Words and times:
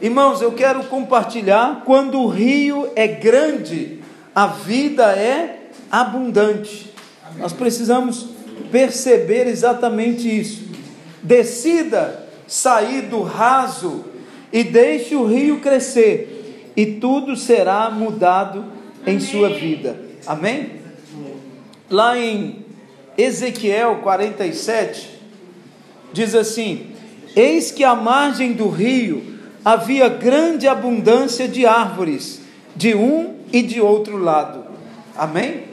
Irmãos, 0.00 0.40
eu 0.40 0.52
quero 0.52 0.84
compartilhar: 0.84 1.82
quando 1.84 2.20
o 2.20 2.28
rio 2.28 2.90
é 2.96 3.06
grande, 3.06 3.98
a 4.34 4.46
vida 4.46 5.12
é 5.12 5.68
abundante. 5.90 6.90
Nós 7.36 7.52
precisamos 7.52 8.28
perceber 8.72 9.46
exatamente 9.46 10.28
isso. 10.28 10.68
Decida 11.22 12.26
sair 12.46 13.02
do 13.02 13.22
raso 13.22 14.04
e 14.52 14.64
deixe 14.64 15.14
o 15.14 15.26
rio 15.26 15.60
crescer, 15.60 16.72
e 16.74 16.86
tudo 16.86 17.36
será 17.36 17.90
mudado 17.90 18.64
em 19.06 19.16
Amém. 19.16 19.20
sua 19.20 19.50
vida. 19.50 20.00
Amém? 20.26 20.80
Lá 21.90 22.18
em 22.18 22.64
Ezequiel 23.18 23.96
47, 24.02 25.10
diz 26.12 26.34
assim: 26.34 26.86
Eis 27.36 27.70
que 27.70 27.84
à 27.84 27.94
margem 27.94 28.54
do 28.54 28.68
rio 28.68 29.29
havia 29.64 30.08
grande 30.08 30.66
abundância 30.66 31.46
de 31.46 31.66
árvores, 31.66 32.40
de 32.74 32.94
um 32.94 33.34
e 33.52 33.62
de 33.62 33.80
outro 33.80 34.16
lado. 34.16 34.64
Amém? 35.16 35.64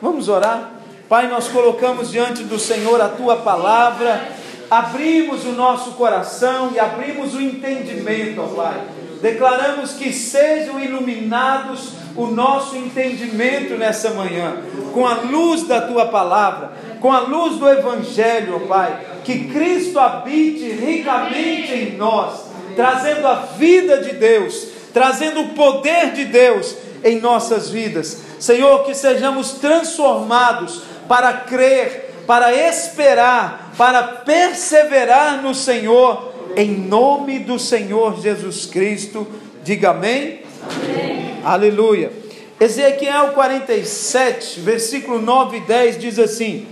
Vamos 0.00 0.28
orar? 0.28 0.72
Pai, 1.08 1.28
nós 1.28 1.48
colocamos 1.48 2.10
diante 2.10 2.42
do 2.42 2.58
Senhor 2.58 3.00
a 3.00 3.08
tua 3.08 3.36
palavra, 3.36 4.28
abrimos 4.70 5.44
o 5.44 5.52
nosso 5.52 5.92
coração 5.92 6.70
e 6.74 6.78
abrimos 6.78 7.34
o 7.34 7.40
entendimento, 7.40 8.40
ó 8.40 8.46
Pai. 8.48 8.80
Declaramos 9.22 9.92
que 9.92 10.12
sejam 10.12 10.78
iluminados 10.78 11.92
o 12.16 12.26
nosso 12.26 12.76
entendimento 12.76 13.74
nessa 13.74 14.10
manhã, 14.10 14.58
com 14.92 15.06
a 15.06 15.14
luz 15.14 15.66
da 15.66 15.80
tua 15.80 16.06
palavra, 16.06 16.72
com 17.00 17.10
a 17.10 17.20
luz 17.20 17.56
do 17.56 17.68
Evangelho, 17.68 18.56
ó 18.62 18.66
Pai. 18.66 19.06
Que 19.24 19.48
Cristo 19.48 19.98
habite 19.98 20.68
ricamente 20.70 21.72
em 21.72 21.96
nós, 21.96 22.53
trazendo 22.74 23.26
a 23.26 23.34
vida 23.56 23.98
de 24.02 24.12
Deus, 24.14 24.68
trazendo 24.92 25.40
o 25.40 25.48
poder 25.50 26.12
de 26.12 26.24
Deus 26.24 26.76
em 27.02 27.20
nossas 27.20 27.70
vidas. 27.70 28.22
Senhor, 28.38 28.84
que 28.84 28.94
sejamos 28.94 29.52
transformados 29.52 30.82
para 31.08 31.32
crer, 31.32 32.14
para 32.26 32.54
esperar, 32.54 33.72
para 33.76 34.02
perseverar 34.02 35.42
no 35.42 35.54
Senhor, 35.54 36.32
em 36.56 36.70
nome 36.70 37.38
do 37.40 37.58
Senhor 37.58 38.20
Jesus 38.20 38.66
Cristo. 38.66 39.26
Diga 39.62 39.90
amém. 39.90 40.42
amém. 40.62 41.40
Aleluia. 41.44 42.12
Ezequiel 42.60 43.32
47, 43.34 44.60
versículo 44.60 45.20
9 45.20 45.56
e 45.56 45.60
10 45.60 45.98
diz 45.98 46.18
assim: 46.18 46.66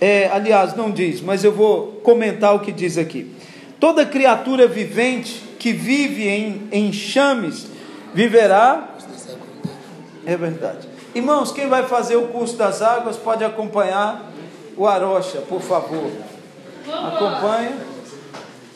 é, 0.00 0.30
aliás, 0.32 0.74
não 0.74 0.90
diz, 0.90 1.20
mas 1.20 1.44
eu 1.44 1.52
vou 1.52 2.00
comentar 2.02 2.54
o 2.54 2.60
que 2.60 2.72
diz 2.72 2.96
aqui. 2.96 3.30
Toda 3.80 4.04
criatura 4.04 4.68
vivente 4.68 5.42
que 5.58 5.72
vive 5.72 6.28
em 6.28 6.68
enxames 6.70 7.66
viverá. 8.12 8.90
É 10.26 10.36
verdade. 10.36 10.86
Irmãos, 11.14 11.50
quem 11.50 11.66
vai 11.66 11.84
fazer 11.88 12.16
o 12.16 12.28
curso 12.28 12.56
das 12.56 12.82
águas 12.82 13.16
pode 13.16 13.42
acompanhar 13.42 14.30
o 14.76 14.86
Arocha, 14.86 15.38
por 15.40 15.62
favor. 15.62 16.10
Acompanha. 16.86 17.76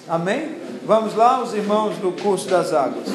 Amém? 0.09 0.57
Vamos 0.85 1.15
lá, 1.15 1.43
os 1.43 1.55
irmãos 1.55 1.97
do 1.99 2.11
curso 2.13 2.49
das 2.49 2.73
águas. 2.73 3.09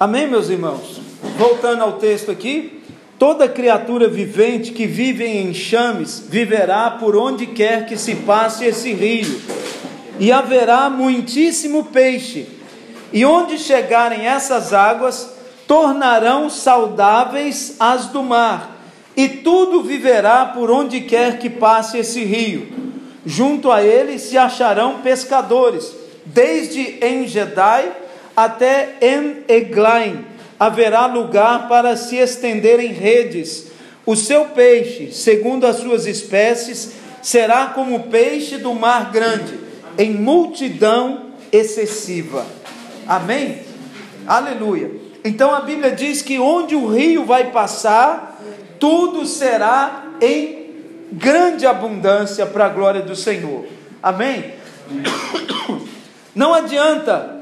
Amém, 0.00 0.26
meus 0.26 0.48
irmãos? 0.48 0.98
Voltando 1.36 1.82
ao 1.82 1.92
texto 1.98 2.30
aqui, 2.30 2.82
toda 3.18 3.46
criatura 3.46 4.08
vivente 4.08 4.72
que 4.72 4.86
vive 4.86 5.26
em 5.26 5.50
enxames 5.50 6.24
viverá 6.26 6.92
por 6.92 7.14
onde 7.14 7.44
quer 7.48 7.84
que 7.84 7.98
se 7.98 8.14
passe 8.14 8.64
esse 8.64 8.94
rio, 8.94 9.38
e 10.18 10.32
haverá 10.32 10.88
muitíssimo 10.88 11.84
peixe, 11.84 12.48
e 13.12 13.26
onde 13.26 13.58
chegarem 13.58 14.26
essas 14.26 14.72
águas, 14.72 15.34
tornarão 15.68 16.48
saudáveis 16.48 17.76
as 17.78 18.06
do 18.06 18.22
mar, 18.22 18.80
e 19.14 19.28
tudo 19.28 19.82
viverá 19.82 20.46
por 20.46 20.70
onde 20.70 21.02
quer 21.02 21.38
que 21.38 21.50
passe 21.50 21.98
esse 21.98 22.24
rio. 22.24 22.68
Junto 23.26 23.70
a 23.70 23.82
ele 23.82 24.18
se 24.18 24.38
acharão 24.38 25.00
pescadores, 25.02 25.94
desde 26.24 27.04
Engedai 27.04 27.99
até 28.44 28.96
En 29.00 29.44
Eglaim 29.48 30.24
haverá 30.58 31.06
lugar 31.06 31.68
para 31.68 31.96
se 31.96 32.16
estenderem 32.16 32.92
redes. 32.92 33.68
O 34.06 34.16
seu 34.16 34.46
peixe, 34.46 35.12
segundo 35.12 35.66
as 35.66 35.76
suas 35.76 36.06
espécies, 36.06 36.92
será 37.22 37.66
como 37.66 37.96
o 37.96 38.02
peixe 38.04 38.56
do 38.56 38.74
mar 38.74 39.10
grande, 39.10 39.58
em 39.98 40.12
multidão 40.12 41.30
excessiva. 41.52 42.46
Amém? 43.06 43.58
Aleluia. 44.26 44.90
Então 45.22 45.54
a 45.54 45.60
Bíblia 45.60 45.92
diz 45.92 46.22
que 46.22 46.38
onde 46.38 46.74
o 46.74 46.86
rio 46.86 47.24
vai 47.26 47.50
passar, 47.50 48.40
tudo 48.78 49.26
será 49.26 50.06
em 50.20 50.60
grande 51.12 51.66
abundância 51.66 52.46
para 52.46 52.66
a 52.66 52.70
glória 52.70 53.02
do 53.02 53.14
Senhor. 53.14 53.66
Amém? 54.02 54.54
Não 56.34 56.54
adianta 56.54 57.39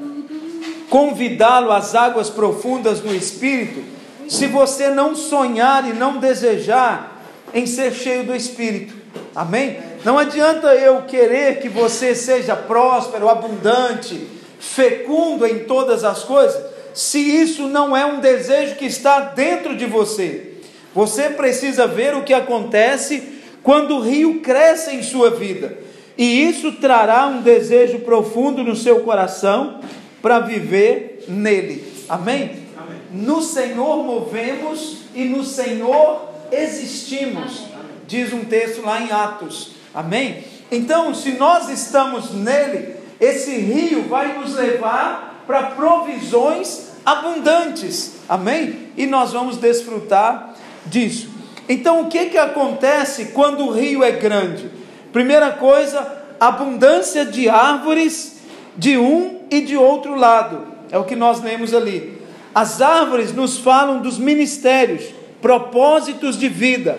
convidá-lo 0.89 1.71
às 1.71 1.95
águas 1.95 2.31
profundas 2.31 3.01
do 3.01 3.15
Espírito, 3.15 3.83
se 4.29 4.47
você 4.47 4.89
não 4.89 5.15
sonhar 5.15 5.89
e 5.89 5.93
não 5.93 6.19
desejar 6.19 7.23
em 7.53 7.67
ser 7.67 7.93
cheio 7.93 8.25
do 8.25 8.35
Espírito. 8.35 8.95
Amém? 9.35 9.79
Não 10.05 10.19
adianta 10.19 10.75
eu 10.75 11.03
querer 11.03 11.61
que 11.61 11.69
você 11.69 12.15
seja 12.15 12.55
próspero, 12.55 13.29
abundante, 13.29 14.27
fecundo 14.59 15.47
em 15.47 15.61
todas 15.61 16.05
as 16.05 16.25
coisas, 16.25 16.61
se 16.95 17.19
isso 17.19 17.69
não 17.69 17.97
é 17.97 18.05
um 18.05 18.21
desejo 18.21 18.75
que 18.75 18.87
está 18.87 19.21
dentro 19.21 19.77
de 19.77 19.87
você. 19.87 20.55
Você 20.95 21.31
precisa 21.31 21.87
ver 21.87 22.15
o 22.15 22.25
que 22.25 22.35
acontece 22.35 23.41
quando 23.63 23.97
o 23.97 24.01
rio 24.01 24.41
cresce 24.41 24.95
em 24.95 25.03
sua 25.03 25.31
vida. 25.31 25.79
E 26.17 26.49
isso 26.49 26.73
trará 26.73 27.27
um 27.27 27.43
desejo 27.43 28.01
profundo 28.01 28.65
no 28.65 28.75
seu 28.75 29.01
coração 29.01 29.81
para 30.21 30.41
viver 30.41 31.25
nele. 31.29 32.05
Amém? 32.09 32.67
Amém? 32.77 33.01
No 33.13 33.43
Senhor 33.43 34.05
movemos 34.05 34.99
e 35.15 35.25
no 35.25 35.45
Senhor 35.45 36.29
existimos, 36.51 37.65
diz 38.07 38.33
um 38.33 38.45
texto 38.45 38.83
lá 38.83 39.01
em 39.01 39.11
Atos. 39.11 39.73
Amém? 39.95 40.45
Então, 40.71 41.15
se 41.15 41.33
nós 41.33 41.69
estamos 41.69 42.33
nele, 42.33 42.97
esse 43.21 43.57
rio 43.57 44.05
vai 44.05 44.39
nos 44.39 44.55
levar 44.55 45.45
para 45.47 45.71
provisões 45.71 46.89
abundantes. 47.05 48.17
Amém? 48.29 48.89
E 48.97 49.07
nós 49.07 49.33
vamos 49.33 49.57
desfrutar 49.57 50.55
disso. 50.87 51.31
Então, 51.69 52.03
o 52.03 52.09
que, 52.09 52.27
que 52.27 52.39
acontece 52.39 53.27
quando 53.27 53.65
o 53.65 53.71
rio 53.71 54.03
é 54.03 54.11
grande? 54.11 54.71
Primeira 55.13 55.53
coisa, 55.53 56.23
abundância 56.39 57.25
de 57.25 57.49
árvores 57.49 58.39
de 58.77 58.97
um 58.99 59.38
e 59.51 59.61
de 59.61 59.77
outro 59.77 60.15
lado. 60.15 60.67
É 60.91 60.99
o 60.99 61.05
que 61.05 61.17
nós 61.17 61.41
lemos 61.43 61.75
ali. 61.75 62.21
As 62.55 62.81
árvores 62.81 63.33
nos 63.33 63.59
falam 63.59 64.01
dos 64.01 64.19
ministérios, 64.19 65.05
propósitos 65.41 66.39
de 66.39 66.49
vida. 66.49 66.99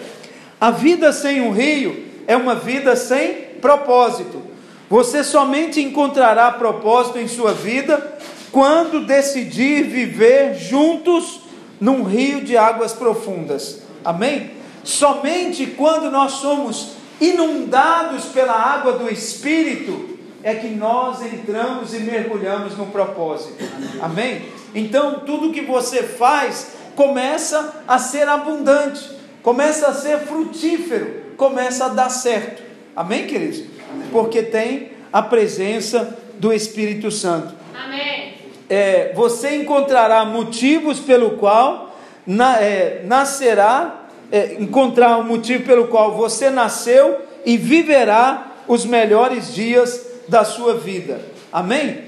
A 0.59 0.71
vida 0.71 1.11
sem 1.11 1.41
um 1.41 1.51
rio 1.51 2.05
é 2.27 2.35
uma 2.35 2.55
vida 2.55 2.95
sem 2.95 3.33
propósito. 3.62 4.41
Você 4.89 5.24
somente 5.24 5.81
encontrará 5.81 6.51
propósito 6.51 7.19
em 7.19 7.27
sua 7.27 7.53
vida 7.53 8.18
quando 8.51 9.06
decidir 9.06 9.83
viver 9.83 10.56
juntos 10.56 11.41
num 11.79 12.03
rio 12.03 12.41
de 12.41 12.57
águas 12.57 12.94
profundas. 12.94 13.83
Amém? 14.03 14.51
Somente 14.83 15.65
quando 15.68 16.09
nós 16.09 16.33
somos 16.33 16.94
inundados 17.21 18.25
pela 18.25 18.53
água 18.53 18.94
do 18.94 19.09
Espírito 19.12 20.08
é 20.44 20.56
que 20.56 20.68
nós 20.68 21.21
entramos 21.21 21.94
e 21.94 22.00
mergulhamos 22.00 22.77
no 22.77 22.88
propósito. 22.88 23.63
Amém? 24.01 24.44
Então, 24.74 25.21
tudo 25.25 25.51
que 25.51 25.62
você 25.62 26.03
faz 26.03 26.74
começa 26.95 27.83
a 27.88 27.97
ser 27.97 28.27
abundante, 28.27 29.09
começa 29.41 29.88
a 29.88 29.94
ser 29.94 30.19
frutífero, 30.19 31.24
começa 31.36 31.86
a 31.86 31.89
dar 31.89 32.09
certo. 32.09 32.62
Amém, 32.95 33.25
queridos? 33.27 33.63
Porque 34.12 34.44
tem 34.44 34.91
a 35.12 35.21
presença 35.21 36.18
do 36.38 36.53
Espírito 36.53 37.09
Santo. 37.12 37.53
Amém. 37.74 38.33
É, 38.69 39.13
você 39.15 39.56
encontrará 39.56 40.24
motivos 40.25 41.00
pelo 41.00 41.31
qual 41.31 41.95
na, 42.25 42.62
é, 42.62 43.01
nascerá, 43.06 44.06
é, 44.31 44.57
encontrar 44.59 45.18
o 45.18 45.21
um 45.21 45.24
motivo 45.24 45.65
pelo 45.65 45.88
qual 45.88 46.15
você 46.15 46.50
nasceu 46.50 47.19
e 47.45 47.57
viverá 47.57 48.51
os 48.68 48.86
melhores 48.86 49.53
dias 49.53 50.08
da 50.29 50.45
sua 50.45 50.75
vida. 50.75 51.21
Amém? 51.51 52.05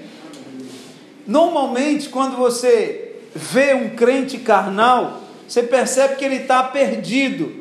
Normalmente, 1.28 2.10
quando 2.10 2.38
você 2.38 3.16
vê 3.36 3.74
um 3.74 3.90
crente 3.90 4.38
carnal, 4.38 5.22
você 5.48 5.64
percebe 5.64 6.16
que 6.16 6.26
ele 6.26 6.38
está 6.38 6.64
perdido, 6.64 7.52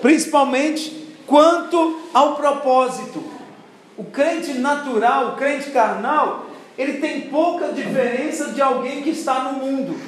principalmente 0.00 1.06
quanto 1.26 2.00
ao 2.14 2.36
propósito. 2.36 3.22
O 3.96 4.04
crente 4.04 4.52
natural, 4.54 5.28
o 5.28 5.36
crente 5.36 5.70
carnal, 5.70 6.46
ele 6.78 6.94
tem 6.94 7.22
pouca 7.22 7.68
diferença 7.68 8.52
de 8.52 8.60
alguém 8.62 9.02
que 9.02 9.10
está 9.10 9.40
no 9.40 9.64
mundo. 9.64 9.98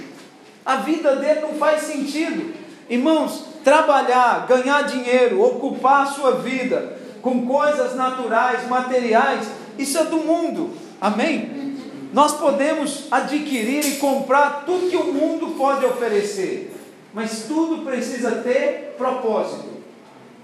A 0.65 0.77
vida 0.77 1.17
dele 1.17 1.41
não 1.41 1.55
faz 1.55 1.83
sentido. 1.83 2.55
Irmãos, 2.91 3.45
trabalhar, 3.65 4.47
ganhar 4.47 4.83
dinheiro, 4.83 5.43
ocupar 5.43 6.03
a 6.03 6.11
sua 6.11 6.33
vida 6.33 6.99
com 7.23 7.47
coisas 7.47 7.95
naturais, 7.95 8.69
materiais, 8.69 9.47
isso 9.79 9.97
é 9.97 10.05
do 10.05 10.19
mundo. 10.19 10.75
Amém? 11.01 11.77
Nós 12.13 12.37
podemos 12.37 13.07
adquirir 13.11 13.87
e 13.87 13.97
comprar 13.97 14.65
tudo 14.65 14.91
que 14.91 14.97
o 14.97 15.13
mundo 15.13 15.55
pode 15.57 15.85
oferecer, 15.85 16.75
mas 17.13 17.45
tudo 17.47 17.85
precisa 17.85 18.33
ter 18.43 18.95
propósito. 18.97 19.69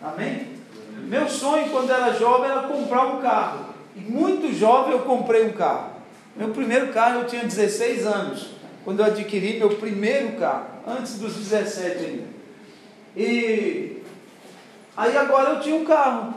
Amém? 0.02 0.48
Meu 1.04 1.28
sonho 1.28 1.70
quando 1.70 1.90
era 1.90 2.12
jovem 2.12 2.50
era 2.50 2.62
comprar 2.62 3.06
um 3.06 3.20
carro. 3.20 3.66
E 3.96 4.00
muito 4.00 4.52
jovem 4.52 4.92
eu 4.92 5.00
comprei 5.00 5.46
um 5.46 5.52
carro. 5.52 5.92
Meu 6.36 6.48
primeiro 6.48 6.92
carro 6.92 7.20
eu 7.20 7.26
tinha 7.26 7.44
16 7.44 8.06
anos, 8.06 8.50
quando 8.84 9.00
eu 9.00 9.06
adquiri 9.06 9.58
meu 9.58 9.76
primeiro 9.76 10.32
carro, 10.32 10.66
antes 10.86 11.18
dos 11.18 11.34
17 11.34 12.04
ainda. 12.04 12.24
E 13.16 14.02
aí 14.96 15.16
agora 15.16 15.50
eu 15.50 15.60
tinha 15.60 15.76
um 15.76 15.84
carro, 15.84 16.34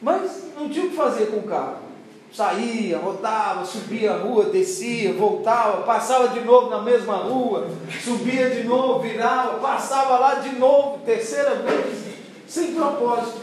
mas 0.00 0.44
não 0.56 0.68
tinha 0.68 0.86
o 0.86 0.90
que 0.90 0.96
fazer 0.96 1.26
com 1.26 1.38
o 1.38 1.42
carro. 1.42 1.88
Saía, 2.32 2.98
rodava, 2.98 3.64
subia 3.64 4.12
a 4.12 4.18
rua, 4.18 4.44
descia, 4.44 5.14
voltava, 5.14 5.82
passava 5.82 6.28
de 6.28 6.40
novo 6.40 6.68
na 6.68 6.82
mesma 6.82 7.16
rua, 7.16 7.68
subia 8.04 8.50
de 8.50 8.64
novo, 8.64 9.00
virava, 9.00 9.58
passava 9.58 10.18
lá 10.18 10.34
de 10.34 10.54
novo, 10.56 10.98
terceira 11.06 11.54
vez, 11.54 12.04
sem 12.46 12.74
propósito. 12.74 13.40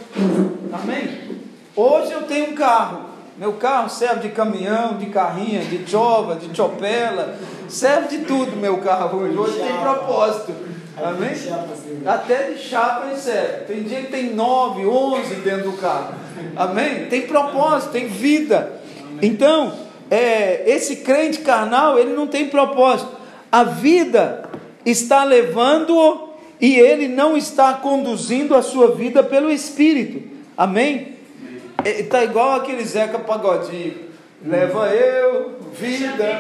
Amém? 0.71 1.41
Hoje 1.75 2.11
eu 2.11 2.23
tenho 2.23 2.51
um 2.51 2.55
carro. 2.55 3.05
Meu 3.37 3.53
carro 3.53 3.89
serve 3.89 4.29
de 4.29 4.29
caminhão, 4.29 4.97
de 4.97 5.07
carrinha, 5.07 5.59
de 5.59 5.85
chova, 5.89 6.35
de 6.35 6.55
chopela, 6.55 7.37
serve 7.67 8.17
de 8.17 8.25
tudo 8.25 8.55
meu 8.55 8.77
carro 8.77 9.19
hoje. 9.19 9.37
Hoje 9.37 9.59
tem 9.59 9.77
propósito. 9.77 10.53
Amém? 10.97 11.31
Até 12.05 12.51
de 12.51 12.59
chapa 12.59 13.07
ele 13.07 13.17
serve. 13.17 13.65
Tem 13.65 13.83
dia 13.83 14.01
que 14.01 14.11
tem 14.11 14.33
nove, 14.33 14.85
onze 14.85 15.35
dentro 15.35 15.71
do 15.71 15.77
carro. 15.77 16.15
Amém? 16.55 17.07
Tem 17.07 17.23
propósito, 17.23 17.91
tem 17.91 18.07
vida. 18.07 18.79
Então, 19.21 19.73
é, 20.09 20.63
esse 20.69 20.97
crente 20.97 21.39
carnal, 21.39 21.99
ele 21.99 22.13
não 22.13 22.27
tem 22.27 22.47
propósito. 22.47 23.11
A 23.51 23.63
vida 23.63 24.49
está 24.85 25.23
levando-o 25.23 26.29
e 26.61 26.75
ele 26.79 27.07
não 27.07 27.35
está 27.35 27.73
conduzindo 27.73 28.55
a 28.55 28.61
sua 28.61 28.95
vida 28.95 29.21
pelo 29.23 29.51
Espírito. 29.51 30.23
Amém? 30.55 31.15
Está 31.83 32.23
igual 32.23 32.53
aquele 32.53 32.83
Zeca 32.85 33.19
Pagodinho. 33.19 34.04
Leva 34.45 34.89
eu, 34.89 35.59
vida, 35.73 36.39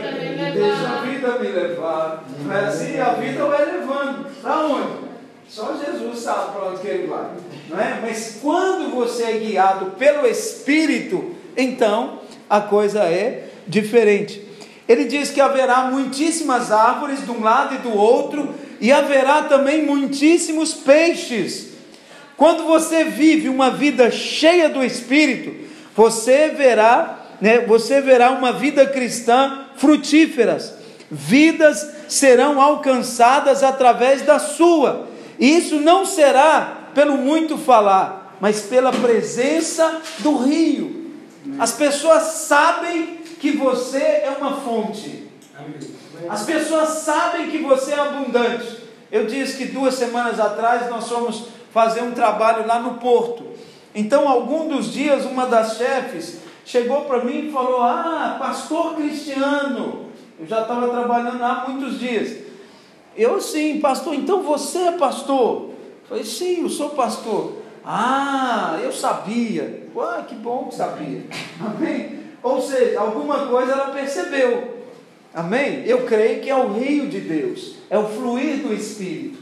deixa 0.53 0.87
a 0.87 1.01
vida 1.01 1.39
me 1.39 1.47
levar. 1.47 2.23
É 2.51 2.65
assim? 2.65 2.99
A 2.99 3.09
vida 3.13 3.45
vai 3.45 3.65
levando. 3.65 4.29
Para 4.41 4.59
onde? 4.67 5.05
Só 5.47 5.75
Jesus 5.75 6.19
sabe 6.19 6.53
para 6.53 6.69
onde 6.69 6.81
que 6.81 6.87
ele 6.87 7.07
vai. 7.07 7.31
Não 7.67 7.79
é? 7.79 7.99
Mas 8.01 8.39
quando 8.41 8.93
você 8.93 9.23
é 9.23 9.37
guiado 9.39 9.87
pelo 9.97 10.27
Espírito, 10.27 11.35
então 11.57 12.19
a 12.49 12.61
coisa 12.61 13.03
é 13.05 13.49
diferente. 13.67 14.45
Ele 14.87 15.05
diz 15.05 15.31
que 15.31 15.41
haverá 15.41 15.85
muitíssimas 15.85 16.71
árvores 16.71 17.25
de 17.25 17.31
um 17.31 17.41
lado 17.41 17.75
e 17.75 17.79
do 17.79 17.95
outro, 17.97 18.53
e 18.79 18.91
haverá 18.91 19.43
também 19.43 19.83
muitíssimos 19.83 20.73
peixes. 20.73 21.69
Quando 22.37 22.65
você 22.65 23.03
vive 23.03 23.49
uma 23.49 23.71
vida 23.71 24.11
cheia 24.11 24.69
do 24.69 24.83
Espírito, 24.83 25.55
você 25.95 26.49
verá, 26.49 27.24
né, 27.41 27.59
você 27.59 28.01
verá 28.01 28.31
uma 28.31 28.51
vida 28.53 28.85
cristã 28.85 29.65
frutíferas. 29.75 30.73
Vidas 31.09 31.87
serão 32.07 32.61
alcançadas 32.61 33.63
através 33.63 34.21
da 34.21 34.39
sua. 34.39 35.07
E 35.39 35.57
isso 35.57 35.77
não 35.77 36.05
será 36.05 36.89
pelo 36.93 37.17
muito 37.17 37.57
falar, 37.57 38.37
mas 38.39 38.61
pela 38.61 38.91
presença 38.91 40.01
do 40.19 40.37
rio. 40.37 41.11
As 41.59 41.71
pessoas 41.73 42.23
sabem 42.23 43.19
que 43.39 43.51
você 43.51 43.97
é 43.97 44.35
uma 44.39 44.57
fonte. 44.61 45.27
As 46.29 46.43
pessoas 46.43 46.89
sabem 46.89 47.49
que 47.49 47.59
você 47.59 47.91
é 47.91 47.99
abundante. 47.99 48.83
Eu 49.11 49.25
disse 49.27 49.57
que 49.57 49.65
duas 49.65 49.93
semanas 49.95 50.39
atrás 50.39 50.89
nós 50.89 51.07
fomos 51.07 51.47
fazer 51.71 52.01
um 52.01 52.11
trabalho 52.11 52.65
lá 52.65 52.79
no 52.79 52.95
porto. 52.95 53.45
Então, 53.93 54.27
algum 54.27 54.67
dos 54.67 54.91
dias, 54.91 55.25
uma 55.25 55.45
das 55.45 55.77
chefes 55.77 56.39
chegou 56.65 57.05
para 57.05 57.23
mim 57.23 57.47
e 57.47 57.51
falou: 57.51 57.81
Ah, 57.81 58.35
pastor 58.37 58.95
Cristiano. 58.95 60.05
Eu 60.37 60.45
já 60.45 60.63
estava 60.63 60.89
trabalhando 60.89 61.41
há 61.41 61.65
muitos 61.67 61.97
dias. 61.97 62.43
Eu 63.15 63.39
sim, 63.39 63.79
pastor, 63.79 64.13
então 64.13 64.43
você 64.43 64.79
é 64.79 64.91
pastor? 64.93 65.69
Eu 65.69 66.09
falei, 66.09 66.23
sim, 66.25 66.63
eu 66.63 66.69
sou 66.69 66.89
pastor. 66.89 67.53
Ah, 67.85 68.77
eu 68.83 68.91
sabia. 68.91 69.87
Ué, 69.95 70.23
que 70.27 70.35
bom 70.35 70.65
que 70.65 70.75
sabia. 70.75 71.23
Amém? 71.63 72.19
Ou 72.43 72.61
seja, 72.61 72.99
alguma 72.99 73.47
coisa 73.47 73.71
ela 73.71 73.91
percebeu. 73.91 74.75
Amém? 75.33 75.83
Eu 75.85 76.05
creio 76.05 76.41
que 76.41 76.49
é 76.49 76.55
o 76.55 76.73
rio 76.73 77.07
de 77.07 77.19
Deus, 77.19 77.75
é 77.89 77.97
o 77.97 78.07
fluir 78.07 78.57
do 78.57 78.73
Espírito. 78.73 79.37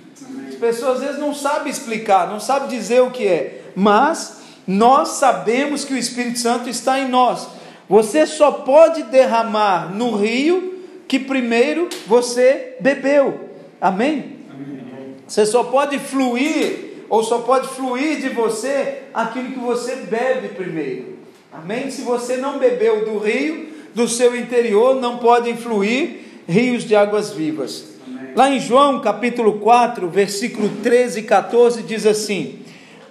As 0.48 0.56
pessoas 0.56 0.98
às 0.98 1.04
vezes 1.04 1.20
não 1.20 1.34
sabem 1.34 1.72
explicar, 1.72 2.28
não 2.28 2.40
sabem 2.40 2.70
dizer 2.70 3.02
o 3.02 3.12
que 3.12 3.28
é, 3.28 3.64
mas 3.76 4.43
nós 4.68 5.10
sabemos 5.10 5.84
que 5.84 5.94
o 5.94 5.98
Espírito 5.98 6.40
Santo 6.40 6.70
está 6.70 7.00
em 7.00 7.08
nós. 7.10 7.48
Você 7.90 8.26
só 8.26 8.52
pode 8.52 9.04
derramar 9.04 9.94
no 9.94 10.16
rio 10.16 10.82
que 11.08 11.20
primeiro 11.20 11.90
você 12.08 12.76
bebeu. 12.80 13.50
Amém? 13.80 14.38
Amém? 14.50 15.16
Você 15.28 15.46
só 15.46 15.66
pode 15.66 16.00
fluir 16.00 16.94
ou 17.10 17.24
só 17.24 17.40
pode 17.40 17.68
fluir 17.68 18.22
de 18.22 18.30
você 18.30 19.04
aquilo 19.14 19.52
que 19.52 19.60
você 19.60 19.98
bebe 19.98 20.50
primeiro. 20.50 21.18
Amém? 21.52 21.92
Se 21.92 22.02
você 22.02 22.38
não 22.38 22.58
bebeu 22.58 23.06
do 23.06 23.20
rio, 23.20 23.68
do 23.94 24.08
seu 24.08 24.36
interior 24.36 25.00
não 25.00 25.18
podem 25.18 25.56
fluir 25.56 26.22
rios 26.48 26.84
de 26.84 26.96
águas 26.96 27.32
vivas. 27.32 27.86
Amém. 28.08 28.34
Lá 28.36 28.50
em 28.50 28.60
João 28.60 29.02
capítulo 29.02 29.60
4, 29.60 30.10
versículo 30.10 30.70
13 30.82 31.20
e 31.20 31.24
14 31.24 31.84
diz 31.84 32.06
assim: 32.06 32.63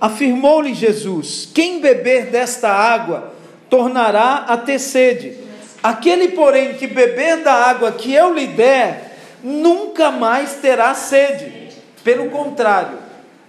Afirmou-lhe 0.03 0.75
Jesus: 0.75 1.49
Quem 1.55 1.79
beber 1.79 2.27
desta 2.27 2.69
água 2.69 3.33
tornará 3.71 4.47
a 4.49 4.57
ter 4.57 4.81
sede. 4.81 5.39
Aquele, 5.81 6.31
porém, 6.31 6.75
que 6.75 6.89
beber 6.89 7.45
da 7.45 7.53
água 7.53 7.93
que 7.93 8.13
eu 8.13 8.35
lhe 8.35 8.49
der, 8.49 9.17
nunca 9.45 10.11
mais 10.11 10.55
terá 10.55 10.93
sede. 10.93 11.71
Pelo 12.03 12.31
contrário, 12.31 12.99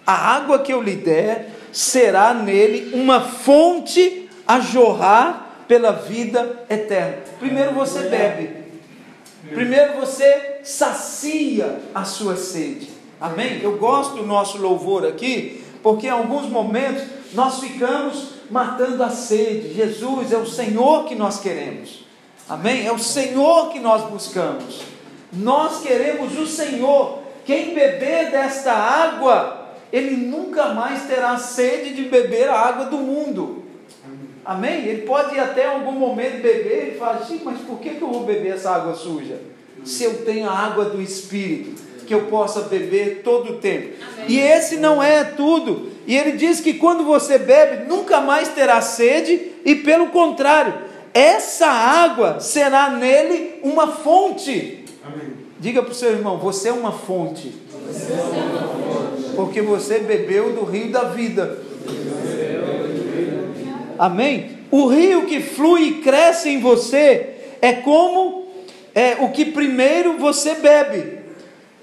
a 0.05 0.13
água 0.13 0.59
que 0.59 0.71
eu 0.71 0.79
lhe 0.79 0.95
der 0.95 1.49
será 1.71 2.35
nele 2.35 2.93
uma 2.93 3.21
fonte 3.21 4.29
a 4.47 4.59
jorrar 4.59 5.65
pela 5.67 5.91
vida 5.91 6.65
eterna. 6.69 7.17
Primeiro 7.39 7.71
você 7.73 8.01
bebe, 8.09 8.51
primeiro 9.49 9.93
você 9.93 10.59
sacia 10.63 11.79
a 11.95 12.05
sua 12.05 12.35
sede. 12.35 12.89
Amém? 13.19 13.59
Eu 13.63 13.77
gosto 13.77 14.17
do 14.17 14.25
nosso 14.27 14.59
louvor 14.59 15.03
aqui, 15.07 15.62
porque 15.83 16.07
em 16.07 16.11
alguns 16.11 16.49
momentos 16.49 17.03
nós 17.33 17.59
ficamos 17.59 18.29
matando 18.49 19.03
a 19.03 19.09
sede. 19.09 19.73
Jesus 19.73 20.31
é 20.31 20.37
o 20.37 20.45
Senhor 20.45 21.05
que 21.05 21.13
nós 21.13 21.39
queremos. 21.39 22.05
Amém? 22.49 22.87
É 22.87 22.91
o 22.91 22.97
Senhor 22.97 23.69
que 23.71 23.79
nós 23.79 24.09
buscamos. 24.09 24.81
Nós 25.31 25.81
queremos 25.81 26.37
o 26.39 26.47
Senhor. 26.47 27.19
Quem 27.45 27.73
beber 27.75 28.31
desta 28.31 28.71
água 28.71 29.63
ele 29.93 30.15
nunca 30.17 30.73
mais 30.73 31.03
terá 31.03 31.37
sede 31.37 31.93
de 31.93 32.05
beber 32.05 32.49
a 32.49 32.59
água 32.59 32.85
do 32.85 32.97
mundo. 32.97 33.63
Amém? 34.43 34.85
Ele 34.85 35.03
pode 35.03 35.39
até 35.39 35.67
algum 35.67 35.91
momento 35.91 36.41
beber 36.41 36.95
e 36.95 36.97
falar 36.97 37.21
mas 37.43 37.59
por 37.59 37.79
que 37.79 37.89
eu 37.89 38.09
vou 38.09 38.23
beber 38.23 38.55
essa 38.55 38.71
água 38.71 38.95
suja? 38.95 39.39
Se 39.85 40.03
eu 40.03 40.25
tenho 40.25 40.49
a 40.49 40.57
água 40.57 40.85
do 40.85 40.99
Espírito, 40.99 41.79
que 42.05 42.13
eu 42.13 42.23
possa 42.23 42.61
beber 42.61 43.21
todo 43.23 43.53
o 43.53 43.57
tempo. 43.57 43.93
Amém. 44.01 44.25
E 44.29 44.39
esse 44.39 44.77
não 44.77 45.01
é 45.01 45.23
tudo. 45.23 45.91
E 46.05 46.17
ele 46.17 46.33
diz 46.33 46.59
que 46.59 46.73
quando 46.73 47.03
você 47.03 47.37
bebe, 47.37 47.87
nunca 47.87 48.19
mais 48.19 48.49
terá 48.49 48.81
sede, 48.81 49.51
e 49.63 49.75
pelo 49.75 50.07
contrário, 50.07 50.73
essa 51.13 51.67
água 51.67 52.39
será 52.39 52.89
nele 52.89 53.59
uma 53.63 53.87
fonte. 53.87 54.85
Amém. 55.03 55.33
Diga 55.59 55.81
para 55.81 55.91
o 55.91 55.95
seu 55.95 56.11
irmão: 56.11 56.37
você 56.37 56.69
é 56.69 56.73
uma 56.73 56.91
fonte. 56.91 57.53
Você 57.87 58.13
é 58.13 58.15
uma 58.15 58.67
fonte 58.67 58.83
porque 59.35 59.61
você 59.61 59.99
bebeu 59.99 60.53
do 60.53 60.63
rio 60.63 60.91
da 60.91 61.03
vida. 61.05 61.59
Amém? 63.97 64.57
O 64.71 64.87
rio 64.87 65.25
que 65.25 65.39
flui 65.39 65.83
e 65.83 65.93
cresce 66.01 66.49
em 66.49 66.59
você 66.59 67.29
é 67.61 67.73
como 67.73 68.47
é, 68.93 69.17
o 69.19 69.29
que 69.29 69.45
primeiro 69.45 70.17
você 70.17 70.55
bebe. 70.55 71.22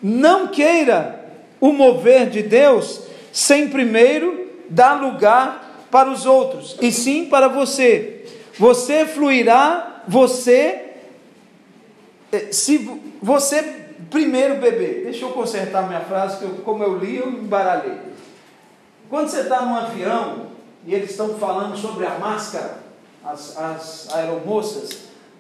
Não 0.03 0.49
queira 0.49 1.25
o 1.61 1.73
mover 1.73 2.31
de 2.31 2.43
Deus 2.43 3.03
sem 3.33 3.69
primeiro 3.69 4.49
dar 4.69 5.01
lugar 5.01 5.87
para 5.91 6.11
os 6.11 6.25
outros, 6.25 6.77
e 6.81 6.93
sim 6.93 7.27
para 7.27 7.49
você. 7.49 8.25
Você 8.59 9.05
fluirá, 9.07 10.03
você, 10.07 10.93
é, 12.31 12.53
se 12.53 12.79
você 13.21 13.81
primeiro 14.11 14.57
beber. 14.57 15.05
Deixa 15.05 15.25
eu 15.25 15.31
consertar 15.31 15.87
minha 15.87 16.01
frase, 16.01 16.39
que 16.39 16.45
eu, 16.45 16.51
como 16.65 16.83
eu 16.83 16.97
li, 16.99 17.17
eu 17.17 17.29
embaralhei. 17.31 17.99
Quando 19.09 19.29
você 19.29 19.41
está 19.41 19.63
num 19.63 19.75
avião 19.75 20.47
e 20.87 20.95
eles 20.95 21.11
estão 21.11 21.39
falando 21.39 21.77
sobre 21.77 22.07
a 22.07 22.19
máscara, 22.19 22.79
as, 23.25 23.57
as 23.57 24.09
aeromoças, 24.15 24.91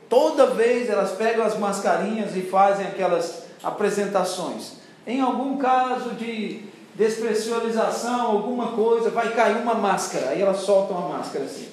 toda 0.08 0.46
vez 0.46 0.90
elas 0.90 1.12
pegam 1.12 1.44
as 1.44 1.58
mascarinhas 1.58 2.36
e 2.36 2.42
fazem 2.42 2.86
aquelas 2.86 3.44
apresentações. 3.62 4.74
Em 5.06 5.20
algum 5.20 5.56
caso 5.56 6.10
de 6.10 6.62
despressurização, 6.94 8.30
alguma 8.32 8.72
coisa, 8.72 9.10
vai 9.10 9.32
cair 9.32 9.56
uma 9.56 9.74
máscara, 9.74 10.30
aí 10.30 10.42
elas 10.42 10.58
soltam 10.58 10.98
a 10.98 11.08
máscara 11.08 11.44
assim. 11.44 11.68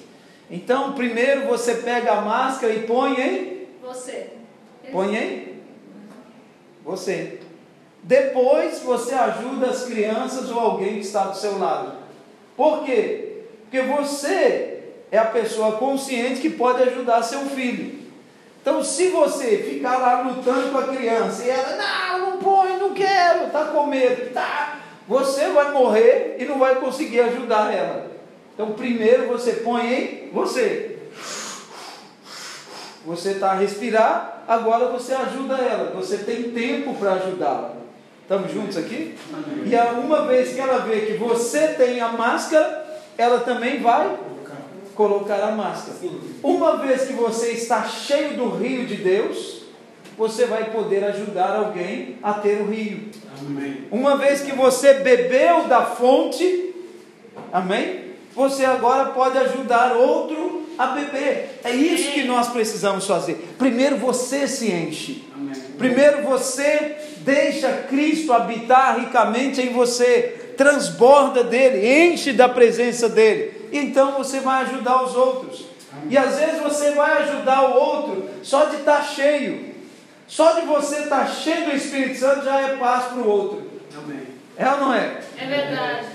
Então, 0.50 0.92
primeiro 0.92 1.46
você 1.46 1.74
pega 1.76 2.12
a 2.12 2.20
máscara 2.22 2.72
e 2.72 2.86
põe 2.86 3.20
em 3.20 3.66
Você. 3.82 4.30
Põe 4.90 5.16
em 5.16 5.48
você. 6.84 7.40
Depois 8.02 8.80
você 8.80 9.14
ajuda 9.14 9.66
as 9.66 9.84
crianças 9.84 10.50
ou 10.50 10.58
alguém 10.58 10.94
que 10.94 11.00
está 11.00 11.24
do 11.24 11.36
seu 11.36 11.58
lado. 11.58 11.98
Por 12.56 12.84
quê? 12.84 13.42
Porque 13.62 13.82
você 13.82 14.84
é 15.10 15.18
a 15.18 15.26
pessoa 15.26 15.72
consciente 15.72 16.40
que 16.40 16.48
pode 16.48 16.82
ajudar 16.82 17.22
seu 17.22 17.40
filho. 17.46 17.98
Então, 18.60 18.82
se 18.82 19.08
você 19.08 19.58
ficar 19.58 19.98
lá 19.98 20.22
lutando 20.22 20.70
com 20.70 20.78
a 20.78 20.88
criança 20.88 21.44
e 21.44 21.50
ela, 21.50 21.76
não, 21.76 22.30
não 22.30 22.38
põe, 22.38 22.76
não 22.76 22.92
quero, 22.92 23.46
está 23.46 23.66
com 23.66 23.86
medo, 23.86 24.32
tá, 24.32 24.80
você 25.06 25.48
vai 25.48 25.72
morrer 25.72 26.36
e 26.38 26.44
não 26.44 26.58
vai 26.58 26.76
conseguir 26.76 27.20
ajudar 27.20 27.72
ela. 27.72 28.10
Então, 28.54 28.72
primeiro 28.72 29.28
você 29.28 29.52
põe 29.52 29.86
em 29.86 30.30
você. 30.32 30.98
Você 33.06 33.30
está 33.30 33.52
a 33.52 33.54
respirar, 33.54 34.42
agora 34.46 34.88
você 34.88 35.14
ajuda 35.14 35.56
ela. 35.56 35.92
Você 35.94 36.18
tem 36.18 36.50
tempo 36.50 36.94
para 36.94 37.12
ajudá-la. 37.12 37.72
Estamos 38.22 38.52
juntos 38.52 38.76
aqui? 38.76 39.16
E 39.64 39.74
uma 39.98 40.26
vez 40.26 40.52
que 40.52 40.60
ela 40.60 40.80
vê 40.80 41.06
que 41.06 41.14
você 41.14 41.68
tem 41.68 41.98
a 42.00 42.08
máscara, 42.08 42.84
ela 43.16 43.40
também 43.40 43.80
vai 43.80 44.18
colocar 44.98 45.40
a 45.44 45.52
máscara. 45.52 45.96
Uma 46.42 46.78
vez 46.78 47.02
que 47.02 47.12
você 47.12 47.52
está 47.52 47.84
cheio 47.84 48.36
do 48.36 48.56
rio 48.56 48.84
de 48.84 48.96
Deus, 48.96 49.62
você 50.18 50.44
vai 50.44 50.72
poder 50.72 51.04
ajudar 51.04 51.54
alguém 51.54 52.16
a 52.20 52.34
ter 52.34 52.60
o 52.60 52.66
rio. 52.68 53.04
Amém. 53.38 53.86
Uma 53.92 54.16
vez 54.16 54.40
que 54.40 54.50
você 54.50 54.94
bebeu 54.94 55.68
da 55.68 55.82
fonte, 55.82 56.74
amém? 57.52 58.08
Você 58.34 58.64
agora 58.64 59.10
pode 59.10 59.38
ajudar 59.38 59.92
outro 59.92 60.66
a 60.76 60.88
beber. 60.88 61.60
É 61.62 61.70
isso 61.70 62.10
que 62.10 62.24
nós 62.24 62.48
precisamos 62.48 63.06
fazer. 63.06 63.54
Primeiro 63.56 63.98
você 63.98 64.48
se 64.48 64.68
enche. 64.68 65.24
Amém. 65.32 65.54
Primeiro 65.78 66.24
você 66.24 66.96
deixa 67.18 67.70
Cristo 67.88 68.32
habitar 68.32 68.98
ricamente 68.98 69.60
em 69.60 69.72
você, 69.72 70.54
transborda 70.56 71.44
dele, 71.44 72.10
enche 72.10 72.32
da 72.32 72.48
presença 72.48 73.08
dele. 73.08 73.57
Então 73.72 74.12
você 74.12 74.40
vai 74.40 74.64
ajudar 74.64 75.02
os 75.02 75.14
outros. 75.14 75.64
E 76.08 76.16
às 76.16 76.38
vezes 76.38 76.60
você 76.60 76.92
vai 76.92 77.22
ajudar 77.22 77.70
o 77.70 77.74
outro 77.74 78.30
só 78.42 78.66
de 78.66 78.76
estar 78.76 79.02
cheio. 79.02 79.74
Só 80.26 80.52
de 80.52 80.66
você 80.66 81.00
estar 81.00 81.26
cheio 81.26 81.70
do 81.70 81.76
Espírito 81.76 82.18
Santo 82.18 82.44
já 82.44 82.60
é 82.60 82.76
paz 82.76 83.06
para 83.06 83.18
o 83.18 83.28
outro. 83.28 83.70
Amém. 83.96 84.22
É 84.56 84.68
ou 84.68 84.80
não 84.80 84.94
é? 84.94 85.18
É 85.38 85.46
verdade. 85.46 86.06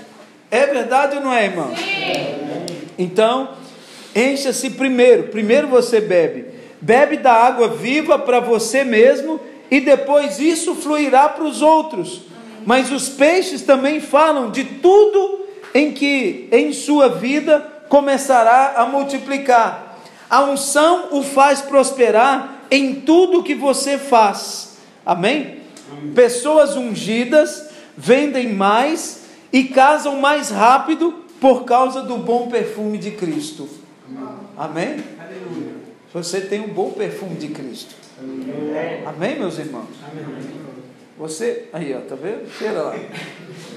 É 0.50 0.66
verdade 0.66 1.16
ou 1.16 1.22
não 1.22 1.32
é, 1.32 1.44
irmão? 1.46 1.74
Sim. 1.74 2.86
Então, 2.96 3.54
encha-se 4.14 4.70
primeiro. 4.70 5.24
Primeiro 5.24 5.66
você 5.66 6.00
bebe. 6.00 6.46
Bebe 6.80 7.16
da 7.16 7.32
água 7.32 7.68
viva 7.68 8.18
para 8.18 8.38
você 8.38 8.84
mesmo 8.84 9.40
e 9.70 9.80
depois 9.80 10.38
isso 10.38 10.74
fluirá 10.74 11.28
para 11.28 11.44
os 11.44 11.62
outros. 11.62 12.22
Mas 12.64 12.92
os 12.92 13.08
peixes 13.08 13.62
também 13.62 14.00
falam 14.00 14.50
de 14.50 14.64
tudo 14.64 15.43
em 15.74 15.92
que 15.92 16.48
em 16.52 16.72
sua 16.72 17.08
vida 17.08 17.60
começará 17.88 18.74
a 18.76 18.86
multiplicar. 18.86 19.98
A 20.30 20.44
unção 20.44 21.08
o 21.10 21.22
faz 21.22 21.60
prosperar 21.60 22.62
em 22.70 23.00
tudo 23.00 23.42
que 23.42 23.54
você 23.54 23.98
faz. 23.98 24.78
Amém? 25.04 25.58
Pessoas 26.14 26.76
ungidas 26.76 27.68
vendem 27.96 28.52
mais 28.52 29.24
e 29.52 29.64
casam 29.64 30.20
mais 30.20 30.50
rápido 30.50 31.24
por 31.40 31.64
causa 31.64 32.02
do 32.02 32.16
bom 32.18 32.48
perfume 32.48 32.96
de 32.96 33.10
Cristo. 33.10 33.68
Amém? 34.56 34.96
Você 36.12 36.40
tem 36.40 36.60
um 36.60 36.68
bom 36.68 36.90
perfume 36.92 37.34
de 37.34 37.48
Cristo. 37.48 37.94
Amém, 39.06 39.38
meus 39.38 39.58
irmãos? 39.58 39.88
Você, 41.16 41.68
aí 41.72 41.94
ó, 41.94 42.00
tá 42.00 42.16
vendo? 42.16 42.50
Cheira 42.58 42.82
lá. 42.82 42.96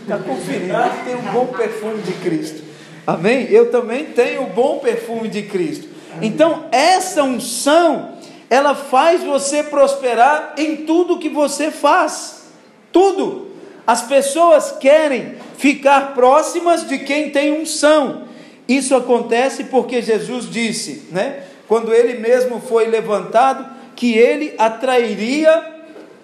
Está 0.01 0.17
conferindo, 0.17 0.73
ele 0.73 1.03
tem 1.05 1.15
um 1.15 1.31
bom 1.33 1.47
perfume 1.47 2.01
de 2.01 2.13
Cristo. 2.13 2.63
Amém? 3.05 3.47
Eu 3.49 3.69
também 3.69 4.05
tenho 4.05 4.43
o 4.43 4.47
bom 4.47 4.79
perfume 4.79 5.27
de 5.27 5.43
Cristo. 5.43 5.87
Então, 6.21 6.65
essa 6.71 7.23
unção, 7.23 8.13
ela 8.49 8.73
faz 8.73 9.23
você 9.23 9.63
prosperar 9.63 10.55
em 10.57 10.77
tudo 10.77 11.19
que 11.19 11.29
você 11.29 11.69
faz. 11.69 12.47
Tudo. 12.91 13.51
As 13.85 14.01
pessoas 14.01 14.71
querem 14.71 15.35
ficar 15.57 16.13
próximas 16.13 16.87
de 16.87 16.99
quem 16.99 17.29
tem 17.29 17.51
unção. 17.51 18.23
Isso 18.67 18.95
acontece 18.95 19.65
porque 19.65 20.01
Jesus 20.01 20.49
disse, 20.49 21.07
né? 21.11 21.43
Quando 21.67 21.93
ele 21.93 22.15
mesmo 22.19 22.59
foi 22.59 22.87
levantado, 22.87 23.65
que 23.95 24.13
ele 24.13 24.53
atrairia 24.57 25.75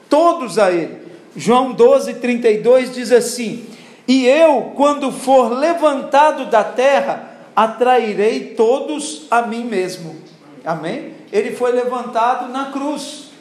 todos 0.09 0.57
a 0.57 0.71
ele. 0.71 1.02
João 1.35 1.71
12, 1.71 2.15
32 2.15 2.93
diz 2.93 3.11
assim: 3.11 3.65
E 4.07 4.25
eu, 4.25 4.73
quando 4.75 5.11
for 5.11 5.51
levantado 5.51 6.45
da 6.45 6.63
terra, 6.63 7.31
atrairei 7.55 8.53
todos 8.55 9.25
a 9.29 9.41
mim 9.41 9.63
mesmo. 9.65 10.15
Amém? 10.63 11.13
Ele 11.31 11.55
foi 11.55 11.71
levantado 11.71 12.51
na 12.51 12.71
cruz. 12.71 13.31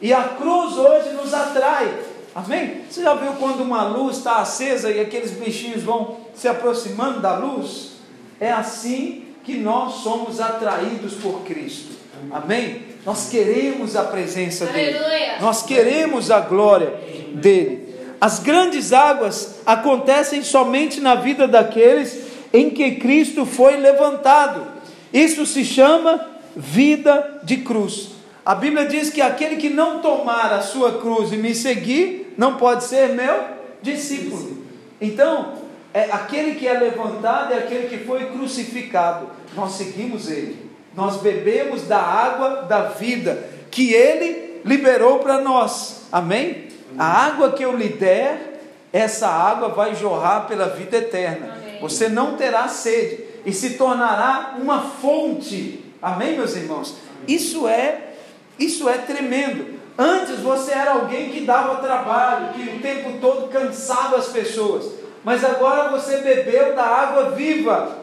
E 0.00 0.12
a 0.12 0.24
cruz 0.24 0.76
hoje 0.76 1.10
nos 1.10 1.32
atrai. 1.32 1.94
Amém? 2.34 2.82
Você 2.90 3.02
já 3.02 3.14
viu 3.14 3.32
quando 3.34 3.60
uma 3.60 3.84
luz 3.84 4.16
está 4.16 4.38
acesa 4.38 4.90
e 4.90 4.98
aqueles 4.98 5.32
bichinhos 5.32 5.82
vão 5.82 6.16
se 6.34 6.48
aproximando 6.48 7.20
da 7.20 7.36
luz? 7.36 7.92
É 8.40 8.50
assim 8.50 9.24
que 9.44 9.58
nós 9.58 10.02
somos 10.02 10.40
atraídos 10.40 11.14
por 11.14 11.42
Cristo. 11.42 11.92
Amém? 12.30 12.91
Nós 13.04 13.28
queremos 13.28 13.96
a 13.96 14.04
presença 14.04 14.66
dele. 14.66 14.96
Aleluia. 14.98 15.40
Nós 15.40 15.62
queremos 15.62 16.30
a 16.30 16.40
glória 16.40 16.92
dele. 17.34 17.92
As 18.20 18.38
grandes 18.38 18.92
águas 18.92 19.56
acontecem 19.66 20.42
somente 20.44 21.00
na 21.00 21.16
vida 21.16 21.48
daqueles 21.48 22.26
em 22.52 22.70
que 22.70 22.92
Cristo 22.92 23.44
foi 23.44 23.76
levantado. 23.76 24.64
Isso 25.12 25.44
se 25.44 25.64
chama 25.64 26.24
vida 26.54 27.40
de 27.42 27.58
cruz. 27.58 28.10
A 28.44 28.54
Bíblia 28.54 28.86
diz 28.86 29.10
que 29.10 29.20
aquele 29.20 29.56
que 29.56 29.68
não 29.68 30.00
tomar 30.00 30.52
a 30.52 30.60
sua 30.62 31.00
cruz 31.00 31.32
e 31.32 31.36
me 31.36 31.54
seguir, 31.54 32.34
não 32.36 32.56
pode 32.56 32.84
ser 32.84 33.08
meu 33.10 33.44
discípulo. 33.82 34.64
Então, 35.00 35.54
é 35.92 36.04
aquele 36.12 36.54
que 36.54 36.66
é 36.66 36.78
levantado 36.78 37.52
é 37.52 37.58
aquele 37.58 37.88
que 37.88 38.04
foi 38.04 38.26
crucificado. 38.26 39.28
Nós 39.54 39.72
seguimos 39.72 40.30
ele. 40.30 40.71
Nós 40.94 41.16
bebemos 41.18 41.82
da 41.82 41.98
água 41.98 42.62
da 42.62 42.82
vida 42.82 43.48
que 43.70 43.92
ele 43.92 44.60
liberou 44.64 45.18
para 45.20 45.40
nós. 45.40 46.02
Amém? 46.12 46.68
A 46.98 47.26
água 47.26 47.52
que 47.52 47.64
eu 47.64 47.76
lhe 47.76 47.88
der, 47.88 48.60
essa 48.92 49.28
água 49.28 49.68
vai 49.68 49.94
jorrar 49.94 50.46
pela 50.46 50.68
vida 50.68 50.98
eterna. 50.98 51.56
Amém. 51.56 51.80
Você 51.80 52.08
não 52.08 52.36
terá 52.36 52.68
sede 52.68 53.24
e 53.46 53.52
se 53.52 53.70
tornará 53.70 54.56
uma 54.60 54.80
fonte. 54.80 55.84
Amém, 56.00 56.36
meus 56.36 56.54
irmãos? 56.54 56.96
Isso 57.26 57.66
é 57.66 58.12
isso 58.58 58.88
é 58.88 58.98
tremendo. 58.98 59.80
Antes 59.98 60.40
você 60.40 60.72
era 60.72 60.92
alguém 60.92 61.30
que 61.30 61.40
dava 61.40 61.76
trabalho, 61.76 62.54
que 62.54 62.76
o 62.76 62.80
tempo 62.80 63.18
todo 63.20 63.48
cansava 63.48 64.16
as 64.16 64.28
pessoas. 64.28 64.90
Mas 65.24 65.44
agora 65.44 65.90
você 65.90 66.18
bebeu 66.18 66.74
da 66.74 66.84
água 66.84 67.30
viva. 67.30 68.01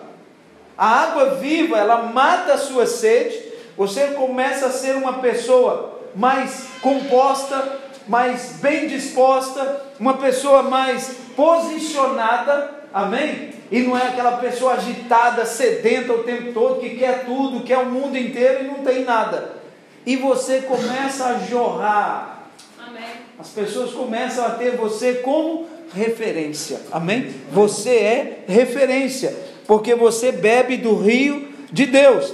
A 0.79 1.03
água 1.03 1.35
viva, 1.35 1.77
ela 1.77 2.03
mata 2.03 2.53
a 2.53 2.57
sua 2.57 2.87
sede. 2.87 3.37
Você 3.77 4.07
começa 4.07 4.67
a 4.67 4.71
ser 4.71 4.95
uma 4.95 5.19
pessoa 5.19 5.99
mais 6.15 6.67
composta, 6.81 7.79
mais 8.07 8.53
bem 8.61 8.87
disposta, 8.87 9.81
uma 9.99 10.15
pessoa 10.15 10.63
mais 10.63 11.17
posicionada 11.35 12.79
amém? 12.93 13.51
E 13.71 13.81
não 13.81 13.97
é 13.97 14.07
aquela 14.07 14.37
pessoa 14.37 14.73
agitada, 14.73 15.45
sedenta 15.45 16.13
o 16.13 16.23
tempo 16.23 16.53
todo, 16.53 16.79
que 16.79 16.91
quer 16.91 17.25
tudo, 17.25 17.63
quer 17.63 17.77
o 17.77 17.85
mundo 17.85 18.17
inteiro 18.17 18.63
e 18.63 18.67
não 18.67 18.79
tem 18.83 19.03
nada. 19.03 19.57
E 20.05 20.15
você 20.15 20.61
começa 20.61 21.25
a 21.25 21.39
jorrar. 21.39 22.49
Amém. 22.79 23.03
As 23.37 23.49
pessoas 23.49 23.91
começam 23.91 24.45
a 24.45 24.51
ter 24.51 24.75
você 24.75 25.15
como 25.15 25.67
referência. 25.93 26.81
Amém? 26.91 27.33
Você 27.51 27.91
é 27.91 28.43
referência, 28.47 29.35
porque 29.69 29.93
você 29.93 30.31
bebe 30.31 30.77
do 30.77 30.95
rio 30.95 31.47
de 31.71 31.85
Deus. 31.85 32.33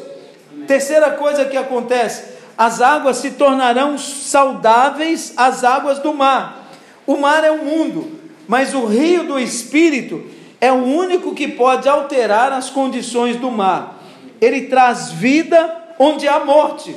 Amém. 0.54 0.66
Terceira 0.68 1.12
coisa 1.12 1.44
que 1.44 1.58
acontece, 1.58 2.24
as 2.58 2.80
águas 2.80 3.18
se 3.18 3.32
tornarão 3.32 3.98
saudáveis 3.98 5.34
as 5.36 5.66
águas 5.66 6.00
do 6.00 6.14
mar. 6.14 6.72
O 7.06 7.18
mar 7.18 7.44
é 7.44 7.52
o 7.52 7.66
mundo, 7.66 8.10
mas 8.48 8.74
o 8.74 8.86
rio 8.86 9.26
do 9.26 9.38
Espírito 9.38 10.24
é 10.62 10.72
o 10.72 10.82
único 10.86 11.36
que 11.36 11.50
pode 11.50 11.90
alterar 11.90 12.54
as 12.54 12.70
condições 12.70 13.36
do 13.36 13.52
mar. 13.52 14.02
Ele 14.40 14.68
traz 14.68 15.12
vida 15.12 15.76
onde 16.00 16.30
há 16.30 16.40
morte. 16.40 16.96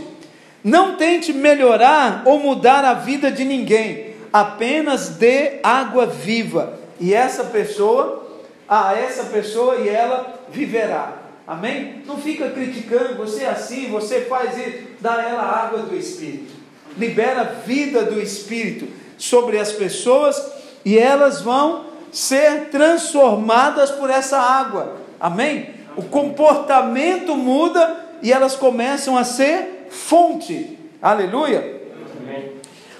Não 0.62 0.94
tente 0.94 1.32
melhorar 1.32 2.22
ou 2.24 2.38
mudar 2.38 2.84
a 2.84 2.94
vida 2.94 3.32
de 3.32 3.44
ninguém, 3.44 4.14
apenas 4.32 5.08
dê 5.08 5.58
água 5.64 6.06
viva, 6.06 6.78
e 7.00 7.12
essa 7.12 7.42
pessoa, 7.42 8.27
a 8.68 8.94
essa 8.94 9.24
pessoa 9.24 9.76
e 9.76 9.88
ela 9.88 10.40
viverá. 10.50 11.14
Amém? 11.46 12.02
Não 12.04 12.18
fica 12.18 12.50
criticando, 12.50 13.16
você 13.16 13.44
é 13.44 13.48
assim, 13.48 13.88
você 13.90 14.22
faz 14.22 14.58
isso, 14.58 14.78
dá 15.00 15.22
ela 15.22 15.42
a 15.42 15.64
água 15.64 15.78
do 15.78 15.96
Espírito. 15.96 16.52
Libera 16.98 17.40
a 17.40 17.44
vida 17.44 18.02
do 18.02 18.20
Espírito 18.20 18.86
sobre 19.16 19.58
as 19.58 19.72
pessoas 19.72 20.40
e 20.84 20.98
elas 20.98 21.40
vão 21.40 21.86
ser 22.12 22.68
transformadas 22.70 23.90
por 23.90 24.10
essa 24.10 24.38
água. 24.38 24.96
Amém? 25.18 25.70
O 25.96 26.02
comportamento 26.02 27.34
muda 27.34 28.04
e 28.22 28.32
elas 28.32 28.54
começam 28.54 29.16
a 29.16 29.24
ser 29.24 29.86
fonte. 29.90 30.78
Aleluia. 31.00 31.78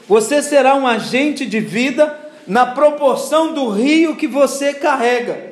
Você 0.09 0.41
será 0.41 0.75
um 0.75 0.87
agente 0.87 1.45
de 1.45 1.61
vida 1.61 2.19
na 2.47 2.65
proporção 2.65 3.53
do 3.53 3.69
rio 3.69 4.17
que 4.17 4.27
você 4.27 4.73
carrega. 4.73 5.48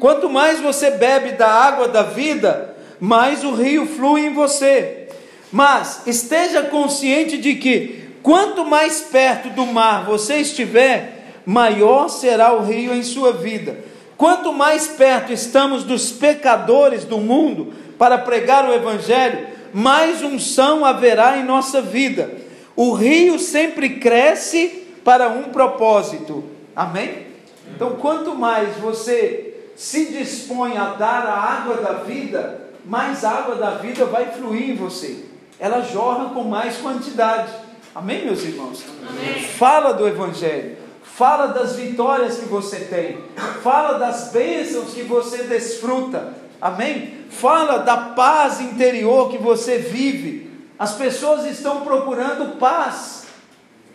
Quanto 0.00 0.30
mais 0.30 0.58
você 0.60 0.92
bebe 0.92 1.32
da 1.32 1.46
água 1.46 1.86
da 1.86 2.02
vida, 2.02 2.74
mais 2.98 3.44
o 3.44 3.52
rio 3.52 3.86
flui 3.86 4.22
em 4.22 4.32
você. 4.32 5.08
Mas 5.52 6.06
esteja 6.06 6.62
consciente 6.62 7.36
de 7.36 7.56
que 7.56 8.08
quanto 8.22 8.64
mais 8.64 9.02
perto 9.02 9.50
do 9.50 9.66
mar 9.66 10.06
você 10.06 10.36
estiver, 10.36 11.42
maior 11.44 12.08
será 12.08 12.54
o 12.54 12.62
rio 12.62 12.94
em 12.94 13.02
sua 13.02 13.34
vida. 13.34 13.76
Quanto 14.16 14.54
mais 14.54 14.86
perto 14.86 15.34
estamos 15.34 15.84
dos 15.84 16.10
pecadores 16.10 17.04
do 17.04 17.18
mundo 17.18 17.74
para 17.98 18.16
pregar 18.16 18.66
o 18.66 18.72
Evangelho, 18.72 19.48
mais 19.72 20.22
unção 20.22 20.82
haverá 20.82 21.36
em 21.36 21.44
nossa 21.44 21.82
vida. 21.82 22.30
O 22.74 22.92
rio 22.92 23.38
sempre 23.38 23.90
cresce 23.90 24.86
para 25.04 25.28
um 25.28 25.44
propósito. 25.44 26.42
Amém? 26.74 27.26
Então, 27.74 27.96
quanto 27.96 28.34
mais 28.34 28.76
você 28.78 29.49
se 29.80 30.06
dispõe 30.06 30.76
a 30.76 30.90
dar 30.90 31.26
a 31.26 31.34
água 31.34 31.76
da 31.76 31.92
vida, 31.94 32.68
mais 32.84 33.24
água 33.24 33.54
da 33.54 33.70
vida 33.70 34.04
vai 34.04 34.26
fluir 34.26 34.68
em 34.68 34.76
você. 34.76 35.24
Ela 35.58 35.80
jorra 35.80 36.34
com 36.34 36.44
mais 36.44 36.76
quantidade. 36.76 37.50
Amém, 37.94 38.26
meus 38.26 38.42
irmãos? 38.42 38.84
Amém. 39.08 39.42
Fala 39.42 39.94
do 39.94 40.06
Evangelho 40.06 40.76
fala 41.20 41.48
das 41.48 41.76
vitórias 41.76 42.38
que 42.38 42.46
você 42.46 42.76
tem, 42.80 43.18
fala 43.62 43.98
das 43.98 44.30
bênçãos 44.32 44.94
que 44.94 45.02
você 45.02 45.42
desfruta, 45.42 46.32
amém? 46.58 47.26
Fala 47.28 47.78
da 47.80 47.96
paz 47.96 48.58
interior 48.58 49.30
que 49.30 49.36
você 49.36 49.76
vive. 49.76 50.50
As 50.78 50.94
pessoas 50.94 51.44
estão 51.44 51.82
procurando 51.82 52.58
paz, 52.58 53.26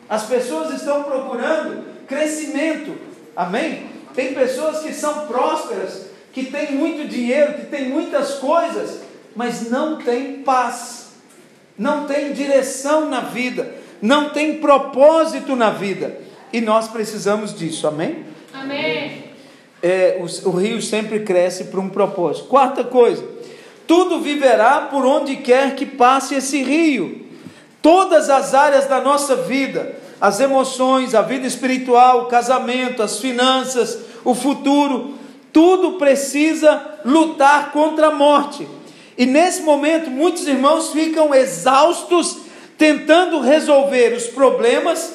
as 0.07 0.23
pessoas 0.23 0.71
estão 0.75 1.01
procurando 1.01 1.83
crescimento, 2.05 2.95
amém? 3.35 3.94
Tem 4.15 4.33
pessoas 4.33 4.79
que 4.79 4.93
são 4.93 5.27
prósperas, 5.27 6.05
que 6.31 6.45
têm 6.45 6.71
muito 6.71 7.07
dinheiro, 7.07 7.53
que 7.53 7.65
têm 7.65 7.89
muitas 7.89 8.35
coisas, 8.35 9.01
mas 9.35 9.69
não 9.69 9.97
têm 9.97 10.43
paz, 10.43 11.07
não 11.77 12.05
têm 12.05 12.31
direção 12.31 13.09
na 13.09 13.19
vida, 13.21 13.75
não 14.01 14.29
têm 14.29 14.59
propósito 14.59 15.55
na 15.55 15.69
vida. 15.69 16.17
E 16.53 16.61
nós 16.61 16.87
precisamos 16.87 17.53
disso, 17.53 17.87
amém? 17.87 18.25
Amém. 18.53 19.25
É, 19.83 20.19
o, 20.19 20.49
o 20.49 20.51
rio 20.51 20.81
sempre 20.81 21.19
cresce 21.19 21.65
por 21.65 21.79
um 21.79 21.89
propósito. 21.89 22.47
Quarta 22.47 22.83
coisa, 22.83 23.23
tudo 23.85 24.21
viverá 24.21 24.81
por 24.81 25.05
onde 25.05 25.35
quer 25.37 25.75
que 25.75 25.85
passe 25.85 26.35
esse 26.35 26.63
rio. 26.63 27.25
Todas 27.81 28.29
as 28.29 28.53
áreas 28.53 28.87
da 28.87 28.99
nossa 29.01 29.35
vida, 29.35 29.95
as 30.19 30.39
emoções, 30.39 31.13
a 31.13 31.21
vida 31.21 31.45
espiritual, 31.45 32.21
o 32.21 32.25
casamento, 32.25 33.03
as 33.03 33.19
finanças, 33.19 34.04
o 34.25 34.33
futuro, 34.33 35.13
tudo 35.53 35.93
precisa 35.93 36.99
lutar 37.05 37.71
contra 37.71 38.07
a 38.07 38.13
morte. 38.13 38.67
E 39.17 39.25
nesse 39.25 39.61
momento, 39.61 40.09
muitos 40.09 40.45
irmãos 40.45 40.91
ficam 40.91 41.33
exaustos 41.33 42.39
tentando 42.77 43.39
resolver 43.39 44.13
os 44.13 44.27
problemas 44.27 45.13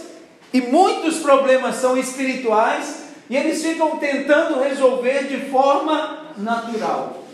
e 0.53 0.63
muitos 0.63 1.19
problemas 1.19 1.77
são 1.77 1.99
espirituais 1.99 3.05
e 3.29 3.37
eles 3.37 3.63
ficam 3.63 3.99
tentando 3.99 4.61
resolver 4.61 5.25
de 5.25 5.51
forma 5.51 6.33
natural. 6.39 7.25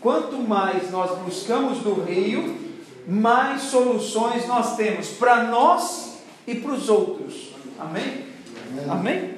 Quanto 0.00 0.38
mais 0.38 0.90
nós 0.90 1.18
buscamos 1.18 1.78
do 1.78 2.02
rio, 2.02 2.56
mais 3.06 3.62
soluções 3.62 4.46
nós 4.46 4.76
temos 4.76 5.08
para 5.08 5.44
nós 5.44 6.18
e 6.46 6.54
para 6.54 6.72
os 6.72 6.88
outros. 6.88 7.50
Amém? 7.78 8.24
Amém? 8.72 8.90
Amém? 8.90 9.37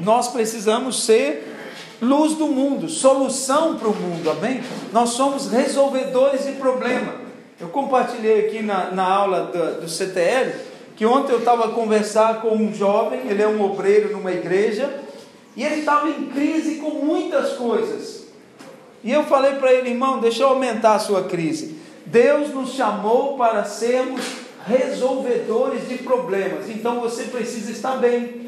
Nós 0.00 0.28
precisamos 0.28 1.04
ser 1.04 1.56
luz 2.00 2.34
do 2.34 2.46
mundo, 2.46 2.88
solução 2.88 3.76
para 3.76 3.88
o 3.88 3.94
mundo. 3.94 4.30
Amém? 4.30 4.62
Nós 4.92 5.10
somos 5.10 5.50
resolvedores 5.50 6.44
de 6.46 6.52
problema. 6.52 7.14
Eu 7.58 7.68
compartilhei 7.68 8.46
aqui 8.46 8.62
na, 8.62 8.90
na 8.90 9.04
aula 9.04 9.44
do, 9.44 9.82
do 9.82 9.88
CTL 9.88 10.70
que 11.00 11.06
ontem 11.06 11.32
eu 11.32 11.38
estava 11.38 11.64
a 11.64 11.70
conversar 11.70 12.42
com 12.42 12.54
um 12.54 12.74
jovem, 12.74 13.20
ele 13.26 13.42
é 13.42 13.48
um 13.48 13.64
obreiro 13.64 14.12
numa 14.12 14.32
igreja, 14.32 15.00
e 15.56 15.64
ele 15.64 15.76
estava 15.76 16.06
em 16.10 16.26
crise 16.26 16.74
com 16.74 16.90
muitas 16.90 17.54
coisas. 17.54 18.26
E 19.02 19.10
eu 19.10 19.24
falei 19.24 19.52
para 19.52 19.72
ele, 19.72 19.88
irmão, 19.88 20.20
deixa 20.20 20.42
eu 20.42 20.48
aumentar 20.48 20.96
a 20.96 20.98
sua 20.98 21.24
crise. 21.24 21.78
Deus 22.04 22.50
nos 22.50 22.74
chamou 22.74 23.38
para 23.38 23.64
sermos 23.64 24.20
resolvedores 24.66 25.88
de 25.88 25.96
problemas, 25.96 26.68
então 26.68 27.00
você 27.00 27.24
precisa 27.24 27.72
estar 27.72 27.96
bem. 27.96 28.39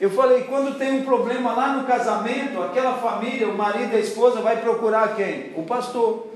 Eu 0.00 0.10
falei, 0.10 0.42
quando 0.42 0.78
tem 0.78 0.92
um 0.92 1.04
problema 1.04 1.52
lá 1.52 1.72
no 1.72 1.84
casamento, 1.84 2.62
aquela 2.62 2.94
família, 2.98 3.48
o 3.48 3.56
marido 3.56 3.92
e 3.92 3.96
a 3.96 4.00
esposa 4.00 4.40
vai 4.40 4.58
procurar 4.60 5.16
quem? 5.16 5.52
O 5.56 5.64
pastor. 5.64 6.28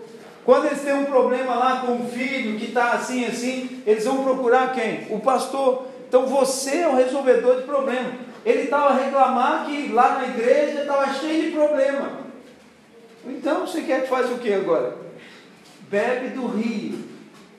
Quando 0.45 0.67
eles 0.67 0.83
têm 0.83 0.95
um 0.95 1.05
problema 1.05 1.55
lá 1.55 1.81
com 1.81 2.03
o 2.03 2.09
filho 2.09 2.59
que 2.59 2.67
está 2.67 2.93
assim, 2.93 3.25
assim, 3.25 3.81
eles 3.87 4.05
vão 4.05 4.25
procurar 4.25 4.73
quem? 4.73 5.07
O 5.11 5.21
pastor. 5.21 5.87
Então 6.09 6.27
você 6.27 6.79
é 6.79 6.89
o 6.89 6.97
resolvedor 6.97 7.59
de 7.59 7.63
problema. 7.63 8.11
Ele 8.45 8.63
estava 8.63 8.89
a 8.89 8.97
reclamar 8.97 9.67
que 9.67 9.93
lá 9.93 10.19
na 10.19 10.25
igreja 10.25 10.81
estava 10.81 11.15
cheio 11.15 11.45
de 11.45 11.51
problema. 11.53 12.11
Então 13.25 13.61
você 13.61 13.83
quer 13.83 14.03
que 14.03 14.09
faz 14.09 14.29
o 14.29 14.39
que 14.39 14.53
agora? 14.53 14.97
Bebe 15.89 16.31
do 16.31 16.49
rio 16.49 16.99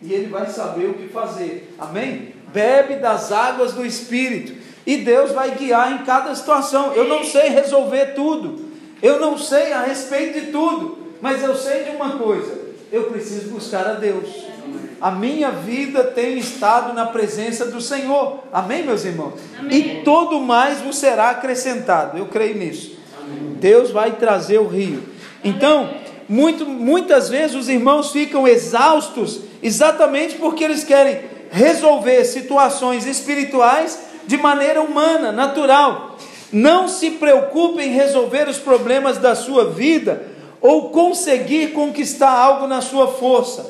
e 0.02 0.12
ele 0.12 0.28
vai 0.28 0.48
saber 0.48 0.88
o 0.88 0.96
que 0.96 1.08
fazer. 1.08 1.74
Amém? 1.80 2.34
Bebe 2.48 2.96
das 2.96 3.32
águas 3.32 3.72
do 3.72 3.86
Espírito 3.86 4.63
e 4.86 4.98
Deus 4.98 5.32
vai 5.32 5.52
guiar 5.52 5.94
em 5.94 6.06
cada 6.06 6.34
situação. 6.36 6.94
Eu 6.94 7.08
não 7.08 7.24
sei 7.24 7.50
resolver 7.50 8.14
tudo, 8.14 8.66
eu 9.02 9.20
não 9.20 9.38
sei 9.38 9.72
a 9.74 9.82
respeito 9.82 10.40
de 10.40 10.52
tudo, 10.52 10.98
mas 11.22 11.44
eu 11.44 11.56
sei 11.56 11.84
de 11.84 11.92
uma 11.92 12.18
coisa: 12.18 12.58
eu 12.92 13.06
preciso 13.06 13.50
buscar 13.50 13.88
a 13.88 13.94
Deus. 13.94 14.54
A 15.00 15.12
minha 15.12 15.52
vida 15.52 16.04
tem 16.04 16.38
estado 16.38 16.94
na 16.94 17.06
presença 17.06 17.66
do 17.66 17.82
Senhor. 17.82 18.40
Amém, 18.54 18.84
meus 18.84 19.04
irmãos? 19.04 19.34
Amém. 19.60 19.78
E 19.78 20.04
todo 20.04 20.40
mais 20.40 20.80
vos 20.80 20.98
será 20.98 21.32
acrescentado. 21.32 22.18
Eu 22.18 22.28
creio 22.28 22.58
nisso. 22.58 22.98
Amém. 23.20 23.56
Deus 23.56 23.92
vai 23.92 24.14
trazer 24.14 24.60
o 24.60 24.68
rio. 24.68 25.04
Então, 25.44 25.90
muito, 26.30 26.66
muitas 26.66 27.28
vezes 27.28 27.54
os 27.54 27.68
irmãos 27.68 28.12
ficam 28.14 28.48
exaustos 28.48 29.42
exatamente 29.62 30.36
porque 30.36 30.64
eles 30.64 30.86
querem 30.86 31.20
resolver 31.52 32.24
situações 32.24 33.06
espirituais 33.06 34.00
de 34.28 34.38
maneira 34.38 34.82
humana, 34.82 35.32
natural. 35.32 36.18
Não 36.52 36.88
se 36.88 37.12
preocupe 37.12 37.82
em 37.82 37.90
resolver 37.90 38.48
os 38.48 38.58
problemas 38.58 39.18
da 39.18 39.36
sua 39.36 39.72
vida 39.72 40.24
ou 40.62 40.92
conseguir 40.92 41.74
conquistar 41.74 42.32
algo 42.32 42.68
na 42.68 42.80
sua 42.80 43.08
força. 43.08 43.66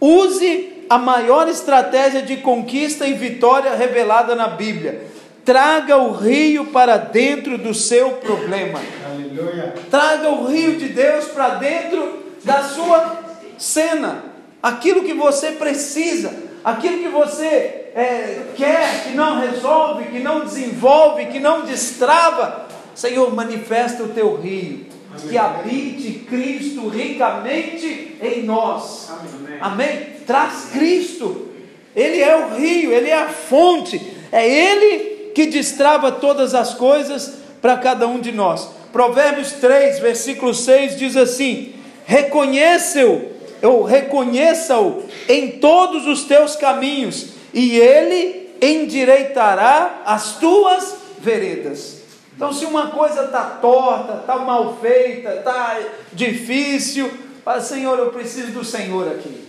Use 0.00 0.84
a 0.88 0.96
maior 0.96 1.48
estratégia 1.48 2.22
de 2.22 2.36
conquista 2.38 3.06
e 3.06 3.14
vitória 3.14 3.74
revelada 3.74 4.34
na 4.34 4.48
Bíblia. 4.48 5.06
Traga 5.44 5.96
o 5.96 6.12
rio 6.12 6.66
para 6.66 6.96
dentro 6.96 7.56
do 7.58 7.72
seu 7.72 8.12
problema. 8.12 8.80
Aleluia. 9.10 9.74
Traga 9.90 10.28
o 10.28 10.46
rio 10.46 10.76
de 10.76 10.88
Deus 10.90 11.24
para 11.26 11.50
dentro 11.50 12.22
da 12.44 12.62
sua 12.62 13.18
cena. 13.56 14.24
Aquilo 14.62 15.04
que 15.04 15.14
você 15.14 15.52
precisa, 15.52 16.32
aquilo 16.64 16.98
que 16.98 17.08
você 17.08 17.87
é, 17.98 18.52
quer, 18.54 19.02
que 19.02 19.10
não 19.10 19.40
resolve, 19.40 20.04
que 20.04 20.20
não 20.20 20.44
desenvolve, 20.44 21.26
que 21.26 21.40
não 21.40 21.64
destrava. 21.64 22.68
Senhor, 22.94 23.34
manifesta 23.34 24.04
o 24.04 24.08
teu 24.10 24.36
rio. 24.36 24.86
Que 25.28 25.36
habite 25.36 26.24
Cristo 26.28 26.86
ricamente 26.88 28.16
em 28.22 28.44
nós. 28.44 29.10
Amém. 29.10 29.58
Amém? 29.60 30.06
Traz 30.24 30.68
Cristo. 30.72 31.48
Ele 31.96 32.20
é 32.20 32.36
o 32.36 32.54
rio, 32.54 32.92
ele 32.92 33.10
é 33.10 33.18
a 33.18 33.28
fonte. 33.28 34.00
É 34.30 34.48
ele 34.48 35.32
que 35.34 35.46
destrava 35.46 36.12
todas 36.12 36.54
as 36.54 36.74
coisas 36.74 37.38
para 37.60 37.76
cada 37.78 38.06
um 38.06 38.20
de 38.20 38.30
nós. 38.30 38.68
Provérbios 38.92 39.52
3, 39.52 39.98
versículo 39.98 40.54
6 40.54 40.96
diz 40.96 41.16
assim: 41.16 41.74
Reconheça-o, 42.06 43.22
ou 43.60 43.82
reconheça-o 43.82 45.02
em 45.28 45.52
todos 45.58 46.06
os 46.06 46.24
teus 46.24 46.54
caminhos, 46.54 47.37
e 47.58 47.76
ele 47.76 48.56
endireitará 48.62 50.02
as 50.06 50.36
tuas 50.36 50.96
veredas. 51.18 52.02
Então, 52.36 52.52
se 52.52 52.64
uma 52.64 52.90
coisa 52.90 53.24
está 53.24 53.58
torta, 53.60 54.18
está 54.20 54.36
mal 54.36 54.76
feita, 54.80 55.34
está 55.34 55.76
difícil, 56.12 57.10
fala, 57.44 57.60
Senhor, 57.60 57.98
eu 57.98 58.12
preciso 58.12 58.52
do 58.52 58.64
Senhor 58.64 59.08
aqui. 59.08 59.48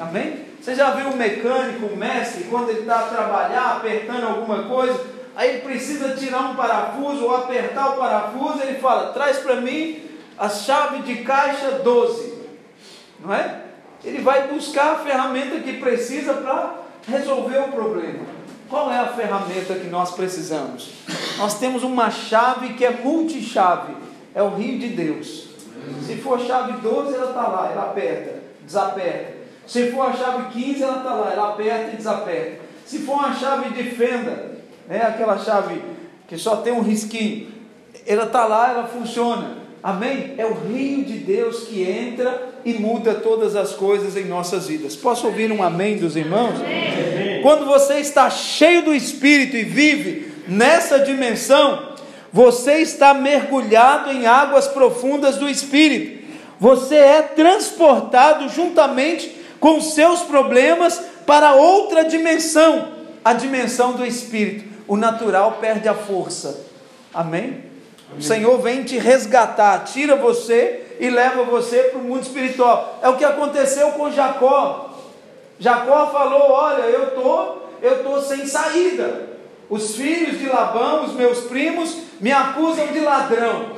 Amém? 0.00 0.46
Você 0.60 0.74
já 0.74 0.90
viu 0.90 1.06
um 1.06 1.16
mecânico, 1.16 1.86
um 1.86 1.94
mestre, 1.94 2.42
quando 2.50 2.70
ele 2.70 2.80
está 2.80 2.98
a 2.98 3.08
trabalhar, 3.08 3.76
apertando 3.76 4.24
alguma 4.24 4.64
coisa, 4.64 5.00
aí 5.36 5.50
ele 5.50 5.60
precisa 5.60 6.16
tirar 6.16 6.50
um 6.50 6.56
parafuso 6.56 7.22
ou 7.22 7.36
apertar 7.36 7.90
o 7.90 7.98
parafuso, 7.98 8.62
ele 8.64 8.80
fala: 8.80 9.12
traz 9.12 9.36
para 9.36 9.60
mim 9.60 10.02
a 10.36 10.48
chave 10.48 11.02
de 11.02 11.22
caixa 11.22 11.70
12, 11.84 12.34
não 13.20 13.32
é? 13.32 13.60
Ele 14.02 14.20
vai 14.20 14.48
buscar 14.48 14.94
a 14.94 14.98
ferramenta 14.98 15.60
que 15.60 15.74
precisa 15.74 16.34
para 16.34 16.83
resolver 17.06 17.58
o 17.58 17.68
problema. 17.68 18.24
Qual 18.68 18.90
é 18.90 18.98
a 18.98 19.08
ferramenta 19.08 19.74
que 19.74 19.88
nós 19.88 20.12
precisamos? 20.12 20.90
Nós 21.38 21.58
temos 21.58 21.82
uma 21.82 22.10
chave 22.10 22.74
que 22.74 22.84
é 22.84 22.90
multichave, 22.90 23.94
é 24.34 24.42
o 24.42 24.54
rio 24.54 24.78
de 24.78 24.88
Deus. 24.88 25.48
Se 26.06 26.16
for 26.16 26.40
chave 26.40 26.72
12, 26.80 27.14
ela 27.14 27.28
está 27.28 27.46
lá, 27.46 27.70
ela 27.70 27.82
aperta, 27.90 28.42
desaperta. 28.62 29.34
Se 29.66 29.90
for 29.90 30.06
a 30.06 30.12
chave 30.12 30.52
15, 30.52 30.82
ela 30.82 30.96
está 30.98 31.14
lá, 31.14 31.32
ela 31.32 31.48
aperta 31.50 31.92
e 31.92 31.96
desaperta. 31.96 32.60
Se 32.84 32.98
for 33.00 33.14
uma 33.14 33.34
chave 33.34 33.70
de 33.70 33.90
fenda, 33.90 34.52
né, 34.88 35.02
aquela 35.02 35.38
chave 35.38 35.82
que 36.26 36.36
só 36.36 36.56
tem 36.56 36.72
um 36.72 36.82
risquinho, 36.82 37.52
ela 38.06 38.24
está 38.24 38.46
lá, 38.46 38.70
ela 38.70 38.86
funciona. 38.86 39.58
Amém? 39.82 40.34
É 40.38 40.46
o 40.46 40.54
rio 40.54 41.04
de 41.04 41.18
Deus 41.18 41.64
que 41.64 41.82
entra 41.82 42.53
e 42.64 42.74
muda 42.74 43.14
todas 43.14 43.54
as 43.54 43.72
coisas 43.72 44.16
em 44.16 44.24
nossas 44.24 44.66
vidas. 44.66 44.96
Posso 44.96 45.26
ouvir 45.26 45.52
um 45.52 45.62
amém 45.62 45.96
dos 45.96 46.16
irmãos? 46.16 46.60
Amém. 46.60 47.42
Quando 47.42 47.66
você 47.66 47.94
está 47.94 48.30
cheio 48.30 48.82
do 48.82 48.94
Espírito 48.94 49.56
e 49.56 49.62
vive 49.62 50.32
nessa 50.48 50.98
dimensão, 51.00 51.94
você 52.32 52.78
está 52.78 53.12
mergulhado 53.12 54.10
em 54.10 54.26
águas 54.26 54.66
profundas 54.66 55.36
do 55.36 55.48
Espírito. 55.48 56.24
Você 56.58 56.96
é 56.96 57.22
transportado 57.22 58.48
juntamente 58.48 59.36
com 59.60 59.80
seus 59.80 60.20
problemas 60.20 61.00
para 61.26 61.54
outra 61.54 62.04
dimensão, 62.04 62.92
a 63.24 63.32
dimensão 63.32 63.92
do 63.92 64.06
Espírito. 64.06 64.64
O 64.86 64.96
natural 64.96 65.58
perde 65.60 65.88
a 65.88 65.94
força. 65.94 66.64
Amém? 67.12 67.62
O 68.16 68.22
Senhor 68.22 68.60
vem 68.60 68.84
te 68.84 68.98
resgatar, 68.98 69.84
tira 69.84 70.16
você 70.16 70.83
e 70.98 71.10
leva 71.10 71.42
você 71.44 71.84
para 71.84 71.98
o 71.98 72.02
mundo 72.02 72.22
espiritual. 72.22 72.98
É 73.02 73.08
o 73.08 73.16
que 73.16 73.24
aconteceu 73.24 73.92
com 73.92 74.10
Jacó. 74.10 74.90
Jacó 75.58 76.06
falou: 76.08 76.50
Olha, 76.50 76.82
eu 76.82 77.10
tô, 77.10 77.56
eu 77.82 78.02
tô 78.02 78.20
sem 78.20 78.46
saída. 78.46 79.34
Os 79.68 79.96
filhos 79.96 80.38
de 80.38 80.46
Labão, 80.46 81.04
os 81.04 81.14
meus 81.14 81.40
primos, 81.40 81.96
me 82.20 82.30
acusam 82.30 82.88
de 82.88 83.00
ladrão. 83.00 83.72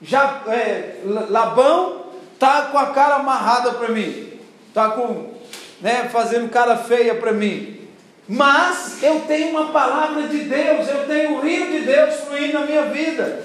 Já, 0.00 0.42
é, 0.48 0.96
Labão 1.04 2.02
tá 2.38 2.62
com 2.72 2.78
a 2.78 2.86
cara 2.86 3.16
amarrada 3.16 3.72
para 3.72 3.88
mim, 3.88 4.32
tá 4.74 4.90
com, 4.90 5.30
né, 5.80 6.08
fazendo 6.12 6.50
cara 6.50 6.76
feia 6.76 7.14
para 7.14 7.32
mim. 7.32 7.81
Mas 8.28 9.02
eu 9.02 9.20
tenho 9.20 9.50
uma 9.50 9.72
palavra 9.72 10.22
de 10.28 10.38
Deus, 10.38 10.88
eu 10.88 11.06
tenho 11.06 11.36
o 11.36 11.40
rio 11.40 11.66
de 11.72 11.80
Deus 11.80 12.14
fluindo 12.20 12.52
na 12.54 12.66
minha 12.66 12.82
vida. 12.86 13.42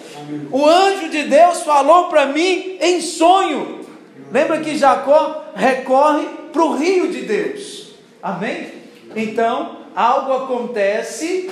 O 0.52 0.66
anjo 0.66 1.10
de 1.10 1.24
Deus 1.24 1.64
falou 1.64 2.10
para 2.10 2.28
mim 2.28 2.78
em 2.80 3.02
sonho. 3.02 3.86
Lembra 4.32 4.60
que 4.60 4.78
Jacó 4.78 5.46
recorre 5.56 6.26
para 6.54 6.64
o 6.64 6.76
rio 6.76 7.08
de 7.08 7.22
Deus. 7.22 7.94
Amém? 8.22 8.72
Então, 9.16 9.78
algo 9.96 10.34
acontece 10.34 11.50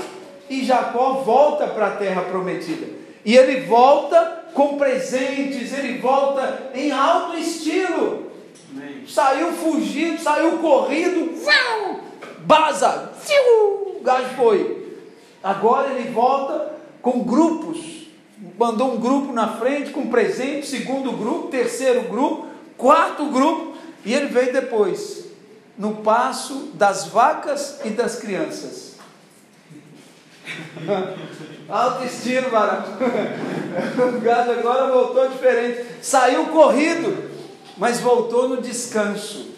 e 0.49 0.63
Jacó 0.63 1.23
volta 1.25 1.67
para 1.67 1.88
a 1.88 1.91
terra 1.91 2.21
prometida. 2.21 2.88
E 3.23 3.35
ele 3.35 3.61
volta 3.61 4.45
com 4.53 4.77
presentes, 4.77 5.73
ele 5.77 5.97
volta 5.97 6.71
em 6.75 6.91
alto 6.91 7.38
estilo. 7.38 8.31
Amém. 8.71 9.03
Saiu 9.07 9.51
fugindo, 9.53 10.21
saiu 10.21 10.59
corrido, 10.59 11.33
uau, 11.43 11.99
baza, 12.45 13.12
o 13.47 14.01
gajo 14.03 14.29
foi. 14.36 14.86
Agora 15.43 15.93
ele 15.93 16.12
volta 16.12 16.73
com 17.01 17.23
grupos. 17.23 18.08
Mandou 18.58 18.93
um 18.93 18.99
grupo 18.99 19.34
na 19.34 19.58
frente 19.58 19.91
com 19.91 20.08
presente, 20.08 20.67
segundo 20.67 21.12
grupo, 21.12 21.47
terceiro 21.47 22.03
grupo, 22.03 22.47
quarto 22.77 23.25
grupo, 23.27 23.75
e 24.03 24.13
ele 24.13 24.27
veio 24.27 24.53
depois, 24.53 25.25
no 25.77 25.97
passo 25.97 26.71
das 26.73 27.08
vacas 27.08 27.79
e 27.84 27.89
das 27.89 28.17
crianças. 28.17 28.95
Alto 31.67 32.05
estilo, 32.05 32.49
barato. 32.49 32.91
O 33.75 34.21
gado 34.21 34.51
agora 34.51 34.89
voltou 34.91 35.27
diferente. 35.27 35.86
Saiu 36.01 36.45
corrido, 36.45 37.29
mas 37.77 37.99
voltou 37.99 38.47
no 38.47 38.62
descanso. 38.62 39.55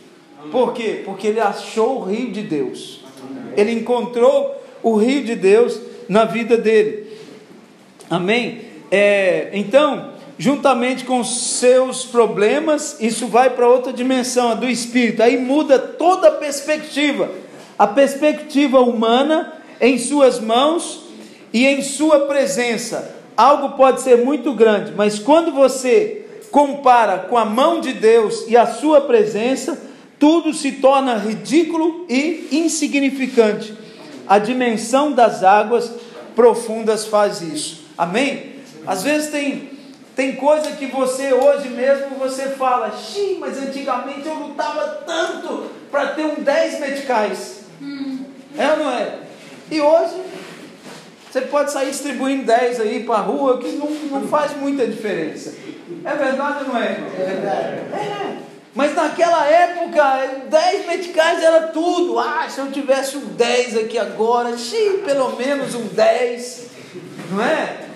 Por 0.52 0.74
quê? 0.74 1.02
Porque 1.04 1.28
ele 1.28 1.40
achou 1.40 2.00
o 2.00 2.04
rio 2.04 2.32
de 2.32 2.42
Deus. 2.42 3.02
Ele 3.56 3.72
encontrou 3.72 4.56
o 4.84 4.96
rio 4.96 5.24
de 5.24 5.36
Deus 5.36 5.80
na 6.08 6.26
vida 6.26 6.58
dele. 6.58 7.18
Amém? 8.10 8.62
É, 8.90 9.50
então, 9.54 10.12
juntamente 10.38 11.04
com 11.04 11.24
seus 11.24 12.06
problemas, 12.06 12.98
isso 13.02 13.28
vai 13.28 13.50
para 13.50 13.68
outra 13.68 13.92
dimensão, 13.92 14.52
a 14.52 14.54
do 14.54 14.68
espírito. 14.68 15.24
Aí 15.24 15.38
muda 15.38 15.80
toda 15.80 16.30
a 16.30 16.32
perspectiva. 16.32 17.30
A 17.78 17.88
perspectiva 17.88 18.80
humana 18.80 19.54
em 19.82 19.98
suas 19.98 20.40
mãos 20.40 21.04
e 21.52 21.66
em 21.66 21.82
sua 21.82 22.22
presença. 22.22 23.16
Algo 23.36 23.78
pode 23.78 24.02
ser 24.02 24.18
muito 24.18 24.54
grande, 24.54 24.94
mas 24.96 25.20
quando 25.20 25.52
você 25.52 26.26
compara 26.50 27.20
com 27.20 27.38
a 27.38 27.46
mão 27.46 27.80
de 27.80 27.94
Deus 27.94 28.46
e 28.48 28.58
a 28.58 28.66
sua 28.66 29.02
presença, 29.02 29.80
tudo 30.20 30.54
se 30.54 30.74
torna 30.74 31.18
ridículo 31.18 32.06
e 32.10 32.48
insignificante. 32.52 33.78
A 34.28 34.40
dimensão 34.40 35.12
das 35.12 35.44
águas 35.44 35.92
profundas 36.36 37.06
faz 37.06 37.42
isso. 37.42 37.86
Amém? 37.98 38.58
Às 38.86 39.04
vezes 39.04 39.32
tem, 39.32 39.72
tem 40.16 40.36
coisa 40.36 40.72
que 40.72 40.88
você 40.88 41.34
hoje 41.34 41.70
mesmo 41.70 42.16
você 42.18 42.50
fala, 42.50 42.92
xiii, 42.92 43.38
mas 43.40 43.58
antigamente 43.58 44.28
eu 44.28 44.34
lutava 44.36 45.04
tanto 45.06 45.72
para 45.92 46.08
ter 46.08 46.26
um 46.26 46.36
10 46.36 46.80
meticais. 46.80 47.62
É 48.58 48.72
ou 48.72 48.78
não 48.78 48.92
é? 48.92 49.20
E 49.70 49.80
hoje 49.80 50.16
você 51.30 51.42
pode 51.42 51.72
sair 51.72 51.92
distribuindo 51.92 52.46
10 52.46 52.80
aí 52.80 53.04
para 53.04 53.16
a 53.16 53.22
rua 53.22 53.60
que 53.60 53.74
não, 53.74 53.90
não 53.90 54.28
faz 54.28 54.56
muita 54.58 54.88
diferença. 54.88 55.54
É 56.04 56.16
verdade 56.16 56.64
ou 56.64 56.74
não 56.74 56.78
é? 56.82 56.92
É 56.92 57.24
verdade. 57.26 57.68
É. 57.94 58.38
Mas 58.78 58.94
naquela 58.94 59.44
época, 59.48 60.44
10 60.52 60.86
meticais 60.86 61.44
era 61.44 61.70
tudo. 61.70 62.20
Ah, 62.20 62.48
se 62.48 62.60
eu 62.60 62.72
tivesse 62.72 63.18
um 63.18 63.26
10 63.26 63.76
aqui 63.76 63.98
agora, 63.98 64.56
xiii, 64.56 65.00
pelo 65.00 65.36
menos 65.36 65.74
um 65.74 65.88
10. 65.88 66.68
Não 67.32 67.44
é? 67.44 67.88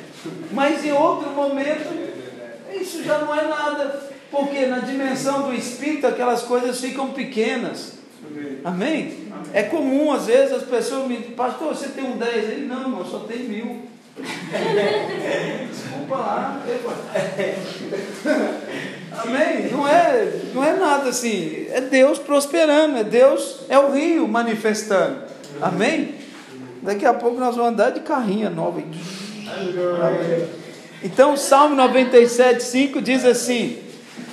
Mas 0.51 0.83
em 0.83 0.91
outro 0.91 1.29
momento, 1.29 1.87
isso 2.73 3.03
já 3.03 3.19
não 3.19 3.31
é 3.31 3.47
nada, 3.47 4.09
porque 4.31 4.65
na 4.65 4.79
dimensão 4.79 5.43
do 5.43 5.53
espírito 5.53 6.07
aquelas 6.07 6.41
coisas 6.41 6.81
ficam 6.81 7.11
pequenas. 7.11 7.99
Amém? 8.63 9.27
É 9.53 9.61
comum 9.61 10.11
às 10.11 10.25
vezes 10.25 10.51
as 10.51 10.63
pessoas 10.63 11.07
me 11.07 11.17
dizem, 11.17 11.33
pastor, 11.33 11.75
você 11.75 11.89
tem 11.89 12.05
um 12.05 12.17
10? 12.17 12.35
Ele, 12.35 12.65
não, 12.65 12.81
irmão, 12.81 13.05
só 13.05 13.19
tem 13.19 13.43
mil. 13.43 13.83
Desculpa 15.69 16.15
lá. 16.15 16.61
Amém? 19.17 19.69
Não 19.71 19.87
é, 19.87 20.33
não 20.53 20.63
é 20.63 20.73
nada 20.73 21.09
assim. 21.09 21.67
É 21.71 21.81
Deus 21.81 22.19
prosperando, 22.19 22.97
é 22.97 23.03
Deus, 23.03 23.61
é 23.69 23.77
o 23.77 23.91
rio 23.91 24.27
manifestando. 24.27 25.17
Amém? 25.61 26.15
Daqui 26.81 27.05
a 27.05 27.13
pouco 27.13 27.39
nós 27.39 27.55
vamos 27.55 27.73
andar 27.73 27.91
de 27.91 27.99
carrinha 27.99 28.49
nova. 28.49 28.81
Então, 31.03 31.35
Salmo 31.37 31.75
97, 31.75 32.63
5 32.63 33.01
diz 33.01 33.25
assim: 33.25 33.77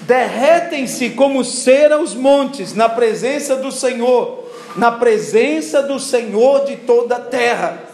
Derretem-se 0.03 1.11
como 1.11 1.45
cera 1.45 2.01
os 2.01 2.15
montes 2.15 2.75
na 2.75 2.89
presença 2.89 3.57
do 3.57 3.71
Senhor, 3.71 4.51
na 4.77 4.93
presença 4.93 5.83
do 5.83 5.99
Senhor 5.99 6.65
de 6.65 6.77
toda 6.77 7.17
a 7.17 7.21
terra. 7.21 7.88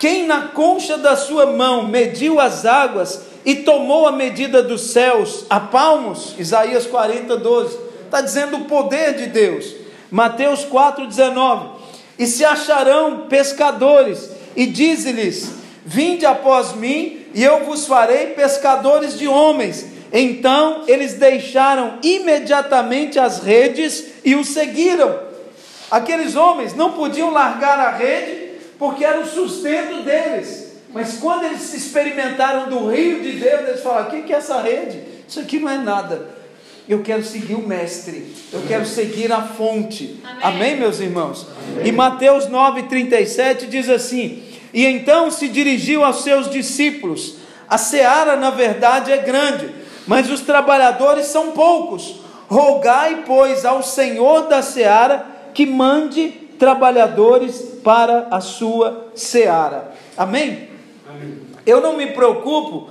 Quem 0.00 0.26
na 0.26 0.48
concha 0.48 0.96
da 0.96 1.14
sua 1.14 1.44
mão 1.44 1.86
mediu 1.86 2.40
as 2.40 2.64
águas 2.64 3.20
e 3.44 3.56
tomou 3.56 4.08
a 4.08 4.12
medida 4.12 4.62
dos 4.62 4.92
céus 4.92 5.44
a 5.50 5.60
palmos, 5.60 6.34
Isaías 6.38 6.86
40, 6.86 7.36
12, 7.36 7.78
está 8.06 8.22
dizendo 8.22 8.56
o 8.56 8.64
poder 8.64 9.14
de 9.14 9.26
Deus. 9.26 9.74
Mateus 10.10 10.64
4, 10.64 11.06
19, 11.06 11.68
e 12.18 12.26
se 12.26 12.42
acharão 12.46 13.26
pescadores, 13.28 14.30
e 14.56 14.64
diz-lhes: 14.64 15.52
Vinde 15.84 16.24
após 16.24 16.72
mim, 16.72 17.26
e 17.34 17.44
eu 17.44 17.66
vos 17.66 17.86
farei 17.86 18.28
pescadores 18.28 19.18
de 19.18 19.28
homens. 19.28 19.84
Então 20.10 20.84
eles 20.86 21.12
deixaram 21.12 21.98
imediatamente 22.02 23.18
as 23.18 23.40
redes 23.40 24.06
e 24.24 24.34
o 24.34 24.44
seguiram. 24.46 25.14
Aqueles 25.90 26.36
homens 26.36 26.74
não 26.74 26.92
podiam 26.92 27.30
largar 27.30 27.78
a 27.78 27.90
rede 27.90 28.39
porque 28.80 29.04
era 29.04 29.20
o 29.20 29.26
sustento 29.26 30.02
deles. 30.02 30.72
Mas 30.92 31.18
quando 31.18 31.44
eles 31.44 31.72
experimentaram 31.74 32.68
do 32.68 32.88
rio 32.88 33.20
de 33.20 33.32
Deus, 33.32 33.68
eles 33.68 33.82
falaram: 33.82 34.08
o 34.08 34.22
que 34.22 34.32
é 34.32 34.36
essa 34.36 34.60
rede? 34.62 35.02
Isso 35.28 35.38
aqui 35.38 35.60
não 35.60 35.70
é 35.70 35.78
nada. 35.78 36.40
Eu 36.88 37.02
quero 37.02 37.22
seguir 37.22 37.54
o 37.54 37.64
Mestre, 37.64 38.34
eu 38.52 38.62
quero 38.66 38.84
seguir 38.84 39.30
a 39.30 39.42
fonte. 39.42 40.18
Amém, 40.24 40.40
Amém 40.42 40.76
meus 40.76 40.98
irmãos? 40.98 41.46
Amém. 41.76 41.86
E 41.86 41.92
Mateus 41.92 42.46
9,37 42.46 43.68
diz 43.68 43.88
assim: 43.88 44.42
E 44.74 44.84
então 44.86 45.30
se 45.30 45.46
dirigiu 45.46 46.02
aos 46.02 46.24
seus 46.24 46.50
discípulos: 46.50 47.36
A 47.68 47.78
seara, 47.78 48.34
na 48.34 48.50
verdade, 48.50 49.12
é 49.12 49.18
grande, 49.18 49.70
mas 50.06 50.28
os 50.28 50.40
trabalhadores 50.40 51.26
são 51.26 51.52
poucos. 51.52 52.18
Rogai, 52.48 53.22
pois, 53.24 53.64
ao 53.64 53.80
Senhor 53.80 54.48
da 54.48 54.60
seara 54.60 55.24
que 55.54 55.64
mande 55.64 56.49
trabalhadores 56.60 57.58
para 57.82 58.28
a 58.30 58.40
sua 58.40 59.08
seara. 59.14 59.92
Amém? 60.16 60.68
Eu 61.66 61.80
não 61.80 61.96
me 61.96 62.08
preocupo 62.08 62.90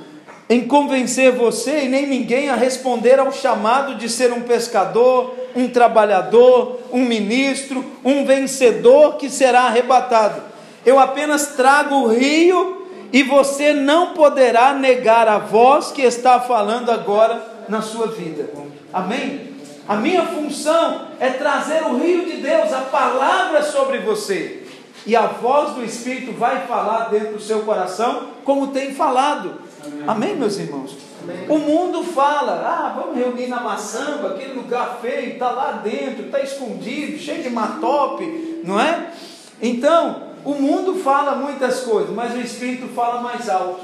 em 0.49 0.67
convencer 0.67 1.31
você 1.31 1.83
e 1.83 1.87
nem 1.87 2.07
ninguém 2.07 2.49
a 2.49 2.55
responder 2.55 3.19
ao 3.19 3.31
chamado 3.31 3.93
de 3.95 4.09
ser 4.09 4.33
um 4.33 4.41
pescador, 4.41 5.35
um 5.55 5.67
trabalhador, 5.67 6.79
um 6.91 7.05
ministro, 7.05 7.85
um 8.03 8.25
vencedor 8.25 9.17
que 9.17 9.29
será 9.29 9.61
arrebatado. 9.61 10.41
Eu 10.83 10.97
apenas 10.97 11.53
trago 11.55 11.93
o 11.93 12.07
rio 12.07 12.87
e 13.13 13.21
você 13.21 13.71
não 13.73 14.15
poderá 14.15 14.73
negar 14.73 15.27
a 15.27 15.37
voz 15.37 15.91
que 15.91 16.01
está 16.01 16.39
falando 16.39 16.89
agora 16.89 17.39
na 17.69 17.83
sua 17.83 18.07
vida. 18.07 18.49
Amém? 18.91 19.48
A 19.89 19.95
minha 19.95 20.23
função 20.27 21.07
é 21.19 21.31
trazer 21.31 21.81
o 21.81 21.97
rio 21.97 22.23
de 22.23 22.37
Deus, 22.37 22.71
a 22.71 22.81
palavra 22.81 23.63
sobre 23.63 23.97
você 23.97 24.61
e 25.03 25.15
a 25.15 25.25
voz 25.25 25.73
do 25.73 25.83
Espírito 25.83 26.31
vai 26.33 26.67
falar 26.67 27.09
dentro 27.09 27.33
do 27.33 27.39
seu 27.39 27.61
coração, 27.61 28.27
como 28.45 28.67
tem 28.67 28.93
falado. 28.93 29.55
Amém, 29.83 30.03
Amém 30.05 30.35
meus 30.35 30.59
irmãos? 30.59 30.95
Amém. 31.23 31.45
O 31.49 31.57
mundo 31.57 32.03
fala, 32.03 32.61
ah, 32.63 33.01
vamos 33.01 33.17
reunir 33.17 33.47
na 33.47 33.61
maçamba, 33.61 34.35
aquele 34.35 34.53
lugar 34.53 34.99
feio, 35.01 35.33
está 35.33 35.49
lá 35.49 35.81
dentro, 35.83 36.27
está 36.27 36.39
escondido, 36.39 37.17
cheio 37.17 37.41
de 37.41 37.49
matope, 37.49 38.61
não 38.63 38.79
é? 38.79 39.11
Então, 39.59 40.21
o 40.45 40.53
mundo 40.53 40.99
fala 40.99 41.33
muitas 41.33 41.79
coisas, 41.79 42.13
mas 42.13 42.35
o 42.35 42.39
Espírito 42.39 42.89
fala 42.89 43.21
mais 43.21 43.49
alto. 43.49 43.81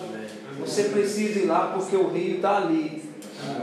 Você 0.60 0.84
precisa 0.84 1.40
ir 1.40 1.46
lá 1.46 1.72
porque 1.74 1.96
o 1.96 2.10
rio 2.10 2.36
está 2.36 2.58
ali. 2.58 3.04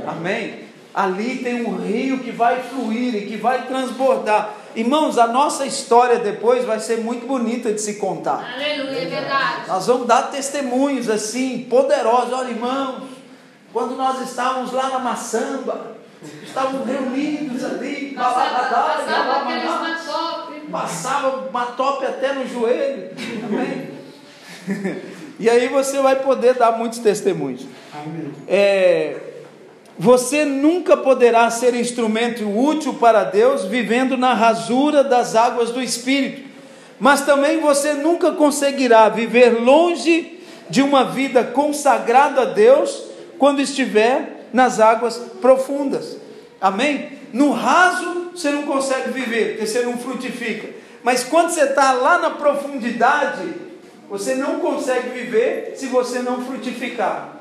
Amém? 0.08 0.71
Ali 0.94 1.38
tem 1.38 1.64
um 1.64 1.76
rio 1.76 2.18
que 2.18 2.30
vai 2.30 2.62
fluir 2.62 3.14
e 3.14 3.26
que 3.26 3.36
vai 3.36 3.66
transbordar. 3.66 4.54
Irmãos, 4.76 5.18
a 5.18 5.26
nossa 5.26 5.64
história 5.64 6.18
depois 6.18 6.64
vai 6.64 6.80
ser 6.80 6.98
muito 6.98 7.26
bonita 7.26 7.72
de 7.72 7.80
se 7.80 7.94
contar. 7.94 8.54
Aleluia, 8.54 9.02
é 9.02 9.06
verdade. 9.06 9.68
Nós 9.68 9.86
vamos 9.86 10.06
dar 10.06 10.30
testemunhos 10.30 11.08
assim, 11.08 11.66
poderosos. 11.68 12.32
Olha, 12.32 12.50
irmãos, 12.50 13.04
quando 13.72 13.96
nós 13.96 14.20
estávamos 14.20 14.70
lá 14.72 14.90
na 14.90 14.98
Maçamba, 14.98 15.96
estávamos 16.42 16.86
reunidos 16.86 17.64
ali, 17.64 18.14
passava, 18.14 18.68
passava 18.68 19.44
Passava 20.70 21.50
matope 21.50 22.06
até 22.06 22.32
no 22.32 22.46
joelho. 22.46 23.10
Amém? 23.44 23.90
e 25.38 25.50
aí 25.50 25.68
você 25.68 26.00
vai 26.00 26.16
poder 26.16 26.54
dar 26.54 26.72
muitos 26.72 26.98
testemunhos. 26.98 27.66
Amém. 27.94 28.32
É, 28.46 29.31
você 29.98 30.44
nunca 30.44 30.96
poderá 30.96 31.50
ser 31.50 31.74
instrumento 31.74 32.48
útil 32.48 32.94
para 32.94 33.24
Deus 33.24 33.64
vivendo 33.64 34.16
na 34.16 34.32
rasura 34.32 35.04
das 35.04 35.36
águas 35.36 35.70
do 35.70 35.82
Espírito, 35.82 36.48
mas 36.98 37.22
também 37.22 37.60
você 37.60 37.94
nunca 37.94 38.32
conseguirá 38.32 39.08
viver 39.08 39.60
longe 39.60 40.40
de 40.70 40.80
uma 40.80 41.04
vida 41.04 41.44
consagrada 41.44 42.42
a 42.42 42.46
Deus 42.46 43.04
quando 43.38 43.60
estiver 43.60 44.46
nas 44.52 44.80
águas 44.80 45.16
profundas. 45.40 46.16
Amém? 46.60 47.18
No 47.32 47.50
raso 47.50 48.30
você 48.34 48.50
não 48.50 48.62
consegue 48.62 49.10
viver, 49.10 49.50
porque 49.50 49.66
você 49.66 49.82
não 49.82 49.98
frutifica. 49.98 50.68
Mas 51.02 51.24
quando 51.24 51.50
você 51.50 51.64
está 51.64 51.92
lá 51.92 52.18
na 52.18 52.30
profundidade, 52.30 53.52
você 54.08 54.34
não 54.34 54.60
consegue 54.60 55.08
viver 55.10 55.72
se 55.76 55.86
você 55.86 56.20
não 56.20 56.44
frutificar. 56.44 57.40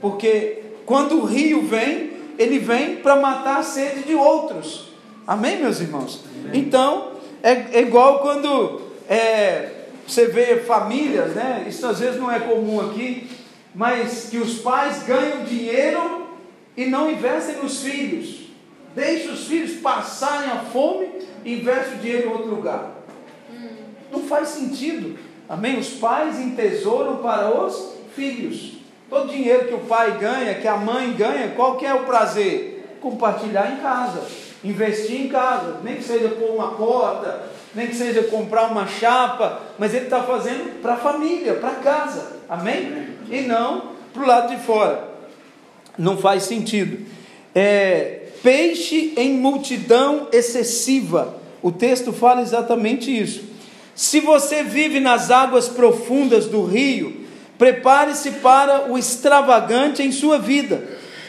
Porque 0.00 0.62
quando 0.84 1.20
o 1.20 1.24
rio 1.24 1.62
vem, 1.62 2.12
ele 2.38 2.58
vem 2.58 2.96
para 2.96 3.16
matar 3.16 3.58
a 3.58 3.62
sede 3.62 4.02
de 4.02 4.14
outros. 4.14 4.88
Amém, 5.26 5.60
meus 5.60 5.80
irmãos? 5.80 6.24
Amém. 6.44 6.60
Então, 6.60 7.12
é, 7.42 7.78
é, 7.78 7.80
igual 7.80 8.20
quando 8.20 8.80
é, 9.08 9.86
você 10.06 10.26
vê 10.26 10.60
famílias, 10.60 11.34
né? 11.34 11.64
Isso 11.68 11.86
às 11.86 12.00
vezes 12.00 12.20
não 12.20 12.30
é 12.30 12.40
comum 12.40 12.80
aqui, 12.80 13.28
mas 13.74 14.28
que 14.30 14.38
os 14.38 14.58
pais 14.58 15.02
ganham 15.04 15.44
dinheiro 15.44 16.26
e 16.76 16.86
não 16.86 17.10
investem 17.10 17.56
nos 17.56 17.82
filhos. 17.82 18.42
Deixa 18.94 19.32
os 19.32 19.46
filhos 19.46 19.80
passarem 19.80 20.50
a 20.50 20.58
fome 20.58 21.08
e 21.44 21.54
investe 21.54 21.94
o 21.94 21.98
dinheiro 21.98 22.28
em 22.28 22.32
outro 22.32 22.50
lugar. 22.50 22.90
Hum. 23.50 23.68
Não 24.10 24.24
faz 24.24 24.48
sentido. 24.48 25.18
Amém? 25.48 25.78
Os 25.78 25.90
pais 25.90 26.38
entesouram 26.38 27.16
para 27.18 27.64
os 27.64 27.94
filhos. 28.14 28.81
Todo 29.12 29.30
dinheiro 29.30 29.68
que 29.68 29.74
o 29.74 29.80
pai 29.80 30.16
ganha, 30.18 30.54
que 30.54 30.66
a 30.66 30.74
mãe 30.74 31.12
ganha, 31.12 31.52
qual 31.54 31.76
que 31.76 31.84
é 31.84 31.92
o 31.92 32.04
prazer? 32.04 32.96
Compartilhar 32.98 33.70
em 33.70 33.82
casa, 33.82 34.22
investir 34.64 35.20
em 35.20 35.28
casa, 35.28 35.80
nem 35.84 35.96
que 35.96 36.02
seja 36.02 36.30
pôr 36.30 36.54
uma 36.54 36.70
porta, 36.70 37.42
nem 37.74 37.88
que 37.88 37.94
seja 37.94 38.22
comprar 38.22 38.70
uma 38.70 38.86
chapa, 38.86 39.60
mas 39.78 39.92
ele 39.92 40.06
está 40.06 40.22
fazendo 40.22 40.80
para 40.80 40.94
a 40.94 40.96
família, 40.96 41.56
para 41.56 41.72
casa, 41.72 42.38
amém? 42.48 43.08
E 43.30 43.42
não 43.42 43.92
para 44.14 44.22
o 44.22 44.26
lado 44.26 44.56
de 44.56 44.62
fora. 44.62 45.06
Não 45.98 46.16
faz 46.16 46.44
sentido. 46.44 47.06
É, 47.54 48.28
peixe 48.42 49.12
em 49.18 49.34
multidão 49.34 50.28
excessiva. 50.32 51.36
O 51.60 51.70
texto 51.70 52.14
fala 52.14 52.40
exatamente 52.40 53.14
isso. 53.14 53.44
Se 53.94 54.20
você 54.20 54.62
vive 54.62 55.00
nas 55.00 55.30
águas 55.30 55.68
profundas 55.68 56.46
do 56.46 56.64
rio, 56.64 57.21
Prepare-se 57.62 58.32
para 58.32 58.90
o 58.90 58.98
extravagante 58.98 60.02
em 60.02 60.10
sua 60.10 60.36
vida. 60.36 60.82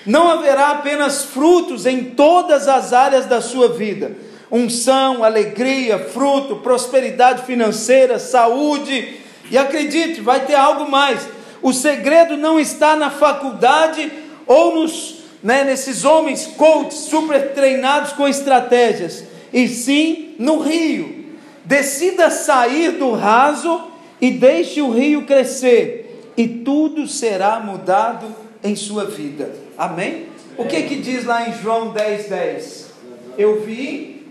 Não 0.03 0.31
haverá 0.31 0.71
apenas 0.71 1.25
frutos 1.25 1.85
em 1.85 2.05
todas 2.05 2.67
as 2.67 2.91
áreas 2.91 3.27
da 3.27 3.39
sua 3.39 3.67
vida: 3.67 4.13
unção, 4.51 5.23
alegria, 5.23 5.99
fruto, 5.99 6.55
prosperidade 6.55 7.45
financeira, 7.45 8.17
saúde. 8.17 9.19
E 9.51 9.55
acredite, 9.59 10.21
vai 10.21 10.43
ter 10.43 10.55
algo 10.55 10.89
mais. 10.89 11.21
O 11.61 11.71
segredo 11.71 12.35
não 12.35 12.59
está 12.59 12.95
na 12.95 13.11
faculdade 13.11 14.11
ou 14.47 14.73
nos, 14.73 15.19
né, 15.43 15.63
nesses 15.63 16.03
homens 16.03 16.47
coaches 16.57 17.01
super 17.01 17.53
treinados 17.53 18.11
com 18.13 18.27
estratégias, 18.27 19.23
e 19.53 19.67
sim 19.67 20.33
no 20.39 20.57
rio. 20.57 21.27
Decida 21.63 22.31
sair 22.31 22.93
do 22.93 23.11
raso 23.11 23.83
e 24.19 24.31
deixe 24.31 24.81
o 24.81 24.89
rio 24.89 25.27
crescer 25.27 26.02
e 26.35 26.47
tudo 26.47 27.07
será 27.07 27.59
mudado 27.59 28.27
em 28.63 28.75
sua 28.75 29.05
vida. 29.05 29.53
Amém? 29.77 30.27
O 30.57 30.65
que 30.65 30.83
que 30.83 30.95
diz 30.95 31.25
lá 31.25 31.47
em 31.47 31.53
João 31.53 31.91
10, 31.91 32.29
10? 32.29 32.93
Eu 33.37 33.61
vim, 33.61 34.23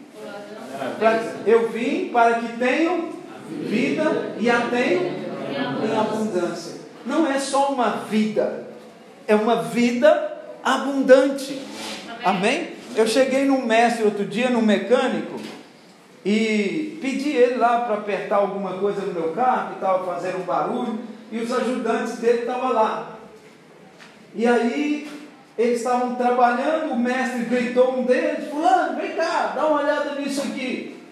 pra, 0.99 1.21
eu 1.47 1.69
vim 1.71 2.09
para 2.13 2.35
que 2.35 2.57
tenham 2.57 3.11
vida 3.65 4.35
e 4.39 4.49
a 4.49 4.61
tenham 4.63 5.03
em 5.03 5.97
abundância. 5.97 6.81
Não 7.05 7.27
é 7.27 7.39
só 7.39 7.73
uma 7.73 8.05
vida, 8.09 8.69
é 9.27 9.35
uma 9.35 9.63
vida 9.63 10.33
abundante. 10.63 11.61
Amém? 12.25 12.71
Eu 12.95 13.07
cheguei 13.07 13.45
num 13.45 13.67
mestre 13.67 14.05
outro 14.05 14.25
dia, 14.25 14.51
num 14.51 14.63
mecânico, 14.63 15.41
e 16.25 16.99
pedi 17.01 17.31
ele 17.31 17.57
lá 17.57 17.81
para 17.81 17.95
apertar 17.95 18.37
alguma 18.37 18.75
coisa 18.75 19.01
no 19.01 19.13
meu 19.13 19.33
carro, 19.33 19.71
que 19.71 19.75
estava 19.75 20.07
fazendo 20.07 20.39
um 20.39 20.45
barulho 20.45 21.01
e 21.33 21.39
os 21.39 21.51
ajudantes 21.51 22.19
dele 22.19 22.41
estavam 22.41 22.73
lá. 22.73 23.17
E 24.35 24.47
aí 24.47 25.11
eles 25.59 25.79
estavam 25.79 26.15
trabalhando, 26.15 26.93
o 26.93 26.99
mestre 26.99 27.45
gritou 27.45 27.99
um 27.99 28.05
deles, 28.05 28.49
fulano, 28.49 29.01
vem 29.01 29.13
cá, 29.17 29.53
dá 29.55 29.67
uma 29.67 29.81
olhada 29.83 30.15
nisso 30.15 30.43
aqui. 30.43 31.03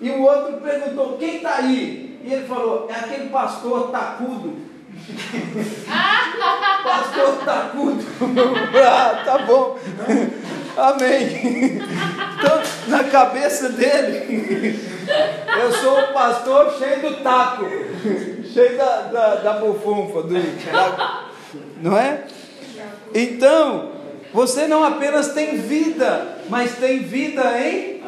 E 0.00 0.10
o 0.10 0.22
outro 0.22 0.60
perguntou, 0.60 1.18
quem 1.18 1.36
está 1.36 1.56
aí? 1.56 2.20
E 2.24 2.32
ele 2.32 2.46
falou, 2.46 2.88
é 2.88 2.94
aquele 2.94 3.28
pastor 3.28 3.90
tacudo. 3.90 4.56
pastor 6.84 7.44
tacudo. 7.44 8.04
ah, 8.84 9.22
tá 9.24 9.38
bom. 9.38 9.78
Amém. 10.76 11.80
Então, 12.38 12.62
na 12.88 13.04
cabeça 13.04 13.70
dele, 13.70 14.78
eu 15.60 15.72
sou 15.72 16.00
o 16.00 16.12
pastor 16.12 16.76
cheio 16.78 17.00
do 17.00 17.22
taco, 17.22 17.64
cheio 18.52 18.76
da, 18.76 19.02
da, 19.02 19.34
da 19.36 19.52
bufunfa, 19.54 20.22
do, 20.22 20.34
da, 20.34 21.24
não 21.80 21.96
é? 21.96 22.24
Então, 23.14 23.90
você 24.32 24.66
não 24.66 24.84
apenas 24.84 25.32
tem 25.32 25.56
vida, 25.56 26.38
mas 26.48 26.76
tem 26.76 27.00
vida 27.00 27.42
em 27.60 28.02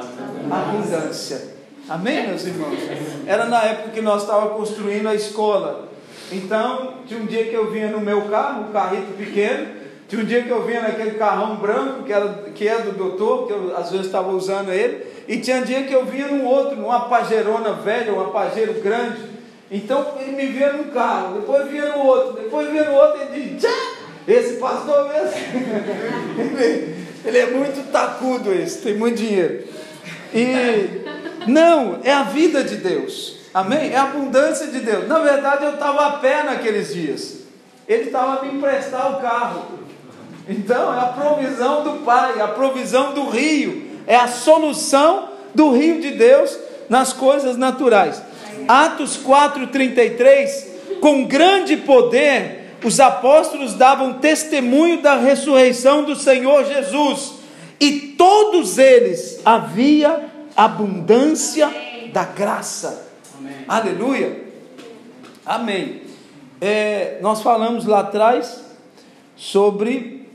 abundância. 0.51 1.55
Amém, 1.89 2.27
meus 2.27 2.45
irmãos? 2.45 2.79
Era 3.27 3.47
na 3.47 3.63
época 3.63 3.91
que 3.91 4.01
nós 4.01 4.23
estávamos 4.23 4.57
construindo 4.57 5.09
a 5.09 5.15
escola. 5.15 5.89
Então, 6.33 6.95
tinha 7.07 7.21
um 7.21 7.27
dia 7.27 7.45
que 7.45 7.55
eu 7.55 7.71
vinha 7.71 7.89
no 7.89 8.01
meu 8.01 8.23
carro, 8.23 8.69
um 8.69 8.73
carrito 8.73 9.13
pequeno, 9.17 9.69
tinha 10.09 10.21
um 10.21 10.25
dia 10.25 10.43
que 10.43 10.51
eu 10.51 10.65
vinha 10.65 10.81
naquele 10.81 11.13
carrão 11.13 11.57
branco, 11.57 12.03
que, 12.03 12.13
era, 12.13 12.29
que 12.55 12.67
é 12.67 12.79
do 12.81 12.93
doutor, 12.93 13.47
que 13.47 13.53
eu 13.53 13.77
às 13.77 13.91
vezes 13.91 14.07
estava 14.07 14.31
usando 14.33 14.73
ele, 14.73 15.07
e 15.29 15.39
tinha 15.39 15.59
um 15.59 15.63
dia 15.63 15.85
que 15.85 15.93
eu 15.93 16.05
vinha 16.05 16.27
num 16.27 16.45
outro, 16.45 16.77
numa 16.77 17.09
pajeirona 17.09 17.73
velha, 17.73 18.13
um 18.13 18.31
pajeiro 18.31 18.75
grande. 18.81 19.36
Então 19.71 20.15
ele 20.21 20.33
me 20.33 20.47
via 20.47 20.73
num 20.73 20.91
carro, 20.91 21.41
depois 21.41 21.69
vinha 21.69 21.89
no 21.97 22.05
outro, 22.05 22.43
depois 22.43 22.71
vinha 22.71 22.85
no 22.85 22.95
outro, 22.95 23.21
e 23.35 23.41
dizia, 23.41 23.71
esse 24.27 24.55
pastor 24.55 25.09
mesmo, 25.09 25.37
ele, 26.39 26.97
ele 27.25 27.39
é 27.39 27.47
muito 27.47 27.91
tacudo 27.91 28.53
esse, 28.53 28.83
tem 28.83 28.95
muito 28.97 29.17
dinheiro. 29.17 29.65
E 30.33 31.05
não, 31.47 32.01
é 32.05 32.13
a 32.13 32.25
vida 32.25 32.63
de 32.63 32.77
Deus. 32.77 33.37
Amém? 33.53 33.93
É 33.93 33.97
a 33.97 34.03
abundância 34.03 34.67
de 34.67 34.81
Deus. 34.81 35.09
Na 35.09 35.19
verdade, 35.19 35.65
eu 35.65 35.75
estava 35.75 36.07
a 36.07 36.13
pé 36.19 36.43
naqueles 36.43 36.93
dias. 36.93 37.39
Ele 37.89 38.05
estava 38.05 38.41
a 38.41 38.43
me 38.45 38.57
emprestar 38.57 39.17
o 39.17 39.21
carro. 39.21 39.65
Então, 40.49 40.95
é 40.95 41.01
a 41.01 41.07
provisão 41.07 41.83
do 41.83 42.05
Pai, 42.05 42.41
a 42.41 42.49
provisão 42.49 43.15
do 43.15 43.31
rio, 43.31 43.91
é 44.07 44.15
a 44.15 44.29
solução 44.29 45.31
do 45.55 45.71
rio 45.71 46.01
de 46.01 46.11
Deus 46.13 46.57
nas 46.89 47.13
coisas 47.13 47.57
naturais. 47.57 48.23
Atos 48.69 49.17
4:33, 49.17 51.01
com 51.01 51.25
grande 51.25 51.77
poder, 51.77 52.77
os 52.85 53.01
apóstolos 53.01 53.75
davam 53.75 54.15
testemunho 54.15 55.03
da 55.03 55.17
ressurreição 55.17 56.05
do 56.05 56.15
Senhor 56.15 56.65
Jesus, 56.65 57.35
e 57.81 58.15
todos 58.17 58.79
eles 58.79 59.41
havia 59.45 60.27
abundância 60.57 61.69
da 62.13 62.25
graça. 62.25 63.11
Amém. 63.39 63.55
Aleluia. 63.67 64.41
Amém. 65.45 66.03
É, 66.61 67.19
nós 67.21 67.43
falamos 67.43 67.85
lá 67.85 68.01
atrás 68.01 68.65
sobre 69.35 70.27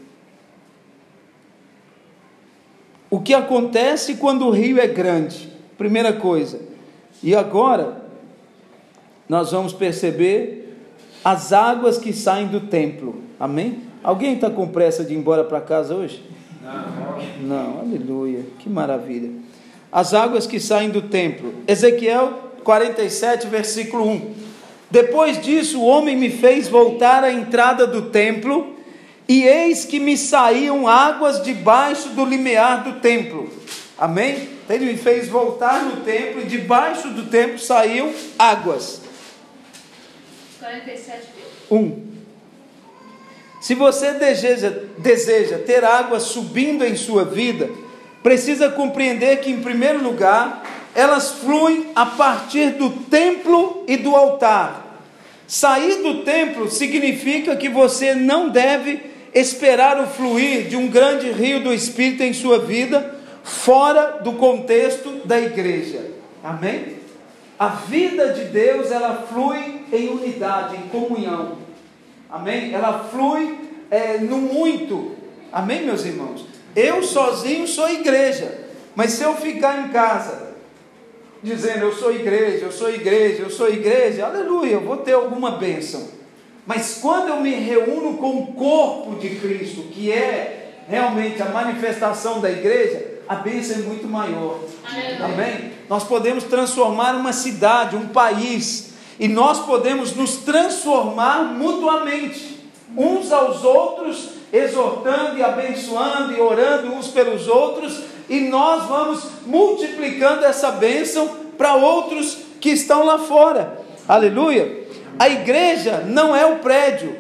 o 3.10 3.20
que 3.20 3.34
acontece 3.34 4.16
quando 4.16 4.46
o 4.46 4.52
rio 4.52 4.80
é 4.80 4.88
grande. 4.88 5.52
Primeira 5.78 6.14
coisa. 6.14 6.60
E 7.24 7.36
agora 7.36 8.01
nós 9.32 9.52
vamos 9.52 9.72
perceber 9.72 10.76
as 11.24 11.54
águas 11.54 11.98
que 11.98 12.12
saem 12.12 12.48
do 12.48 12.60
templo. 12.60 13.24
Amém? 13.40 13.80
Alguém 14.04 14.34
está 14.34 14.50
com 14.50 14.68
pressa 14.68 15.06
de 15.06 15.14
ir 15.14 15.18
embora 15.18 15.46
para 15.46 15.62
casa 15.62 15.96
hoje? 15.96 16.22
Não. 16.62 17.48
Não, 17.48 17.80
aleluia. 17.80 18.42
Que 18.60 18.70
maravilha 18.70 19.32
as 19.92 20.14
águas 20.14 20.48
que 20.48 20.60
saem 20.60 20.90
do 20.90 21.02
templo. 21.02 21.54
Ezequiel 21.68 22.52
47, 22.64 23.48
versículo 23.48 24.08
1. 24.08 24.34
Depois 24.90 25.42
disso, 25.42 25.80
o 25.80 25.86
homem 25.86 26.16
me 26.16 26.30
fez 26.30 26.68
voltar 26.68 27.24
à 27.24 27.32
entrada 27.32 27.86
do 27.86 28.04
templo, 28.04 28.76
e 29.28 29.44
eis 29.44 29.86
que 29.86 30.00
me 30.00 30.18
saíam 30.18 30.88
águas 30.88 31.42
debaixo 31.42 32.10
do 32.10 32.26
limiar 32.26 32.84
do 32.84 33.00
templo. 33.00 33.50
Amém? 33.98 34.50
Então, 34.64 34.76
ele 34.76 34.86
me 34.86 34.98
fez 34.98 35.28
voltar 35.28 35.84
no 35.84 35.98
templo, 36.02 36.42
e 36.42 36.46
debaixo 36.46 37.10
do 37.10 37.26
templo 37.26 37.60
saíam 37.60 38.12
águas. 38.38 39.01
47, 40.62 41.24
1. 41.72 42.12
Se 43.60 43.74
você 43.74 44.12
deseja, 44.14 44.70
deseja 45.00 45.58
ter 45.58 45.84
água 45.84 46.20
subindo 46.20 46.86
em 46.86 46.96
sua 46.96 47.26
vida, 47.26 47.68
precisa 48.22 48.70
compreender 48.70 49.40
que, 49.40 49.50
em 49.50 49.62
primeiro 49.62 50.04
lugar, 50.04 50.64
elas 50.94 51.32
fluem 51.32 51.88
a 51.96 52.06
partir 52.06 52.74
do 52.74 52.92
templo 52.92 53.84
e 53.88 53.98
do 53.98 54.16
altar. 54.16 55.00
Sair 55.48 56.04
do 56.04 56.24
templo 56.24 56.70
significa 56.70 57.56
que 57.56 57.68
você 57.68 58.14
não 58.14 58.50
deve 58.50 59.02
esperar 59.34 60.00
o 60.00 60.08
fluir 60.08 60.68
de 60.68 60.78
um 60.78 60.88
grande 60.88 61.32
rio 61.32 61.64
do 61.64 61.74
Espírito 61.74 62.22
em 62.22 62.34
sua 62.34 62.60
vida 62.60 63.16
fora 63.44 64.20
do 64.24 64.34
contexto 64.34 65.22
da 65.26 65.40
igreja. 65.40 66.12
Amém? 66.44 67.01
A 67.62 67.68
vida 67.68 68.34
de 68.34 68.46
Deus 68.46 68.90
ela 68.90 69.28
flui 69.30 69.84
em 69.94 70.10
unidade, 70.10 70.78
em 70.78 70.90
comunhão. 70.90 71.60
Amém? 72.28 72.74
Ela 72.74 73.08
flui 73.12 73.56
é, 73.92 74.18
no 74.18 74.38
muito. 74.38 75.16
Amém, 75.54 75.86
meus 75.86 76.04
irmãos? 76.04 76.44
Eu 76.76 77.04
sozinho 77.04 77.68
sou 77.68 77.88
igreja, 77.88 78.66
mas 78.96 79.12
se 79.12 79.22
eu 79.22 79.36
ficar 79.36 79.86
em 79.86 79.90
casa 79.90 80.54
dizendo 81.44 81.84
eu 81.84 81.94
sou 81.94 82.12
igreja, 82.12 82.66
eu 82.66 82.72
sou 82.72 82.90
igreja, 82.90 83.44
eu 83.44 83.50
sou 83.52 83.70
igreja, 83.70 84.26
aleluia, 84.26 84.72
eu 84.72 84.82
vou 84.82 84.98
ter 84.98 85.14
alguma 85.14 85.52
bênção. 85.52 86.08
Mas 86.66 86.98
quando 87.00 87.28
eu 87.28 87.42
me 87.42 87.52
reúno 87.52 88.18
com 88.18 88.40
o 88.40 88.54
corpo 88.54 89.20
de 89.20 89.36
Cristo, 89.36 89.84
que 89.92 90.12
é 90.12 90.80
realmente 90.90 91.40
a 91.44 91.50
manifestação 91.50 92.42
da 92.42 92.50
igreja, 92.50 93.11
a 93.28 93.36
bênção 93.36 93.78
é 93.78 93.80
muito 93.80 94.08
maior. 94.08 94.60
Amém? 95.24 95.72
Nós 95.90 96.04
podemos 96.04 96.44
transformar 96.44 97.16
uma 97.16 97.34
cidade, 97.34 97.96
um 97.96 98.08
país, 98.08 98.94
e 99.20 99.28
nós 99.28 99.60
podemos 99.66 100.16
nos 100.16 100.38
transformar 100.38 101.44
mutuamente, 101.44 102.60
uns 102.98 103.32
aos 103.32 103.64
outros 103.64 104.30
exortando 104.52 105.38
e 105.38 105.44
abençoando 105.44 106.34
e 106.34 106.42
orando 106.42 106.94
uns 106.94 107.08
pelos 107.08 107.48
outros, 107.48 108.02
e 108.30 108.42
nós 108.42 108.86
vamos 108.86 109.24
multiplicando 109.46 110.46
essa 110.46 110.72
bênção 110.72 111.30
para 111.58 111.76
outros 111.76 112.38
que 112.60 112.70
estão 112.70 113.06
lá 113.06 113.18
fora. 113.18 113.82
Aleluia! 114.08 114.88
A 115.18 115.30
igreja 115.30 116.04
não 116.08 116.36
é 116.36 116.46
o 116.46 116.58
prédio, 116.58 117.16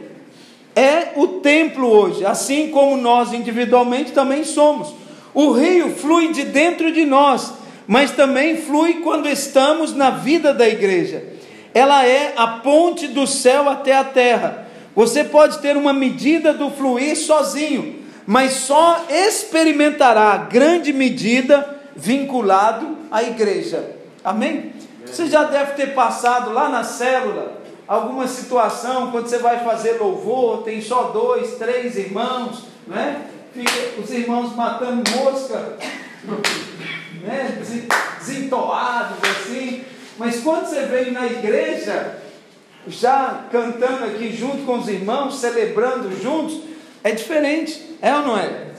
é 0.76 1.14
o 1.16 1.28
templo 1.40 1.88
hoje, 1.88 2.26
assim 2.26 2.70
como 2.72 2.98
nós 2.98 3.34
individualmente 3.34 4.12
também 4.12 4.44
somos. 4.44 4.94
O 5.34 5.52
rio 5.52 5.96
flui 5.96 6.34
de 6.34 6.44
dentro 6.44 6.91
de 6.91 7.06
nós, 7.06 7.54
mas 7.88 8.12
também 8.12 8.58
flui 8.58 8.96
quando 8.96 9.28
estamos 9.28 9.96
na 9.96 10.10
vida 10.10 10.54
da 10.54 10.67
igreja. 10.67 11.24
Ela 11.74 12.06
é 12.06 12.34
a 12.36 12.48
ponte 12.48 13.08
do 13.08 13.26
céu 13.26 13.70
até 13.70 13.96
a 13.96 14.04
terra. 14.04 14.67
Você 14.96 15.24
pode 15.24 15.60
ter 15.60 15.78
uma 15.78 15.94
medida 15.94 16.54
do 16.54 16.70
fluir 16.70 17.17
sozinho, 17.17 18.00
mas 18.26 18.54
só 18.54 19.06
experimentará 19.10 20.38
grande 20.38 20.91
medida 20.91 21.80
vinculado 21.96 22.98
à 23.10 23.24
igreja. 23.24 23.96
Amém? 24.24 24.74
Você 25.06 25.28
já 25.28 25.46
deve 25.46 25.74
ter 25.74 25.94
passado 25.94 26.52
lá 26.52 26.70
na 26.70 26.84
célula 26.84 27.62
alguma 27.88 28.26
situação 28.26 29.12
quando 29.12 29.27
você 29.27 29.38
vai 29.38 29.65
fazer 29.65 30.00
louvor, 30.00 30.63
tem 30.63 30.82
só 30.82 31.10
dois, 31.10 31.56
três 31.56 31.98
irmãos, 31.98 32.63
né? 32.88 33.21
Fica 33.54 34.02
os 34.02 34.10
irmãos 34.12 34.56
matando 34.56 35.04
mosca, 35.12 35.77
né? 37.21 37.62
Desentoados 38.19 39.17
assim. 39.29 39.83
Mas 40.17 40.39
quando 40.41 40.67
você 40.67 40.83
vem 40.83 41.12
na 41.12 41.25
igreja, 41.25 42.17
já 42.87 43.45
cantando 43.52 44.06
aqui 44.06 44.31
junto 44.35 44.65
com 44.65 44.79
os 44.79 44.87
irmãos, 44.87 45.39
celebrando 45.39 46.15
juntos, 46.21 46.62
é 47.04 47.12
diferente, 47.12 47.97
é 48.02 48.13
ou 48.15 48.21
não 48.21 48.37
é? 48.37 48.71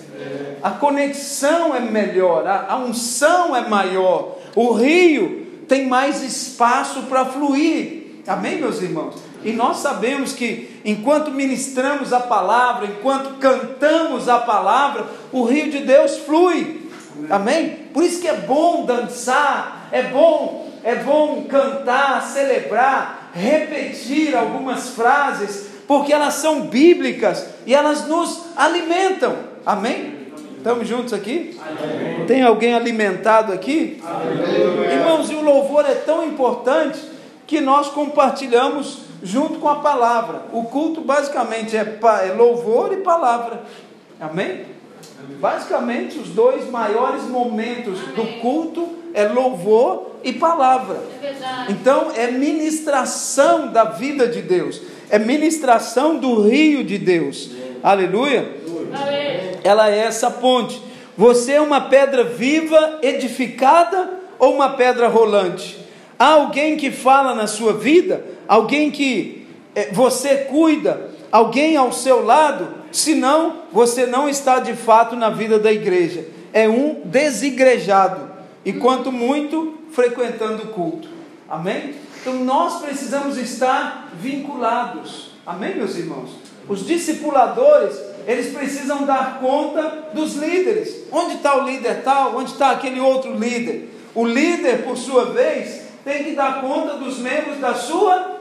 A 0.62 0.70
conexão 0.70 1.74
é 1.74 1.80
melhor, 1.80 2.46
a, 2.46 2.76
unção 2.76 3.56
é 3.56 3.68
maior, 3.68 4.38
o 4.54 4.72
rio 4.72 5.46
tem 5.68 5.86
mais 5.86 6.22
espaço 6.22 7.02
para 7.04 7.24
fluir, 7.24 8.20
amém, 8.26 8.58
meus 8.58 8.80
irmãos? 8.80 9.16
E 9.44 9.52
nós 9.52 9.78
sabemos 9.78 10.32
que 10.32 10.80
enquanto 10.84 11.30
ministramos 11.30 12.12
a 12.12 12.20
palavra, 12.20 12.86
enquanto 12.86 13.38
cantamos 13.38 14.28
a 14.28 14.38
palavra, 14.38 15.06
o 15.32 15.44
rio 15.44 15.70
de 15.70 15.80
Deus 15.80 16.18
flui, 16.18 16.88
amém? 17.28 17.88
Por 17.92 18.04
isso 18.04 18.20
que 18.20 18.28
é 18.28 18.36
bom 18.36 18.84
dançar, 18.84 19.88
é 19.90 20.02
bom, 20.04 20.70
é 20.84 20.96
bom 20.96 21.44
cantar, 21.48 22.22
celebrar, 22.22 23.30
repetir 23.34 24.36
algumas 24.36 24.90
frases, 24.90 25.70
porque 25.86 26.12
elas 26.12 26.34
são 26.34 26.62
bíblicas 26.62 27.46
e 27.66 27.74
elas 27.74 28.06
nos 28.06 28.44
alimentam. 28.56 29.36
Amém? 29.66 30.22
Estamos 30.56 30.86
juntos 30.86 31.12
aqui? 31.12 31.58
Amém. 31.60 32.24
Tem 32.26 32.42
alguém 32.42 32.72
alimentado 32.72 33.52
aqui? 33.52 34.00
Amém. 34.04 34.92
Irmãos, 34.92 35.28
e 35.28 35.34
o 35.34 35.42
louvor 35.42 35.84
é 35.84 35.94
tão 35.94 36.24
importante 36.24 37.00
que 37.48 37.60
nós 37.60 37.88
compartilhamos 37.88 39.11
junto 39.22 39.58
com 39.58 39.68
a 39.68 39.76
palavra. 39.76 40.42
O 40.52 40.64
culto 40.64 41.00
basicamente 41.00 41.76
é, 41.76 41.98
é 42.26 42.32
louvor 42.32 42.92
e 42.92 42.96
palavra. 42.98 43.62
Amém? 44.20 44.66
Basicamente, 45.40 46.18
os 46.18 46.28
dois 46.28 46.68
maiores 46.70 47.24
momentos 47.24 47.98
do 48.14 48.40
culto 48.40 48.88
é 49.14 49.26
louvor 49.26 50.12
e 50.24 50.32
palavra. 50.32 51.00
Então, 51.68 52.10
é 52.16 52.30
ministração 52.30 53.68
da 53.68 53.84
vida 53.84 54.26
de 54.26 54.42
Deus, 54.42 54.80
é 55.10 55.18
ministração 55.18 56.18
do 56.18 56.42
rio 56.42 56.84
de 56.84 56.98
Deus. 56.98 57.50
Aleluia. 57.82 58.56
Ela 59.64 59.90
é 59.90 59.98
essa 59.98 60.30
ponte. 60.30 60.82
Você 61.16 61.52
é 61.52 61.60
uma 61.60 61.82
pedra 61.82 62.24
viva, 62.24 62.98
edificada 63.02 64.10
ou 64.38 64.54
uma 64.54 64.70
pedra 64.70 65.08
rolante? 65.08 65.78
Há 66.18 66.34
alguém 66.34 66.76
que 66.76 66.90
fala 66.90 67.34
na 67.34 67.46
sua 67.46 67.72
vida, 67.72 68.24
alguém 68.52 68.90
que 68.90 69.46
é, 69.74 69.90
você 69.92 70.36
cuida, 70.44 71.10
alguém 71.30 71.74
ao 71.74 71.90
seu 71.90 72.22
lado 72.22 72.82
senão 72.92 73.62
você 73.72 74.04
não 74.04 74.28
está 74.28 74.60
de 74.60 74.74
fato 74.74 75.16
na 75.16 75.30
vida 75.30 75.58
da 75.58 75.72
igreja. 75.72 76.26
É 76.52 76.68
um 76.68 77.00
desigrejado 77.02 78.30
e 78.62 78.74
quanto 78.74 79.10
muito 79.10 79.78
frequentando 79.92 80.64
o 80.64 80.66
culto. 80.66 81.08
Amém? 81.48 81.94
Então 82.20 82.34
nós 82.44 82.82
precisamos 82.82 83.38
estar 83.38 84.10
vinculados. 84.20 85.30
Amém, 85.46 85.74
meus 85.74 85.96
irmãos? 85.96 86.32
Os 86.68 86.86
discipuladores, 86.86 87.98
eles 88.26 88.52
precisam 88.52 89.06
dar 89.06 89.40
conta 89.40 90.10
dos 90.12 90.34
líderes. 90.34 91.04
Onde 91.10 91.36
está 91.36 91.56
o 91.56 91.64
líder 91.66 92.02
tal? 92.02 92.36
Onde 92.36 92.50
está 92.52 92.72
aquele 92.72 93.00
outro 93.00 93.32
líder? 93.34 93.88
O 94.14 94.26
líder, 94.26 94.84
por 94.84 94.98
sua 94.98 95.24
vez, 95.32 95.80
tem 96.04 96.24
que 96.24 96.32
dar 96.32 96.60
conta 96.60 96.98
dos 96.98 97.18
membros 97.18 97.58
da 97.58 97.72
sua 97.72 98.31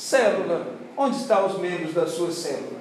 célula. 0.00 0.66
Onde 0.96 1.16
estão 1.16 1.46
os 1.46 1.58
membros 1.58 1.94
da 1.94 2.06
sua 2.06 2.30
célula? 2.30 2.80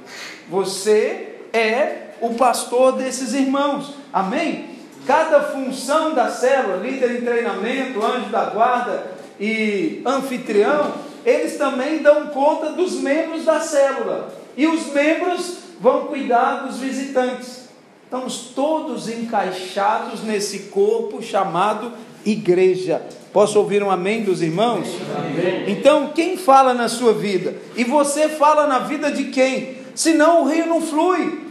Você 0.49 1.35
é 1.53 2.09
o 2.21 2.33
pastor 2.35 2.93
desses 2.93 3.33
irmãos. 3.33 3.93
Amém? 4.11 4.77
Cada 5.05 5.41
função 5.43 6.13
da 6.13 6.29
célula, 6.29 6.77
líder 6.77 7.17
em 7.17 7.21
treinamento, 7.21 8.03
anjo 8.03 8.29
da 8.29 8.45
guarda 8.45 9.11
e 9.39 10.01
anfitrião, 10.05 10.93
eles 11.25 11.57
também 11.57 11.99
dão 11.99 12.27
conta 12.27 12.71
dos 12.71 12.95
membros 12.95 13.45
da 13.45 13.59
célula. 13.59 14.33
E 14.55 14.67
os 14.67 14.87
membros 14.87 15.57
vão 15.79 16.07
cuidar 16.07 16.65
dos 16.65 16.79
visitantes. 16.79 17.69
Estamos 18.03 18.51
todos 18.55 19.07
encaixados 19.07 20.23
nesse 20.23 20.59
corpo 20.69 21.21
chamado 21.21 21.93
igreja. 22.25 23.01
Posso 23.31 23.59
ouvir 23.59 23.83
um 23.83 23.91
amém 23.91 24.23
dos 24.23 24.41
irmãos? 24.41 24.87
Amém. 25.15 25.65
Então, 25.67 26.11
quem 26.15 26.35
fala 26.37 26.73
na 26.73 26.87
sua 26.87 27.13
vida? 27.13 27.55
E 27.75 27.83
você 27.83 28.29
fala 28.29 28.65
na 28.65 28.79
vida 28.79 29.11
de 29.11 29.25
quem? 29.25 29.79
senão 29.99 30.43
o 30.43 30.47
rio 30.47 30.65
não 30.65 30.81
flui. 30.81 31.41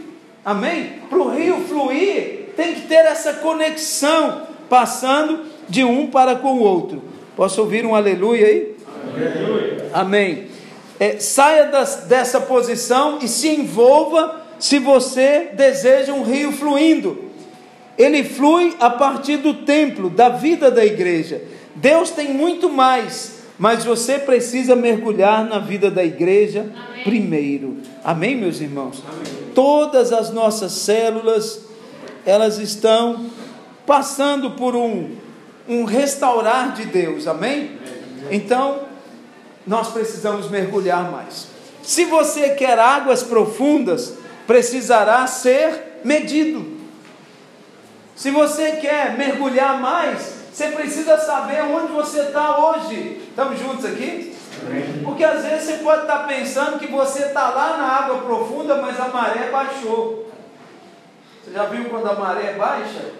Amém? 0.43 0.93
Para 1.07 1.19
o 1.19 1.29
rio 1.29 1.57
fluir, 1.67 2.47
tem 2.57 2.73
que 2.73 2.87
ter 2.87 3.05
essa 3.05 3.33
conexão, 3.33 4.41
passando 4.67 5.41
de 5.69 5.83
um 5.83 6.07
para 6.07 6.35
com 6.35 6.53
o 6.53 6.61
outro. 6.61 6.99
Posso 7.35 7.61
ouvir 7.61 7.85
um 7.85 7.93
aleluia 7.93 8.47
aí? 8.47 8.75
Aleluia. 9.13 9.89
Amém. 9.93 10.47
É, 10.99 11.19
saia 11.19 11.65
das, 11.65 12.05
dessa 12.07 12.41
posição 12.41 13.19
e 13.21 13.27
se 13.27 13.49
envolva 13.49 14.41
se 14.57 14.79
você 14.79 15.51
deseja 15.53 16.11
um 16.11 16.23
rio 16.23 16.51
fluindo. 16.51 17.25
Ele 17.99 18.23
flui 18.23 18.75
a 18.79 18.89
partir 18.89 19.37
do 19.37 19.53
templo, 19.53 20.09
da 20.09 20.29
vida 20.29 20.71
da 20.71 20.83
igreja. 20.83 21.39
Deus 21.81 22.11
tem 22.11 22.33
muito 22.33 22.69
mais 22.69 23.39
mas 23.59 23.83
você 23.83 24.17
precisa 24.17 24.73
mergulhar 24.73 25.43
na 25.43 25.59
vida 25.59 25.91
da 25.91 26.01
igreja 26.01 26.61
Amém. 26.61 27.03
primeiro. 27.03 27.77
Amém, 28.01 28.33
meus 28.33 28.61
irmãos? 28.61 29.03
Amém. 29.05 29.51
Todas 29.53 30.13
as 30.13 30.31
nossas 30.31 30.71
células, 30.71 31.65
elas 32.25 32.57
estão 32.57 33.25
passando 33.85 34.51
por 34.51 34.77
um, 34.77 35.13
um 35.67 35.83
restaurar 35.83 36.73
de 36.73 36.85
Deus. 36.85 37.27
Amém? 37.27 37.71
Então, 38.31 38.83
nós 39.67 39.89
precisamos 39.89 40.49
mergulhar 40.49 41.11
mais. 41.11 41.47
Se 41.83 42.05
você 42.05 42.51
quer 42.51 42.79
águas 42.79 43.23
profundas, 43.23 44.13
precisará 44.47 45.27
ser 45.27 45.99
medido. 46.05 46.65
Se 48.15 48.31
você 48.31 48.73
quer 48.77 49.17
mergulhar 49.17 49.81
mais, 49.81 50.38
você 50.59 50.67
precisa 50.71 51.17
saber 51.17 51.61
onde 51.61 51.93
você 51.93 52.19
está 52.19 52.59
hoje. 52.59 53.21
Estamos 53.29 53.57
juntos 53.57 53.85
aqui? 53.85 54.35
Porque 55.05 55.23
às 55.23 55.41
vezes 55.45 55.63
você 55.63 55.73
pode 55.77 56.01
estar 56.01 56.27
pensando 56.27 56.77
que 56.77 56.87
você 56.87 57.27
está 57.27 57.49
lá 57.51 57.77
na 57.77 57.85
água 57.85 58.17
profunda, 58.17 58.75
mas 58.75 58.99
a 58.99 59.07
maré 59.07 59.49
baixou. 59.49 60.29
Você 61.41 61.53
já 61.53 61.63
viu 61.63 61.85
quando 61.85 62.09
a 62.09 62.15
maré 62.15 62.53
baixa? 62.57 63.13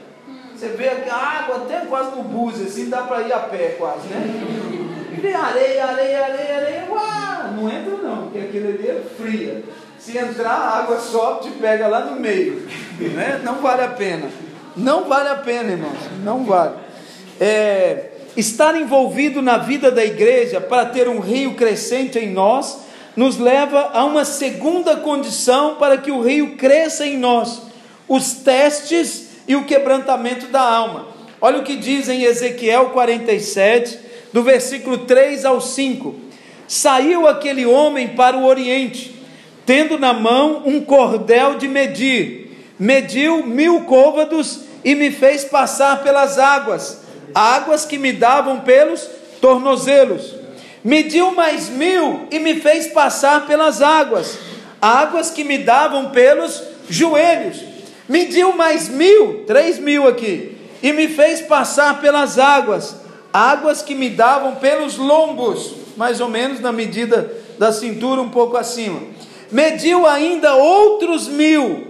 Você 0.54 0.68
vê 0.68 0.90
que 0.90 1.10
a 1.10 1.16
água 1.16 1.64
até 1.64 1.86
quase 1.86 2.14
no 2.14 2.24
búzio, 2.24 2.68
assim, 2.68 2.90
dá 2.90 3.04
para 3.04 3.22
ir 3.22 3.32
a 3.32 3.40
pé 3.40 3.76
quase, 3.78 4.10
né? 4.10 5.14
E 5.14 5.16
vem 5.22 5.34
areia, 5.34 5.86
areia, 5.86 6.26
areia, 6.26 6.56
areia, 6.58 6.88
uá, 6.90 7.54
não 7.56 7.70
entra 7.70 7.96
não, 8.04 8.24
porque 8.24 8.40
aquilo 8.40 8.68
ali 8.68 8.86
é 8.86 9.02
fria. 9.18 9.64
Se 9.98 10.18
entrar, 10.18 10.52
a 10.52 10.80
água 10.80 11.00
sobe, 11.00 11.44
te 11.44 11.52
pega 11.52 11.88
lá 11.88 12.02
no 12.02 12.20
meio. 12.20 12.68
Né? 13.00 13.40
Não 13.46 13.62
vale 13.62 13.84
a 13.84 13.90
pena. 13.90 14.30
Não 14.76 15.06
vale 15.06 15.30
a 15.30 15.36
pena, 15.36 15.72
irmãos. 15.72 16.00
Não 16.22 16.44
vale 16.44 16.89
é, 17.40 18.10
estar 18.36 18.80
envolvido 18.80 19.42
na 19.42 19.58
vida 19.58 19.90
da 19.90 20.04
igreja 20.04 20.60
para 20.60 20.86
ter 20.86 21.08
um 21.08 21.20
rio 21.20 21.56
crescente 21.56 22.20
em 22.20 22.30
nós, 22.32 22.80
nos 23.16 23.38
leva 23.38 23.92
a 23.94 24.06
uma 24.06 24.26
segunda 24.26 24.96
condição 24.98 25.76
para 25.76 25.98
que 25.98 26.12
o 26.12 26.22
rio 26.22 26.56
cresça 26.56 27.06
em 27.06 27.18
nós: 27.18 27.62
os 28.08 28.34
testes 28.34 29.30
e 29.48 29.56
o 29.56 29.66
quebrantamento 29.66 30.48
da 30.48 30.62
alma. 30.62 31.08
Olha 31.42 31.60
o 31.60 31.64
que 31.64 31.76
diz 31.76 32.10
em 32.10 32.24
Ezequiel 32.24 32.90
47, 32.90 33.98
do 34.34 34.44
versículo 34.44 35.00
3 35.00 35.46
ao 35.46 35.62
5. 35.62 36.16
Saiu 36.68 37.28
aquele 37.28 37.66
homem 37.66 38.10
para 38.10 38.38
o 38.38 38.46
oriente, 38.46 39.16
tendo 39.66 39.98
na 39.98 40.14
mão 40.14 40.64
um 40.66 40.82
cordel 40.82 41.58
de 41.58 41.68
medir, 41.68 42.52
mediu 42.78 43.46
mil 43.46 43.82
côvados 43.82 44.62
e 44.84 44.94
me 44.94 45.10
fez 45.12 45.46
passar 45.46 46.04
pelas 46.04 46.38
águas 46.38 46.99
águas 47.34 47.86
que 47.86 47.98
me 47.98 48.14
davam 48.14 48.62
pelos 48.62 49.08
tornozelos. 49.42 50.36
Mediu 50.84 51.32
mais 51.32 51.70
mil 51.70 52.28
e 52.32 52.40
me 52.40 52.56
fez 52.56 52.88
passar 52.88 53.46
pelas 53.46 53.82
águas, 53.82 54.38
águas 54.82 55.30
que 55.30 55.44
me 55.44 55.58
davam 55.58 56.12
pelos 56.12 56.62
joelhos. 56.90 57.58
Mediu 58.08 58.56
mais 58.56 58.90
mil, 58.90 59.44
três 59.46 59.78
mil 59.78 60.08
aqui, 60.08 60.58
e 60.82 60.92
me 60.94 61.08
fez 61.08 61.42
passar 61.42 62.02
pelas 62.02 62.40
águas, 62.40 62.96
águas 63.32 63.82
que 63.82 63.94
me 63.94 64.10
davam 64.10 64.56
pelos 64.56 64.98
lombos, 64.98 65.76
mais 65.96 66.20
ou 66.22 66.30
menos 66.30 66.60
na 66.60 66.72
medida 66.72 67.32
da 67.60 67.72
cintura, 67.72 68.22
um 68.22 68.30
pouco 68.30 68.58
acima. 68.58 69.02
Mediu 69.52 70.08
ainda 70.08 70.56
outros 70.56 71.28
mil, 71.28 71.90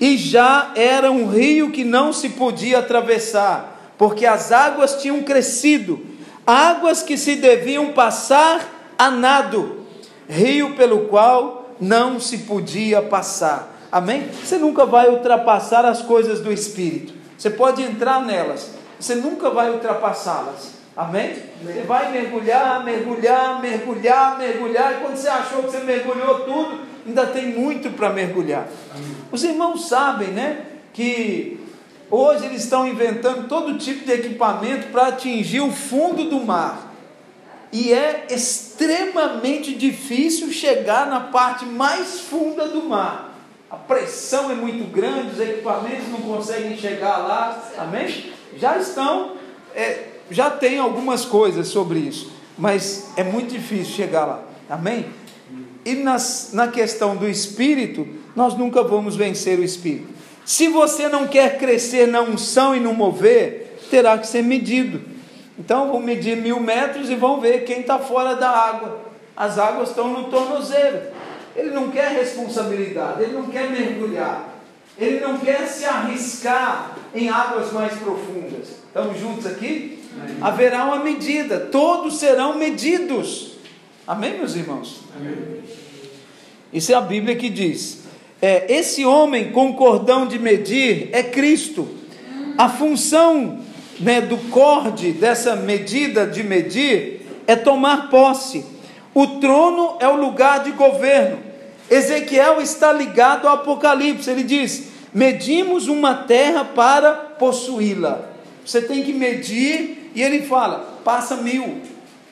e 0.00 0.16
já 0.16 0.72
era 0.76 1.10
um 1.10 1.28
rio 1.28 1.70
que 1.70 1.84
não 1.84 2.12
se 2.12 2.30
podia 2.30 2.78
atravessar 2.78 3.79
porque 4.00 4.24
as 4.24 4.50
águas 4.50 4.94
tinham 4.94 5.22
crescido, 5.22 6.00
águas 6.46 7.02
que 7.02 7.18
se 7.18 7.36
deviam 7.36 7.92
passar 7.92 8.94
a 8.96 9.10
nado, 9.10 9.80
rio 10.26 10.74
pelo 10.74 11.00
qual 11.00 11.74
não 11.78 12.18
se 12.18 12.38
podia 12.38 13.02
passar. 13.02 13.76
Amém? 13.92 14.26
Você 14.42 14.56
nunca 14.56 14.86
vai 14.86 15.10
ultrapassar 15.10 15.84
as 15.84 16.00
coisas 16.00 16.40
do 16.40 16.50
Espírito. 16.50 17.12
Você 17.36 17.50
pode 17.50 17.82
entrar 17.82 18.24
nelas, 18.24 18.70
você 18.98 19.16
nunca 19.16 19.50
vai 19.50 19.70
ultrapassá-las. 19.70 20.76
Amém? 20.96 21.34
Você 21.62 21.82
vai 21.82 22.10
mergulhar, 22.10 22.82
mergulhar, 22.82 23.60
mergulhar, 23.60 24.38
mergulhar, 24.38 24.92
e 24.94 25.00
quando 25.02 25.16
você 25.16 25.28
achou 25.28 25.64
que 25.64 25.72
você 25.72 25.80
mergulhou 25.80 26.40
tudo, 26.46 26.80
ainda 27.06 27.26
tem 27.26 27.48
muito 27.48 27.90
para 27.90 28.08
mergulhar. 28.08 28.66
Os 29.30 29.44
irmãos 29.44 29.90
sabem, 29.90 30.28
né? 30.28 30.64
Que 30.94 31.60
Hoje 32.10 32.46
eles 32.46 32.64
estão 32.64 32.86
inventando 32.86 33.48
todo 33.48 33.78
tipo 33.78 34.04
de 34.04 34.12
equipamento 34.12 34.88
para 34.88 35.08
atingir 35.08 35.60
o 35.60 35.70
fundo 35.70 36.24
do 36.24 36.40
mar. 36.40 36.92
E 37.72 37.92
é 37.92 38.26
extremamente 38.28 39.74
difícil 39.74 40.50
chegar 40.52 41.06
na 41.06 41.20
parte 41.20 41.64
mais 41.64 42.20
funda 42.20 42.66
do 42.66 42.82
mar. 42.82 43.32
A 43.70 43.76
pressão 43.76 44.50
é 44.50 44.54
muito 44.54 44.90
grande, 44.90 45.34
os 45.34 45.40
equipamentos 45.40 46.08
não 46.08 46.20
conseguem 46.22 46.76
chegar 46.76 47.18
lá. 47.18 47.62
Amém? 47.78 48.32
Já 48.56 48.76
estão, 48.76 49.36
é, 49.74 50.08
já 50.28 50.50
tem 50.50 50.78
algumas 50.78 51.24
coisas 51.24 51.68
sobre 51.68 52.00
isso, 52.00 52.32
mas 52.58 53.10
é 53.16 53.22
muito 53.22 53.52
difícil 53.52 53.94
chegar 53.94 54.24
lá. 54.24 54.42
Amém? 54.68 55.06
e 55.84 55.94
nas, 55.94 56.50
na 56.52 56.68
questão 56.68 57.16
do 57.16 57.28
espírito, 57.28 58.06
nós 58.36 58.56
nunca 58.56 58.82
vamos 58.82 59.16
vencer 59.16 59.58
o 59.58 59.64
espírito. 59.64 60.08
Se 60.50 60.66
você 60.66 61.08
não 61.08 61.28
quer 61.28 61.58
crescer 61.58 62.08
na 62.08 62.22
unção 62.22 62.74
e 62.74 62.80
no 62.80 62.92
mover, 62.92 63.78
terá 63.88 64.18
que 64.18 64.26
ser 64.26 64.42
medido. 64.42 65.00
Então, 65.56 65.92
vão 65.92 66.00
medir 66.00 66.36
mil 66.36 66.58
metros 66.58 67.08
e 67.08 67.14
vão 67.14 67.40
ver 67.40 67.62
quem 67.62 67.82
está 67.82 68.00
fora 68.00 68.34
da 68.34 68.50
água. 68.50 69.00
As 69.36 69.58
águas 69.58 69.90
estão 69.90 70.12
no 70.12 70.24
tornozelo. 70.24 71.02
Ele 71.54 71.70
não 71.70 71.92
quer 71.92 72.10
responsabilidade, 72.10 73.22
ele 73.22 73.32
não 73.34 73.46
quer 73.46 73.70
mergulhar, 73.70 74.52
ele 74.98 75.20
não 75.20 75.38
quer 75.38 75.68
se 75.68 75.84
arriscar 75.84 76.96
em 77.14 77.28
águas 77.28 77.72
mais 77.72 77.92
profundas. 77.92 78.70
Estamos 78.88 79.20
juntos 79.20 79.46
aqui? 79.46 80.02
Amém. 80.20 80.36
Haverá 80.40 80.84
uma 80.84 80.98
medida, 80.98 81.60
todos 81.60 82.18
serão 82.18 82.56
medidos. 82.56 83.52
Amém, 84.04 84.36
meus 84.36 84.56
irmãos? 84.56 85.02
Amém. 85.14 85.62
Isso 86.72 86.90
é 86.90 86.96
a 86.96 87.00
Bíblia 87.00 87.36
que 87.36 87.48
diz. 87.48 87.99
É, 88.42 88.72
esse 88.72 89.04
homem 89.04 89.52
com 89.52 89.74
cordão 89.74 90.26
de 90.26 90.38
medir 90.38 91.10
é 91.12 91.22
Cristo. 91.22 91.88
A 92.56 92.68
função 92.68 93.60
né, 93.98 94.20
do 94.20 94.36
corde, 94.50 95.12
dessa 95.12 95.54
medida 95.54 96.26
de 96.26 96.42
medir, 96.42 97.26
é 97.46 97.54
tomar 97.54 98.08
posse. 98.08 98.64
O 99.12 99.26
trono 99.26 99.96
é 100.00 100.08
o 100.08 100.16
lugar 100.16 100.62
de 100.62 100.70
governo. 100.72 101.38
Ezequiel 101.90 102.60
está 102.60 102.92
ligado 102.92 103.46
ao 103.46 103.54
Apocalipse. 103.54 104.30
Ele 104.30 104.42
diz: 104.42 104.84
medimos 105.12 105.88
uma 105.88 106.14
terra 106.14 106.64
para 106.64 107.12
possuí-la. 107.12 108.30
Você 108.64 108.80
tem 108.80 109.02
que 109.02 109.12
medir, 109.12 110.10
e 110.14 110.22
ele 110.22 110.42
fala: 110.42 110.98
passa 111.04 111.36
mil, 111.36 111.78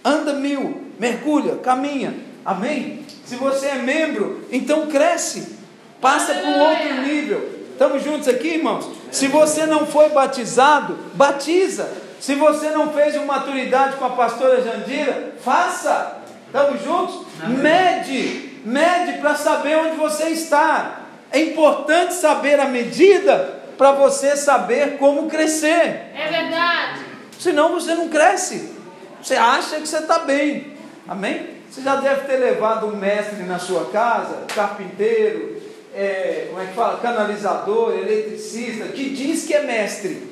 anda 0.05 0.35
mil, 0.35 0.83
mergulha, 0.99 1.57
caminha. 1.57 2.15
Amém? 2.45 3.01
Se 3.25 3.37
você 3.37 3.67
é 3.67 3.75
membro, 3.77 4.47
então 4.51 4.87
cresce, 4.87 5.58
passa 6.01 6.35
para 6.35 6.49
um 6.49 6.61
outro 6.61 7.03
nível. 7.03 7.59
Estamos 7.73 8.03
juntos 8.03 8.27
aqui, 8.27 8.55
irmãos? 8.55 8.91
Se 9.11 9.29
você 9.29 9.67
não 9.67 9.87
foi 9.87 10.09
batizado, 10.09 10.99
batiza. 11.15 11.89
Se 12.21 12.35
você 12.35 12.71
não 12.71 12.93
fez 12.93 13.15
uma 13.15 13.37
maturidade 13.37 13.97
com 13.97 14.05
a 14.05 14.11
pastora 14.11 14.61
Jandira, 14.61 15.35
faça. 15.45 16.19
Estamos 16.47 16.83
juntos? 16.83 17.27
Mede, 17.47 18.61
mede 18.65 19.19
para 19.21 19.37
saber 19.37 19.77
onde 19.77 19.97
você 19.97 20.31
está. 20.31 21.03
É 21.31 21.41
importante 21.41 22.15
saber 22.15 22.59
a 22.59 22.65
medida 22.65 23.59
para 23.77 23.93
você 23.93 24.37
saber 24.37 24.99
como 24.99 25.29
crescer. 25.29 26.11
É 26.15 26.29
verdade. 26.29 27.01
Senão 27.39 27.75
você 27.75 27.95
não 27.95 28.09
cresce. 28.09 28.73
Você 29.23 29.37
acha 29.37 29.77
que 29.77 29.87
você 29.87 29.99
está 29.99 30.21
bem. 30.21 30.77
Amém? 31.07 31.59
Você 31.71 31.83
já 31.83 31.97
deve 31.97 32.23
ter 32.23 32.37
levado 32.37 32.87
um 32.87 32.97
mestre 32.97 33.43
na 33.45 33.59
sua 33.59 33.87
casa, 33.91 34.45
carpinteiro, 34.55 35.58
é, 35.99 36.47
como 36.49 36.63
é 36.63 36.67
que 36.67 36.75
fala, 36.75 37.01
canalizador, 37.01 37.93
eletricista, 37.93 38.85
que 38.87 39.11
diz 39.11 39.45
que 39.45 39.53
é 39.53 39.65
mestre. 39.65 40.29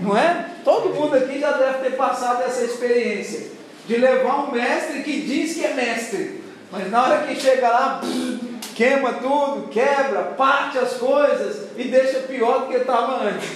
Não 0.00 0.16
é? 0.16 0.50
Todo 0.64 0.94
mundo 0.94 1.16
aqui 1.16 1.40
já 1.40 1.50
deve 1.52 1.78
ter 1.78 1.96
passado 1.96 2.44
essa 2.44 2.64
experiência 2.64 3.48
de 3.88 3.96
levar 3.96 4.48
um 4.48 4.52
mestre 4.52 5.02
que 5.02 5.22
diz 5.22 5.54
que 5.54 5.64
é 5.64 5.74
mestre, 5.74 6.42
mas 6.70 6.90
na 6.90 7.02
hora 7.02 7.26
que 7.26 7.34
chega 7.34 7.68
lá, 7.68 8.00
queima 8.76 9.14
tudo, 9.14 9.68
quebra, 9.68 10.34
parte 10.36 10.78
as 10.78 10.92
coisas 10.92 11.68
e 11.76 11.84
deixa 11.84 12.20
pior 12.20 12.60
do 12.60 12.66
que 12.68 12.76
estava 12.76 13.24
antes. 13.24 13.48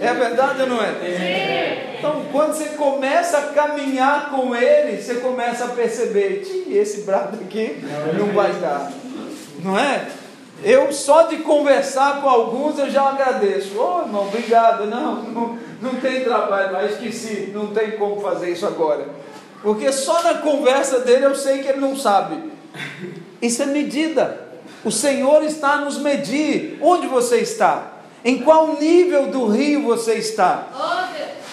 É 0.00 0.14
verdade 0.14 0.62
ou 0.62 0.68
não 0.68 0.82
é? 0.82 0.88
Sim. 0.88 1.98
Então, 1.98 2.24
quando 2.32 2.54
você 2.54 2.70
começa 2.70 3.38
a 3.38 3.42
caminhar 3.52 4.30
com 4.30 4.56
ele, 4.56 5.00
você 5.00 5.16
começa 5.16 5.66
a 5.66 5.68
perceber: 5.68 6.42
esse 6.68 7.02
brado 7.02 7.38
aqui 7.44 7.84
não 8.18 8.28
vai 8.28 8.52
dar, 8.54 8.90
não 9.62 9.78
é? 9.78 10.06
Eu 10.64 10.92
só 10.92 11.22
de 11.22 11.38
conversar 11.38 12.20
com 12.20 12.28
alguns 12.28 12.78
eu 12.78 12.88
já 12.88 13.02
agradeço. 13.02 13.72
Oh, 13.76 14.02
irmão, 14.02 14.28
obrigado. 14.28 14.86
Não, 14.86 15.22
não, 15.22 15.58
não 15.80 15.94
tem 15.96 16.22
trabalho, 16.22 16.72
mas 16.72 16.92
esqueci, 16.92 17.50
não 17.52 17.68
tem 17.68 17.92
como 17.92 18.20
fazer 18.20 18.52
isso 18.52 18.66
agora. 18.66 19.08
Porque 19.62 19.90
só 19.92 20.22
na 20.22 20.34
conversa 20.34 21.00
dele 21.00 21.24
eu 21.24 21.34
sei 21.34 21.62
que 21.62 21.68
ele 21.68 21.80
não 21.80 21.96
sabe. 21.96 22.52
Isso 23.40 23.62
é 23.62 23.66
medida. 23.66 24.40
O 24.84 24.90
Senhor 24.90 25.42
está 25.44 25.72
a 25.74 25.80
nos 25.80 25.98
medir. 25.98 26.78
Onde 26.80 27.06
você 27.06 27.38
está? 27.38 27.92
Em 28.24 28.38
qual 28.38 28.78
nível 28.78 29.26
do 29.26 29.46
rio 29.48 29.82
você 29.82 30.14
está? 30.14 30.68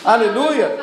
Aleluia. 0.05 0.77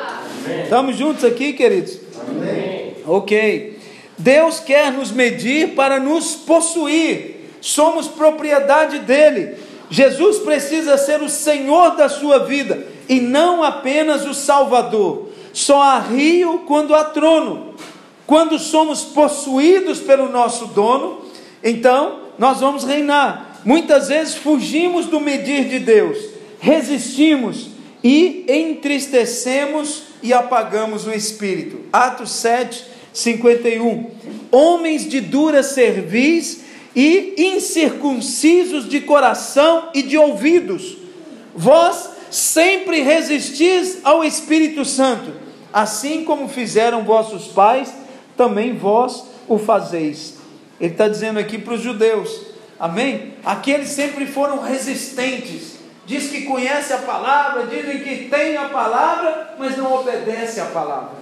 Estamos 0.63 0.97
juntos 0.97 1.23
aqui, 1.23 1.53
queridos? 1.53 1.99
Amém. 2.29 2.95
Ok. 3.05 3.79
Deus 4.17 4.59
quer 4.59 4.91
nos 4.91 5.11
medir 5.11 5.75
para 5.75 5.99
nos 5.99 6.35
possuir 6.35 7.36
somos 7.67 8.07
propriedade 8.07 8.99
dele. 8.99 9.57
Jesus 9.89 10.39
precisa 10.39 10.97
ser 10.97 11.21
o 11.21 11.29
Senhor 11.29 11.97
da 11.97 12.07
sua 12.07 12.39
vida 12.39 12.87
e 13.09 13.19
não 13.19 13.61
apenas 13.61 14.25
o 14.25 14.33
Salvador. 14.33 15.29
Só 15.51 15.81
há 15.81 15.99
rio 15.99 16.63
quando 16.65 16.95
há 16.95 17.03
trono. 17.03 17.73
Quando 18.25 18.57
somos 18.57 19.03
possuídos 19.03 19.99
pelo 19.99 20.29
nosso 20.29 20.67
dono, 20.67 21.25
então 21.61 22.19
nós 22.37 22.61
vamos 22.61 22.85
reinar. 22.85 23.59
Muitas 23.65 24.07
vezes 24.07 24.35
fugimos 24.35 25.07
do 25.07 25.19
medir 25.19 25.65
de 25.67 25.79
Deus, 25.79 26.17
resistimos 26.59 27.67
e 28.01 28.45
entristecemos 28.47 30.03
e 30.23 30.31
apagamos 30.31 31.05
o 31.05 31.11
espírito. 31.11 31.81
Atos 31.91 32.31
7, 32.31 32.85
51. 33.11 34.09
Homens 34.51 35.09
de 35.09 35.19
dura 35.19 35.63
cerviz 35.63 36.66
e 36.97 37.35
incircuncisos 37.37 38.89
de 38.89 39.01
coração 39.01 39.89
e 39.93 40.01
de 40.01 40.17
ouvidos. 40.17 40.97
Vós 41.55 42.09
sempre 42.31 43.01
resistis 43.01 43.99
ao 44.03 44.23
Espírito 44.23 44.83
Santo, 44.83 45.31
assim 45.71 46.23
como 46.23 46.49
fizeram 46.49 47.03
vossos 47.03 47.49
pais, 47.49 47.93
também 48.35 48.75
vós 48.75 49.25
o 49.47 49.59
fazeis. 49.59 50.39
Ele 50.81 50.91
está 50.91 51.07
dizendo 51.07 51.37
aqui 51.37 51.59
para 51.59 51.75
os 51.75 51.81
judeus, 51.81 52.47
amém? 52.79 53.35
Aqueles 53.45 53.89
sempre 53.89 54.25
foram 54.25 54.59
resistentes. 54.63 55.77
Diz 56.07 56.31
que 56.31 56.45
conhece 56.45 56.93
a 56.93 56.97
palavra, 56.97 57.67
dizem 57.67 57.99
que 57.99 58.27
tem 58.27 58.57
a 58.57 58.69
palavra, 58.69 59.55
mas 59.59 59.77
não 59.77 59.93
obedece 59.93 60.59
a 60.59 60.65
palavra. 60.65 61.17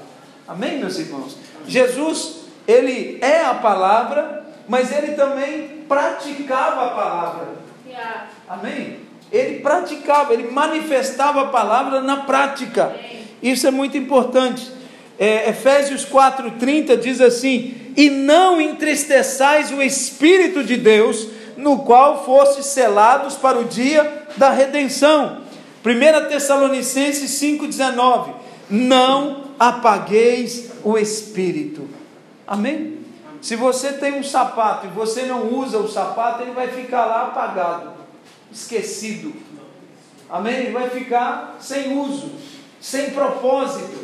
Amém, 0.48 0.80
meus 0.80 0.98
irmãos? 0.98 1.36
Jesus, 1.68 2.46
ele 2.66 3.18
é 3.22 3.42
a 3.42 3.56
palavra, 3.56 4.45
mas 4.68 4.91
ele 4.91 5.13
também 5.13 5.84
praticava 5.88 6.86
a 6.86 6.89
palavra. 6.89 7.47
Amém? 8.47 8.99
Ele 9.32 9.59
praticava, 9.59 10.34
ele 10.34 10.51
manifestava 10.51 11.41
a 11.41 11.47
palavra 11.47 12.01
na 12.01 12.18
prática. 12.18 12.95
Isso 13.41 13.68
é 13.68 13.72
muito 13.72 13.97
importante. 13.97 14.72
É, 15.18 15.49
Efésios 15.49 16.05
4,30 16.05 16.97
diz 16.97 17.22
assim: 17.22 17.76
E 17.95 18.09
não 18.09 18.59
entristeçais 18.59 19.72
o 19.72 19.82
Espírito 19.82 20.63
de 20.63 20.78
Deus, 20.78 21.28
no 21.57 21.80
qual 21.80 22.26
fostes 22.26 22.66
selados 22.68 23.36
para 23.36 23.59
o 23.59 23.66
dia 23.66 24.26
da 24.38 24.49
redenção. 24.49 25.41
1 25.84 26.30
Tessalonicenses 26.30 27.32
5,19: 27.39 28.34
Não 28.70 29.45
apagueis 29.59 30.72
o 30.84 30.97
Espírito. 30.97 31.88
Amém? 32.47 33.05
Se 33.46 33.56
você 33.56 33.93
tem 33.93 34.18
um 34.18 34.24
sapato 34.24 34.88
e 34.88 34.89
você 34.89 35.22
não 35.28 35.54
usa 35.54 35.78
o 35.78 35.88
sapato, 35.88 36.41
ele 36.41 36.54
vai 36.54 36.68
ficar 36.68 37.06
lá 37.06 37.28
apagado, 37.28 37.91
esquecido. 38.52 39.36
Amém? 40.28 40.56
Ele 40.56 40.72
vai 40.72 40.89
ficar 40.89 41.58
sem 41.60 41.96
uso, 41.96 42.32
sem 42.82 43.12
propósito, 43.12 44.04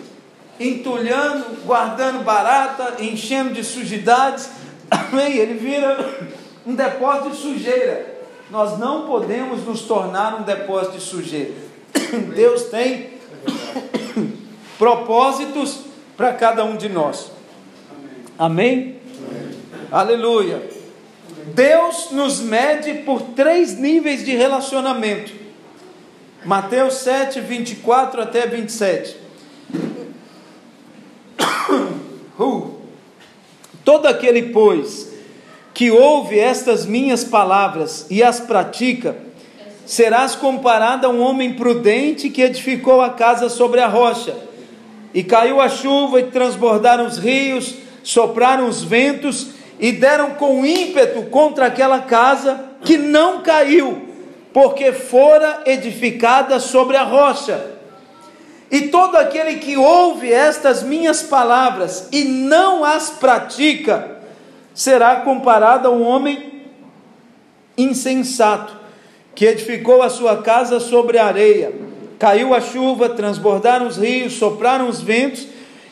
entulhando, 0.59 1.65
guardando 1.65 2.23
barata, 2.23 3.03
enchendo 3.03 3.51
de 3.55 3.63
sujidades. 3.63 4.47
Amém? 4.91 5.37
Ele 5.37 5.55
vira 5.55 6.29
um 6.63 6.75
depósito 6.75 7.31
de 7.31 7.37
sujeira. 7.37 8.21
Nós 8.51 8.77
não 8.77 9.07
podemos 9.07 9.65
nos 9.65 9.81
tornar 9.81 10.39
um 10.39 10.43
depósito 10.43 10.97
de 10.99 11.03
sujeira. 11.03 11.53
Deus 12.35 12.65
tem 12.65 13.09
propósitos 14.77 15.79
para 16.15 16.31
cada 16.31 16.63
um 16.63 16.77
de 16.77 16.89
nós. 16.89 17.31
Amém? 18.37 19.00
Aleluia. 19.91 20.63
Deus 21.53 22.11
nos 22.11 22.39
mede 22.39 22.93
por 23.03 23.21
três 23.21 23.77
níveis 23.77 24.23
de 24.23 24.33
relacionamento. 24.33 25.33
Mateus 26.45 26.93
7, 26.95 27.41
24 27.41 28.21
até 28.21 28.47
27. 28.47 29.17
Uh. 32.39 32.71
Todo 33.85 34.07
aquele, 34.07 34.49
pois, 34.49 35.11
que 35.75 35.91
ouve 35.91 36.39
estas 36.39 36.87
minhas 36.87 37.23
palavras 37.23 38.07
e 38.09 38.23
as 38.23 38.39
pratica, 38.39 39.15
serás 39.85 40.35
comparado 40.35 41.05
a 41.05 41.09
um 41.09 41.21
homem 41.21 41.53
prudente 41.53 42.29
que 42.29 42.41
edificou 42.41 43.01
a 43.01 43.11
casa 43.11 43.47
sobre 43.47 43.79
a 43.79 43.87
rocha. 43.87 44.35
E 45.13 45.23
caiu 45.23 45.61
a 45.61 45.69
chuva 45.69 46.19
e 46.19 46.31
transbordaram 46.31 47.05
os 47.05 47.19
rios, 47.19 47.75
sopraram 48.01 48.67
os 48.67 48.81
ventos 48.81 49.60
e 49.81 49.91
deram 49.91 50.35
com 50.35 50.63
ímpeto 50.63 51.23
contra 51.23 51.65
aquela 51.65 52.01
casa 52.01 52.65
que 52.83 52.99
não 52.99 53.41
caiu, 53.41 54.09
porque 54.53 54.91
fora 54.91 55.63
edificada 55.65 56.59
sobre 56.59 56.95
a 56.95 57.03
rocha. 57.03 57.59
E 58.69 58.89
todo 58.89 59.17
aquele 59.17 59.55
que 59.55 59.75
ouve 59.75 60.31
estas 60.31 60.83
minhas 60.83 61.23
palavras 61.23 62.07
e 62.11 62.23
não 62.23 62.85
as 62.85 63.09
pratica, 63.09 64.19
será 64.73 65.17
comparado 65.17 65.87
a 65.87 65.91
um 65.91 66.03
homem 66.03 66.61
insensato, 67.75 68.79
que 69.33 69.45
edificou 69.45 70.03
a 70.03 70.09
sua 70.09 70.43
casa 70.43 70.79
sobre 70.79 71.17
a 71.17 71.25
areia. 71.25 71.73
Caiu 72.19 72.53
a 72.53 72.61
chuva, 72.61 73.09
transbordaram 73.09 73.87
os 73.87 73.97
rios, 73.97 74.33
sopraram 74.33 74.87
os 74.87 75.01
ventos 75.01 75.47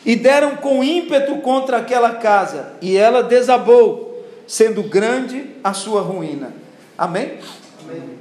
e 0.05 0.15
deram 0.15 0.57
com 0.57 0.83
ímpeto 0.83 1.37
contra 1.37 1.77
aquela 1.77 2.15
casa, 2.15 2.73
e 2.81 2.97
ela 2.97 3.21
desabou, 3.21 4.25
sendo 4.47 4.83
grande 4.83 5.45
a 5.63 5.73
sua 5.73 6.01
ruína. 6.01 6.53
Amém? 6.97 7.37
Amém. 7.83 8.19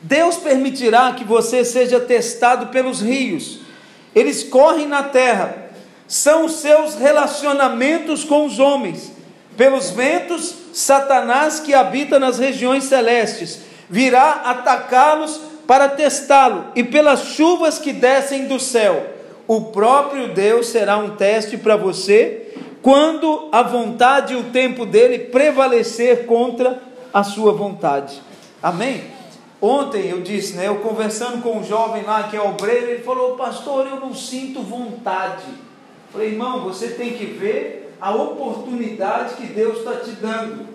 Deus 0.00 0.36
permitirá 0.36 1.12
que 1.12 1.24
você 1.24 1.64
seja 1.64 1.98
testado 2.00 2.66
pelos 2.66 3.00
rios, 3.00 3.60
eles 4.14 4.44
correm 4.44 4.86
na 4.86 5.02
terra, 5.02 5.70
são 6.06 6.46
os 6.46 6.52
seus 6.52 6.94
relacionamentos 6.94 8.24
com 8.24 8.46
os 8.46 8.58
homens, 8.58 9.12
pelos 9.56 9.90
ventos, 9.90 10.54
Satanás 10.72 11.58
que 11.58 11.74
habita 11.74 12.18
nas 12.20 12.38
regiões 12.38 12.84
celestes 12.84 13.68
virá 13.90 14.42
atacá-los 14.44 15.40
para 15.66 15.88
testá-lo, 15.88 16.66
e 16.74 16.82
pelas 16.82 17.24
chuvas 17.34 17.78
que 17.78 17.92
descem 17.92 18.46
do 18.46 18.58
céu 18.58 19.17
o 19.48 19.62
próprio 19.62 20.34
Deus 20.34 20.68
será 20.68 20.98
um 20.98 21.16
teste 21.16 21.56
para 21.56 21.74
você 21.74 22.52
quando 22.82 23.48
a 23.50 23.62
vontade 23.62 24.34
e 24.34 24.36
o 24.36 24.44
tempo 24.44 24.84
dele 24.84 25.18
prevalecer 25.18 26.26
contra 26.26 26.80
a 27.12 27.24
sua 27.24 27.52
vontade. 27.52 28.22
Amém? 28.62 29.02
Ontem 29.60 30.10
eu 30.10 30.20
disse, 30.20 30.54
né, 30.54 30.68
eu 30.68 30.76
conversando 30.76 31.42
com 31.42 31.58
um 31.58 31.64
jovem 31.64 32.04
lá 32.04 32.24
que 32.24 32.36
é 32.36 32.42
obreiro, 32.42 32.90
ele 32.90 33.02
falou: 33.02 33.36
"Pastor, 33.36 33.86
eu 33.86 33.98
não 33.98 34.14
sinto 34.14 34.60
vontade". 34.60 35.44
Eu 35.48 36.12
falei: 36.12 36.28
"Irmão, 36.28 36.62
você 36.62 36.88
tem 36.88 37.14
que 37.14 37.24
ver 37.24 37.94
a 38.00 38.14
oportunidade 38.14 39.34
que 39.34 39.46
Deus 39.46 39.78
está 39.78 39.96
te 39.96 40.10
dando". 40.10 40.68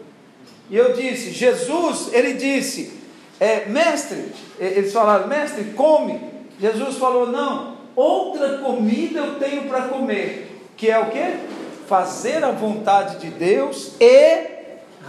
E 0.69 0.75
eu 0.75 0.93
disse: 0.93 1.31
"Jesus, 1.31 2.09
ele 2.11 2.33
disse: 2.33 2.99
é, 3.39 3.67
mestre, 3.67 4.33
eles 4.59 4.91
falaram: 4.91 5.27
"Mestre, 5.27 5.63
come". 5.75 6.19
Jesus 6.59 6.97
falou: 6.97 7.27
"Não, 7.27 7.72
outra 7.95 8.57
comida 8.59 9.19
eu 9.19 9.35
tenho 9.39 9.67
para 9.67 9.83
comer, 9.83 10.61
que 10.75 10.89
é 10.89 10.99
o 10.99 11.09
que? 11.09 11.37
Fazer 11.87 12.43
a 12.43 12.51
vontade 12.51 13.17
de 13.17 13.29
Deus 13.29 13.93
e 13.99 14.47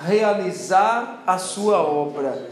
realizar 0.07 1.23
a 1.27 1.39
sua 1.39 1.79
obra. 1.79 2.51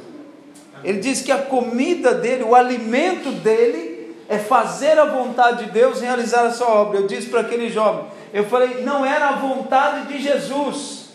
Ele 0.84 0.98
diz 0.98 1.22
que 1.22 1.30
a 1.30 1.38
comida 1.38 2.14
dele, 2.14 2.42
o 2.42 2.54
alimento 2.54 3.30
dele, 3.30 4.16
é 4.28 4.38
fazer 4.38 4.98
a 4.98 5.04
vontade 5.04 5.66
de 5.66 5.70
Deus 5.72 6.00
e 6.00 6.04
realizar 6.04 6.46
a 6.46 6.52
sua 6.52 6.68
obra. 6.68 7.00
Eu 7.00 7.06
disse 7.06 7.28
para 7.28 7.40
aquele 7.40 7.68
jovem, 7.68 8.06
eu 8.32 8.44
falei, 8.44 8.82
não 8.82 9.04
era 9.04 9.28
a 9.28 9.36
vontade 9.36 10.08
de 10.08 10.22
Jesus. 10.22 11.10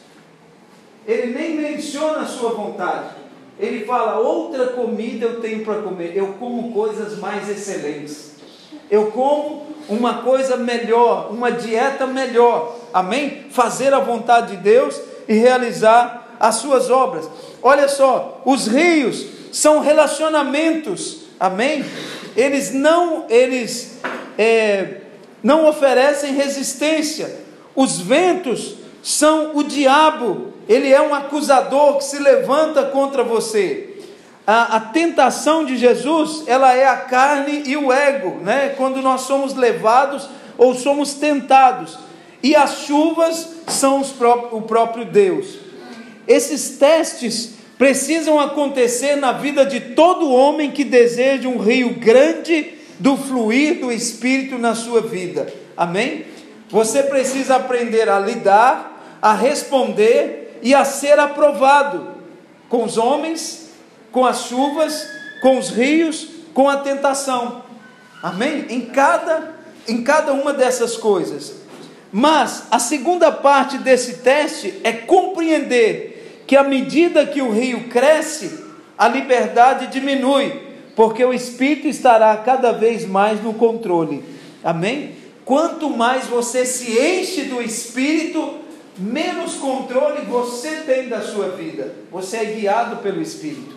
Ele 1.08 1.34
nem 1.34 1.56
menciona 1.56 2.20
a 2.20 2.26
sua 2.26 2.52
vontade. 2.52 3.16
Ele 3.60 3.86
fala, 3.86 4.20
outra 4.20 4.68
comida 4.68 5.26
eu 5.26 5.42
tenho 5.42 5.66
para 5.66 5.82
comer. 5.82 6.16
Eu 6.16 6.34
como 6.34 6.72
coisas 6.72 7.18
mais 7.18 7.50
excelentes. 7.50 8.37
Eu 8.90 9.12
como 9.12 9.68
uma 9.90 10.16
coisa 10.16 10.58
melhor, 10.58 11.32
uma 11.32 11.52
dieta 11.52 12.06
melhor. 12.06 12.76
Amém? 12.94 13.46
Fazer 13.52 13.94
a 13.94 14.00
vontade 14.00 14.56
de 14.56 14.64
Deus 14.64 15.00
e 15.28 15.34
realizar 15.34 16.36
as 16.40 16.56
suas 16.56 16.90
obras. 16.90 17.30
Olha 17.62 17.88
só, 17.88 18.42
os 18.46 18.68
rios 18.68 19.26
são 19.52 19.80
relacionamentos. 19.80 21.20
Amém? 21.40 21.84
Eles 22.36 22.72
não, 22.74 23.26
eles 23.30 24.00
é, 24.38 25.02
não 25.42 25.68
oferecem 25.68 26.34
resistência. 26.34 27.40
Os 27.76 28.00
ventos 28.00 28.76
são 29.04 29.56
o 29.56 29.64
diabo. 29.64 30.54
Ele 30.68 30.92
é 30.92 31.02
um 31.02 31.14
acusador 31.14 31.98
que 31.98 32.04
se 32.04 32.20
levanta 32.20 32.84
contra 32.86 33.24
você 33.24 33.97
a, 34.48 34.78
a, 34.78 34.80
tentação 34.80 35.66
de 35.66 35.76
Jesus, 35.76 36.46
ela 36.48 36.74
é 36.74 36.88
a 36.88 36.96
carne 36.96 37.64
e 37.66 37.76
o 37.76 37.92
ego, 37.92 38.40
né? 38.42 38.74
Quando 38.78 39.02
nós 39.02 39.22
somos 39.22 39.54
levados 39.54 40.30
ou 40.58 40.74
somos 40.74 41.16
tentados. 41.16 42.00
E 42.42 42.56
as 42.56 42.84
chuvas 42.84 43.56
são 43.68 44.02
pró 44.04 44.48
o 44.54 44.62
próprio 44.62 45.04
Deus. 45.04 45.58
Esses 46.26 46.78
testes 46.78 47.56
precisam 47.78 48.40
acontecer 48.40 49.18
na 49.18 49.34
vida 49.34 49.66
de 49.66 49.82
todo 49.82 50.32
homem 50.32 50.72
que 50.72 50.86
deseja 50.86 51.50
um 51.50 51.58
rio 51.58 51.96
grande 51.96 52.74
do 53.00 53.18
fluir 53.18 53.82
do 53.82 53.92
Espírito 53.92 54.58
na 54.58 54.74
sua 54.74 55.02
vida. 55.02 55.54
Amém? 55.76 56.26
Você 56.70 57.04
precisa 57.04 57.58
aprender 57.58 58.10
a 58.10 58.20
lidar, 58.20 59.20
a 59.22 59.34
responder 59.34 60.60
e 60.62 60.74
a 60.74 60.84
ser 60.84 61.20
aprovado 61.20 62.16
com 62.68 62.84
os 62.84 62.98
homens, 62.98 63.67
com 64.18 64.26
as 64.26 64.46
chuvas, 64.46 65.08
com 65.42 65.60
os 65.60 65.70
rios, 65.70 66.28
com 66.52 66.68
a 66.68 66.78
tentação. 66.78 67.62
Amém? 68.24 68.66
Em 68.68 68.82
cada, 68.82 69.54
em 69.88 70.02
cada 70.02 70.34
uma 70.34 70.54
dessas 70.54 70.98
coisas. 70.98 71.54
Mas 72.12 72.64
a 72.72 72.80
segunda 72.80 73.32
parte 73.32 73.78
desse 73.78 74.24
teste 74.24 74.74
é 74.84 74.92
compreender 74.92 76.42
que 76.48 76.56
à 76.56 76.64
medida 76.64 77.28
que 77.28 77.44
o 77.44 77.52
rio 77.52 77.90
cresce, 77.90 78.60
a 78.98 79.08
liberdade 79.08 79.86
diminui, 79.86 80.64
porque 80.96 81.24
o 81.24 81.32
espírito 81.32 81.88
estará 81.88 82.36
cada 82.38 82.72
vez 82.72 83.06
mais 83.06 83.40
no 83.44 83.54
controle. 83.54 84.24
Amém? 84.64 85.12
Quanto 85.46 85.92
mais 85.92 86.26
você 86.26 86.66
se 86.66 87.00
enche 87.00 87.44
do 87.44 87.62
espírito, 87.62 88.56
menos 88.98 89.54
controle 89.58 90.22
você 90.22 90.78
tem 90.88 91.08
da 91.08 91.22
sua 91.22 91.50
vida. 91.50 91.94
Você 92.12 92.38
é 92.38 92.46
guiado 92.46 92.98
pelo 93.04 93.22
espírito 93.22 93.77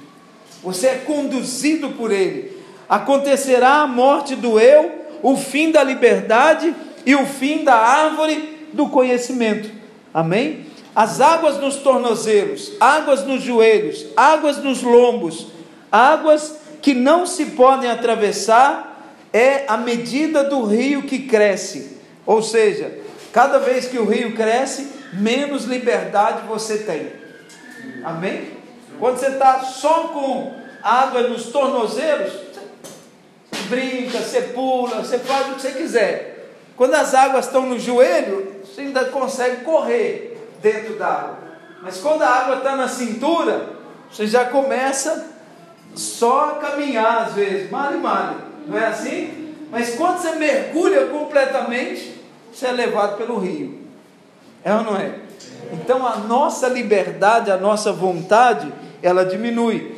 você 0.62 0.88
é 0.88 0.94
conduzido 1.06 1.90
por 1.90 2.11
Ele. 2.11 2.58
Acontecerá 2.88 3.82
a 3.82 3.86
morte 3.86 4.34
do 4.34 4.58
eu, 4.58 5.06
o 5.22 5.36
fim 5.36 5.70
da 5.70 5.82
liberdade 5.82 6.74
e 7.06 7.14
o 7.14 7.26
fim 7.26 7.64
da 7.64 7.74
árvore 7.74 8.68
do 8.72 8.88
conhecimento. 8.88 9.70
Amém? 10.12 10.66
As 10.94 11.20
águas 11.20 11.58
nos 11.58 11.76
tornozelos, 11.76 12.72
águas 12.80 13.24
nos 13.24 13.42
joelhos, 13.42 14.06
águas 14.16 14.58
nos 14.58 14.82
lombos, 14.82 15.46
águas 15.90 16.56
que 16.82 16.94
não 16.94 17.26
se 17.26 17.46
podem 17.46 17.90
atravessar, 17.90 19.14
é 19.32 19.64
a 19.68 19.76
medida 19.76 20.42
do 20.42 20.64
rio 20.64 21.02
que 21.02 21.20
cresce. 21.20 21.96
Ou 22.26 22.42
seja, 22.42 22.98
cada 23.32 23.58
vez 23.58 23.86
que 23.86 23.98
o 23.98 24.04
rio 24.04 24.34
cresce, 24.34 24.88
menos 25.12 25.64
liberdade 25.64 26.46
você 26.48 26.78
tem. 26.78 27.12
Amém? 28.02 28.59
Quando 29.01 29.16
você 29.16 29.28
está 29.28 29.61
só 29.61 30.09
com 30.09 30.53
água 30.82 31.22
nos 31.22 31.46
tornozelos, 31.46 32.32
você 33.51 33.62
brinca, 33.68 34.18
você 34.18 34.42
pula, 34.42 34.96
você 34.96 35.18
faz 35.18 35.48
o 35.48 35.55
que 35.55 35.62
você 35.62 35.70
quiser. 35.70 36.51
Quando 36.76 36.94
as 36.94 37.14
águas 37.14 37.46
estão 37.46 37.66
no 37.66 37.78
joelho, 37.78 38.57
você 38.62 38.82
ainda 38.82 39.07
consegue 39.07 39.64
correr 39.64 40.38
dentro 40.62 40.96
da 40.96 41.07
água. 41.07 41.38
Mas 41.82 41.98
quando 41.98 42.22
a 42.22 42.28
água 42.28 42.57
está 42.57 42.76
na 42.76 42.88
cintura, 42.88 43.70
você 44.11 44.26
já 44.26 44.44
começa 44.44 45.28
só 45.94 46.51
a 46.51 46.55
caminhar 46.57 47.22
às 47.22 47.32
vezes, 47.32 47.70
mal 47.70 47.94
e 47.94 47.96
mal. 47.96 48.34
Não 48.66 48.78
é 48.78 48.86
assim? 48.86 49.55
Mas 49.70 49.94
quando 49.94 50.18
você 50.18 50.32
mergulha 50.32 51.07
completamente, 51.07 52.20
você 52.53 52.66
é 52.66 52.72
levado 52.72 53.16
pelo 53.16 53.38
rio. 53.38 53.80
É 54.62 54.74
ou 54.74 54.82
não 54.82 54.96
é? 54.96 55.14
Então 55.72 56.07
a 56.07 56.16
nossa 56.16 56.68
liberdade, 56.68 57.51
a 57.51 57.57
nossa 57.57 57.92
vontade, 57.92 58.70
ela 59.03 59.24
diminui. 59.24 59.94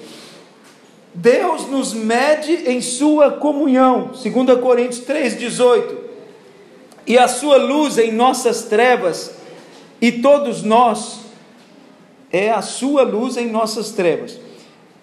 Deus 1.15 1.67
nos 1.67 1.93
mede 1.93 2.71
em 2.71 2.81
sua 2.81 3.33
comunhão, 3.33 4.13
2 4.13 4.61
Coríntios 4.61 5.05
3,18, 5.07 5.97
e 7.07 7.19
a 7.19 7.29
sua 7.29 7.57
luz 7.57 7.99
em 7.99 8.13
nossas 8.13 8.63
trevas, 8.63 9.33
e 10.01 10.11
todos 10.11 10.63
nós, 10.63 11.21
é 12.33 12.51
a 12.51 12.63
sua 12.63 13.03
luz 13.03 13.37
em 13.37 13.51
nossas 13.51 13.91
trevas. 13.91 14.39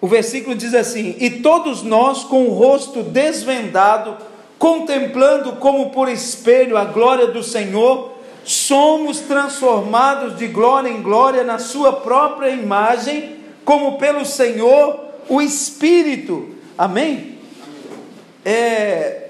O 0.00 0.08
versículo 0.08 0.56
diz 0.56 0.74
assim: 0.74 1.14
E 1.20 1.30
todos 1.30 1.82
nós, 1.82 2.24
com 2.24 2.46
o 2.46 2.52
rosto 2.52 3.02
desvendado, 3.04 4.16
contemplando 4.58 5.52
como 5.52 5.90
por 5.90 6.08
espelho 6.08 6.76
a 6.76 6.84
glória 6.84 7.28
do 7.28 7.42
Senhor, 7.42 8.12
somos 8.42 9.20
transformados 9.20 10.36
de 10.36 10.48
glória 10.48 10.88
em 10.88 11.00
glória 11.00 11.44
na 11.44 11.58
Sua 11.58 11.92
própria 11.92 12.50
imagem 12.50 13.39
como 13.64 13.98
pelo 13.98 14.24
Senhor 14.24 15.04
o 15.28 15.40
Espírito. 15.40 16.50
Amém? 16.76 17.38
É, 18.44 19.28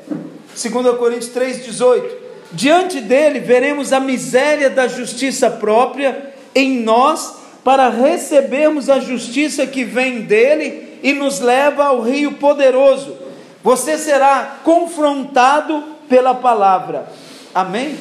2 0.54 0.96
Coríntios 0.96 1.30
3,18. 1.34 2.20
Diante 2.52 3.00
dele 3.00 3.38
veremos 3.38 3.92
a 3.92 4.00
miséria 4.00 4.68
da 4.68 4.88
justiça 4.88 5.50
própria 5.50 6.32
em 6.54 6.80
nós 6.80 7.34
para 7.62 7.88
recebermos 7.88 8.88
a 8.88 8.98
justiça 8.98 9.66
que 9.66 9.84
vem 9.84 10.22
dele 10.22 10.98
e 11.02 11.12
nos 11.12 11.40
leva 11.40 11.84
ao 11.84 12.00
rio 12.00 12.32
poderoso. 12.32 13.16
Você 13.62 13.98
será 13.98 14.58
confrontado 14.64 15.84
pela 16.08 16.34
palavra. 16.34 17.06
Amém? 17.54 17.96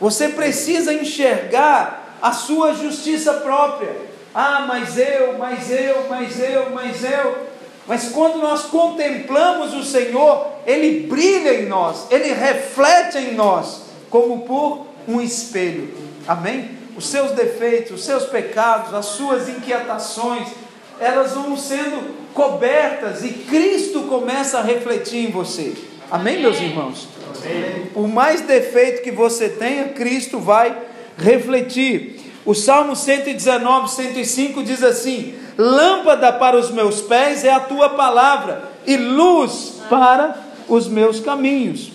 Você 0.00 0.28
precisa 0.28 0.92
enxergar 0.92 2.18
a 2.20 2.32
sua 2.32 2.74
justiça 2.74 3.34
própria. 3.34 4.13
Ah, 4.34 4.64
mas 4.66 4.98
eu, 4.98 5.38
mas 5.38 5.70
eu, 5.70 6.06
mas 6.08 6.40
eu, 6.40 6.70
mas 6.70 7.04
eu. 7.04 7.54
Mas 7.86 8.08
quando 8.08 8.38
nós 8.38 8.62
contemplamos 8.62 9.74
o 9.74 9.84
Senhor, 9.84 10.46
Ele 10.66 11.06
brilha 11.06 11.54
em 11.54 11.66
nós, 11.66 12.06
Ele 12.10 12.32
reflete 12.32 13.18
em 13.18 13.34
nós, 13.34 13.82
como 14.10 14.40
por 14.40 14.86
um 15.06 15.20
espelho. 15.20 15.92
Amém? 16.26 16.70
Os 16.96 17.06
seus 17.08 17.32
defeitos, 17.32 17.92
os 17.92 18.04
seus 18.04 18.24
pecados, 18.24 18.94
as 18.94 19.06
suas 19.06 19.48
inquietações, 19.48 20.48
elas 20.98 21.32
vão 21.32 21.56
sendo 21.56 22.14
cobertas 22.32 23.22
e 23.24 23.30
Cristo 23.30 24.02
começa 24.02 24.58
a 24.58 24.62
refletir 24.62 25.28
em 25.28 25.30
você. 25.30 25.74
Amém, 26.10 26.40
meus 26.40 26.60
irmãos? 26.60 27.08
Amém. 27.42 27.86
Por 27.92 28.08
mais 28.08 28.40
defeito 28.40 29.02
que 29.02 29.10
você 29.10 29.48
tenha, 29.48 29.88
Cristo 29.88 30.38
vai 30.38 30.76
refletir. 31.18 32.23
O 32.44 32.54
Salmo 32.54 32.94
119, 32.94 33.90
105 33.90 34.62
diz 34.62 34.82
assim: 34.82 35.34
Lâmpada 35.56 36.32
para 36.32 36.56
os 36.56 36.70
meus 36.70 37.00
pés 37.00 37.44
é 37.44 37.52
a 37.52 37.60
tua 37.60 37.90
palavra, 37.90 38.70
e 38.86 38.96
luz 38.96 39.80
para 39.88 40.36
os 40.68 40.86
meus 40.86 41.20
caminhos. 41.20 41.92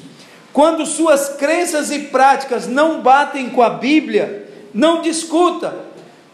Quando 0.52 0.86
suas 0.86 1.30
crenças 1.30 1.92
e 1.92 2.00
práticas 2.00 2.68
não 2.68 3.02
batem 3.02 3.50
com 3.50 3.62
a 3.62 3.70
Bíblia, 3.70 4.50
não 4.74 5.02
discuta, 5.02 5.76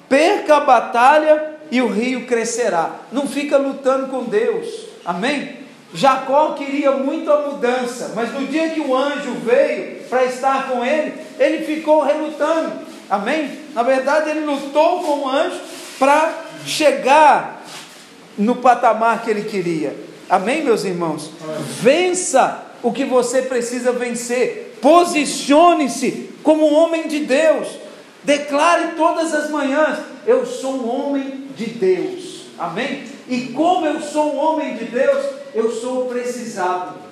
perca 0.07 0.57
a 0.57 0.61
batalha 0.61 1.55
e 1.69 1.81
o 1.81 1.87
rio 1.87 2.25
crescerá. 2.25 2.91
Não 3.11 3.27
fica 3.27 3.57
lutando 3.57 4.07
com 4.07 4.23
Deus, 4.23 4.67
amém? 5.05 5.65
Jacó 5.93 6.53
queria 6.53 6.91
muito 6.91 7.31
a 7.31 7.41
mudança, 7.41 8.11
mas 8.15 8.33
no 8.33 8.45
dia 8.47 8.69
que 8.69 8.81
o 8.81 8.95
anjo 8.95 9.31
veio 9.45 10.01
para 10.09 10.25
estar 10.25 10.69
com 10.69 10.83
ele, 10.83 11.13
ele 11.39 11.65
ficou 11.65 12.03
relutando, 12.03 12.71
amém? 13.09 13.59
Na 13.73 13.83
verdade, 13.83 14.29
ele 14.29 14.45
lutou 14.45 15.01
com 15.01 15.19
o 15.19 15.29
anjo 15.29 15.59
para 15.99 16.45
chegar 16.65 17.63
no 18.37 18.55
patamar 18.55 19.23
que 19.23 19.29
ele 19.29 19.43
queria, 19.43 19.95
amém, 20.29 20.63
meus 20.63 20.83
irmãos? 20.83 21.31
Vença 21.81 22.65
o 22.83 22.91
que 22.91 23.05
você 23.05 23.41
precisa 23.41 23.91
vencer, 23.91 24.77
posicione-se 24.81 26.29
como 26.43 26.69
um 26.69 26.75
homem 26.75 27.07
de 27.07 27.21
Deus, 27.21 27.67
declare 28.23 28.93
todas 28.95 29.33
as 29.33 29.49
manhãs: 29.49 29.99
Eu 30.27 30.45
sou 30.45 30.73
um 30.73 30.89
homem 30.89 31.47
de 31.55 31.65
Deus, 31.65 32.47
amém? 32.59 33.03
E 33.27 33.47
como 33.47 33.85
eu 33.85 34.01
sou 34.01 34.35
um 34.35 34.37
homem 34.37 34.75
de 34.75 34.85
Deus, 34.85 35.25
eu 35.53 35.71
sou 35.71 36.05
precisado. 36.05 37.04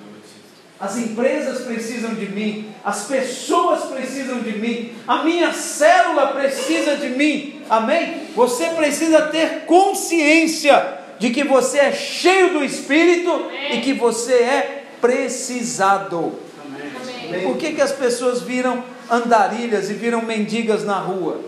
As 0.78 0.96
empresas 0.96 1.62
precisam 1.62 2.14
de 2.14 2.26
mim, 2.26 2.74
as 2.84 3.04
pessoas 3.04 3.84
precisam 3.84 4.40
de 4.40 4.58
mim, 4.58 4.92
a 5.06 5.22
minha 5.22 5.52
célula 5.52 6.28
precisa 6.28 6.96
de 6.96 7.10
mim, 7.10 7.62
amém? 7.70 8.22
Você 8.34 8.66
precisa 8.70 9.22
ter 9.28 9.66
consciência 9.66 10.98
de 11.18 11.30
que 11.30 11.44
você 11.44 11.78
é 11.78 11.92
cheio 11.92 12.54
do 12.54 12.64
Espírito 12.64 13.30
amém. 13.30 13.78
e 13.78 13.80
que 13.82 13.94
você 13.94 14.34
é 14.34 14.84
precisado. 15.00 16.38
Amém. 16.64 17.42
Por 17.44 17.56
que, 17.56 17.72
que 17.72 17.80
as 17.80 17.92
pessoas 17.92 18.42
viram 18.42 18.84
andarilhas 19.10 19.90
e 19.90 19.94
viram 19.94 20.22
mendigas 20.22 20.84
na 20.84 20.98
rua? 20.98 21.40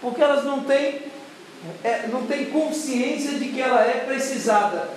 Porque 0.00 0.20
elas 0.20 0.44
não 0.44 0.60
têm, 0.60 1.00
é, 1.82 2.06
não 2.12 2.26
têm 2.26 2.46
consciência 2.46 3.38
de 3.38 3.46
que 3.46 3.60
ela 3.60 3.80
é 3.80 4.04
precisada. 4.06 4.88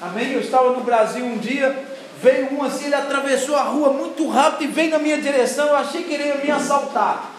Amém? 0.00 0.32
Eu 0.32 0.40
estava 0.40 0.72
no 0.72 0.82
Brasil 0.82 1.24
um 1.24 1.36
dia, 1.36 1.89
veio 2.22 2.52
um 2.52 2.62
assim, 2.62 2.86
ele 2.86 2.94
atravessou 2.94 3.56
a 3.56 3.62
rua 3.62 3.92
muito 3.92 4.28
rápido 4.28 4.64
e 4.64 4.72
veio 4.72 4.90
na 4.90 4.98
minha 4.98 5.20
direção. 5.20 5.68
Eu 5.68 5.76
achei 5.76 6.04
que 6.04 6.12
ele 6.12 6.24
ia 6.24 6.36
me 6.36 6.50
assaltar. 6.50 7.32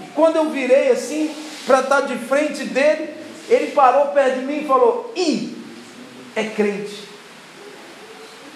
E 0.00 0.10
quando 0.14 0.36
eu 0.36 0.50
virei 0.50 0.90
assim, 0.90 1.34
para 1.66 1.80
estar 1.80 2.02
de 2.02 2.16
frente 2.16 2.64
dele, 2.64 3.14
ele 3.48 3.72
parou 3.72 4.08
perto 4.08 4.40
de 4.40 4.46
mim 4.46 4.62
e 4.62 4.66
falou: 4.66 5.12
Ih, 5.16 5.56
é 6.36 6.44
crente. 6.44 7.04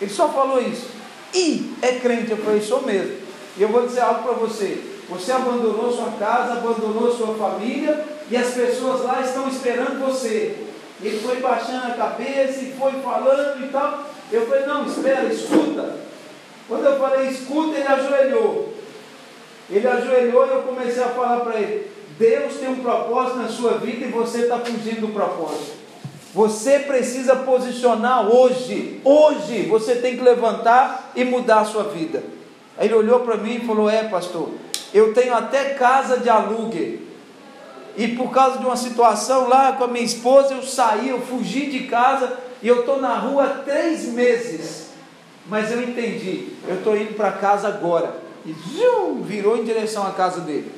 Ele 0.00 0.11
só 0.11 0.28
falou 0.28 0.62
isso. 0.62 0.88
Ih, 1.34 1.74
é 1.82 1.92
crente. 1.94 2.30
Eu 2.30 2.38
falei: 2.38 2.61
Sou 2.61 2.82
mesmo. 2.82 3.16
E 3.56 3.62
eu 3.62 3.68
vou 3.68 3.86
dizer 3.86 4.00
algo 4.00 4.22
para 4.22 4.32
você. 4.34 4.82
Você 5.09 5.32
abandonou 5.32 5.90
sua 5.92 6.12
casa, 6.18 6.52
abandonou 6.52 7.11
sua 7.16 7.34
família 7.34 8.04
e 8.30 8.36
as 8.36 8.50
pessoas 8.50 9.02
lá 9.02 9.22
estão 9.22 9.48
esperando 9.48 10.04
você. 10.04 10.64
Ele 11.02 11.18
foi 11.20 11.36
baixando 11.36 11.86
a 11.86 11.94
cabeça 11.94 12.61
e 12.61 12.74
foi 12.78 12.92
falando 13.02 13.64
e 13.64 13.68
tal. 13.68 14.04
Eu 14.30 14.46
falei, 14.46 14.66
não, 14.66 14.86
espera, 14.86 15.24
escuta. 15.24 15.96
Quando 16.68 16.84
eu 16.84 16.98
falei 16.98 17.28
escuta, 17.28 17.78
ele 17.78 17.88
ajoelhou. 17.88 18.74
Ele 19.70 19.86
ajoelhou 19.86 20.46
e 20.46 20.50
eu 20.50 20.62
comecei 20.62 21.02
a 21.02 21.08
falar 21.08 21.40
para 21.40 21.58
ele: 21.58 21.90
Deus 22.18 22.56
tem 22.56 22.68
um 22.68 22.82
propósito 22.82 23.38
na 23.38 23.48
sua 23.48 23.72
vida 23.78 24.06
e 24.06 24.10
você 24.10 24.42
está 24.42 24.58
fugindo 24.58 25.06
do 25.06 25.12
propósito. 25.12 25.78
Você 26.34 26.80
precisa 26.80 27.36
posicionar 27.36 28.28
hoje. 28.28 29.00
Hoje 29.02 29.62
você 29.62 29.96
tem 29.96 30.16
que 30.16 30.22
levantar 30.22 31.12
e 31.16 31.24
mudar 31.24 31.60
a 31.60 31.64
sua 31.64 31.84
vida. 31.84 32.22
Aí 32.76 32.86
ele 32.86 32.94
olhou 32.94 33.20
para 33.20 33.36
mim 33.36 33.56
e 33.56 33.66
falou: 33.66 33.88
É, 33.88 34.04
pastor, 34.04 34.50
eu 34.92 35.14
tenho 35.14 35.34
até 35.34 35.70
casa 35.70 36.18
de 36.18 36.28
alugue 36.28 37.06
e 37.96 38.08
por 38.08 38.30
causa 38.30 38.58
de 38.58 38.64
uma 38.64 38.76
situação 38.76 39.48
lá 39.48 39.72
com 39.72 39.84
a 39.84 39.88
minha 39.88 40.04
esposa, 40.04 40.54
eu 40.54 40.62
saí, 40.62 41.08
eu 41.08 41.20
fugi 41.20 41.66
de 41.66 41.80
casa 41.80 42.38
e 42.62 42.68
eu 42.68 42.80
estou 42.80 43.00
na 43.00 43.14
rua 43.18 43.44
há 43.44 43.48
três 43.62 44.04
meses. 44.06 44.88
Mas 45.46 45.70
eu 45.72 45.82
entendi, 45.82 46.48
eu 46.66 46.76
estou 46.76 46.96
indo 46.96 47.14
para 47.14 47.32
casa 47.32 47.68
agora. 47.68 48.14
E 48.44 48.52
zium, 48.52 49.22
virou 49.22 49.56
em 49.56 49.64
direção 49.64 50.06
à 50.06 50.11
casa 50.11 50.40
dele. 50.40 50.70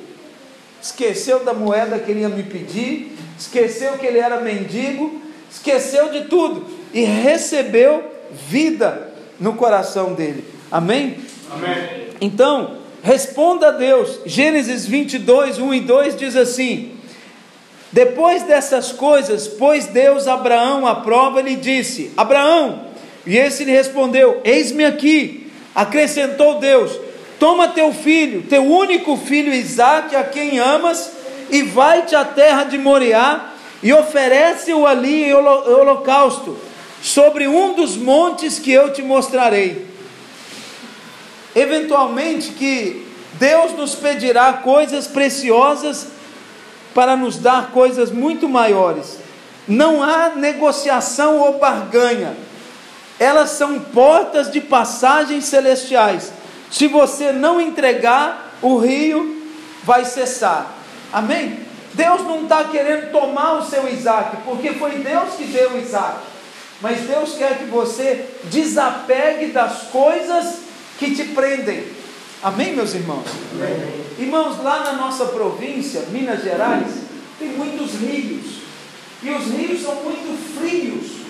Esqueceu 0.81 1.43
da 1.43 1.53
moeda 1.53 1.99
que 1.99 2.09
ele 2.09 2.21
ia 2.21 2.29
me 2.29 2.43
pedir, 2.43 3.15
esqueceu 3.37 3.97
que 3.97 4.05
ele 4.05 4.17
era 4.17 4.39
mendigo, 4.39 5.21
esqueceu 5.51 6.09
de 6.09 6.25
tudo 6.25 6.65
e 6.93 7.03
recebeu 7.03 8.03
vida 8.47 9.13
no 9.39 9.53
coração 9.53 10.13
dele. 10.13 10.43
Amém? 10.71 11.17
Amém. 11.51 12.07
Então, 12.21 12.77
responda 13.03 13.67
a 13.67 13.71
Deus. 13.71 14.21
Gênesis 14.25 14.85
22, 14.85 15.59
1 15.59 15.73
e 15.73 15.79
2 15.81 16.15
diz 16.15 16.35
assim: 16.35 16.90
depois 17.91 18.43
dessas 18.43 18.91
coisas, 18.91 19.47
pôs 19.47 19.87
Deus 19.87 20.27
Abraão 20.27 20.87
à 20.87 20.95
prova 20.95 21.41
e 21.41 21.43
lhe 21.43 21.55
disse: 21.55 22.11
Abraão, 22.15 22.85
e 23.25 23.37
esse 23.37 23.65
lhe 23.65 23.71
respondeu: 23.71 24.41
Eis-me 24.43 24.85
aqui. 24.85 25.51
Acrescentou 25.75 26.59
Deus: 26.59 26.91
Toma 27.39 27.69
teu 27.69 27.93
filho, 27.93 28.43
teu 28.43 28.63
único 28.63 29.17
filho 29.17 29.53
Isaque, 29.53 30.15
a 30.15 30.23
quem 30.23 30.59
amas, 30.59 31.11
e 31.49 31.63
vai-te 31.63 32.15
à 32.15 32.23
terra 32.23 32.63
de 32.63 32.77
Moriá 32.77 33.51
e 33.83 33.91
oferece-o 33.91 34.85
ali 34.85 35.25
em 35.25 35.33
holocausto, 35.33 36.57
sobre 37.01 37.47
um 37.47 37.73
dos 37.73 37.97
montes 37.97 38.59
que 38.59 38.71
eu 38.71 38.93
te 38.93 39.01
mostrarei. 39.01 39.87
Eventualmente 41.55 42.51
que 42.51 43.05
Deus 43.33 43.73
nos 43.73 43.95
pedirá 43.95 44.53
coisas 44.53 45.07
preciosas 45.07 46.07
para 46.93 47.15
nos 47.15 47.37
dar 47.37 47.71
coisas 47.71 48.11
muito 48.11 48.47
maiores. 48.47 49.17
Não 49.67 50.03
há 50.03 50.29
negociação 50.29 51.37
ou 51.39 51.59
barganha. 51.59 52.35
Elas 53.19 53.51
são 53.51 53.79
portas 53.79 54.51
de 54.51 54.59
passagem 54.59 55.41
celestiais. 55.41 56.31
Se 56.71 56.87
você 56.87 57.31
não 57.31 57.61
entregar, 57.61 58.55
o 58.61 58.77
rio 58.77 59.45
vai 59.83 60.05
cessar. 60.05 60.73
Amém? 61.13 61.59
Deus 61.93 62.21
não 62.21 62.43
está 62.43 62.63
querendo 62.63 63.11
tomar 63.11 63.53
o 63.53 63.65
seu 63.65 63.87
Isaac, 63.87 64.37
porque 64.45 64.73
foi 64.73 64.91
Deus 64.91 65.33
que 65.35 65.45
deu 65.45 65.77
Isaac. 65.79 66.19
Mas 66.81 67.01
Deus 67.01 67.35
quer 67.37 67.59
que 67.59 67.65
você 67.65 68.25
desapegue 68.45 69.47
das 69.47 69.83
coisas 69.91 70.59
que 70.97 71.13
te 71.15 71.25
prendem. 71.25 71.85
Amém, 72.43 72.75
meus 72.75 72.95
irmãos? 72.95 73.25
Amém. 73.53 74.03
Irmãos, 74.17 74.63
lá 74.63 74.83
na 74.83 74.93
nossa 74.93 75.25
província, 75.25 76.01
Minas 76.09 76.41
Gerais, 76.41 76.87
tem 77.37 77.49
muitos 77.49 77.91
rios. 77.99 78.61
E 79.21 79.29
os 79.29 79.45
rios 79.45 79.83
são 79.83 79.93
muito 79.97 80.59
frios, 80.59 81.21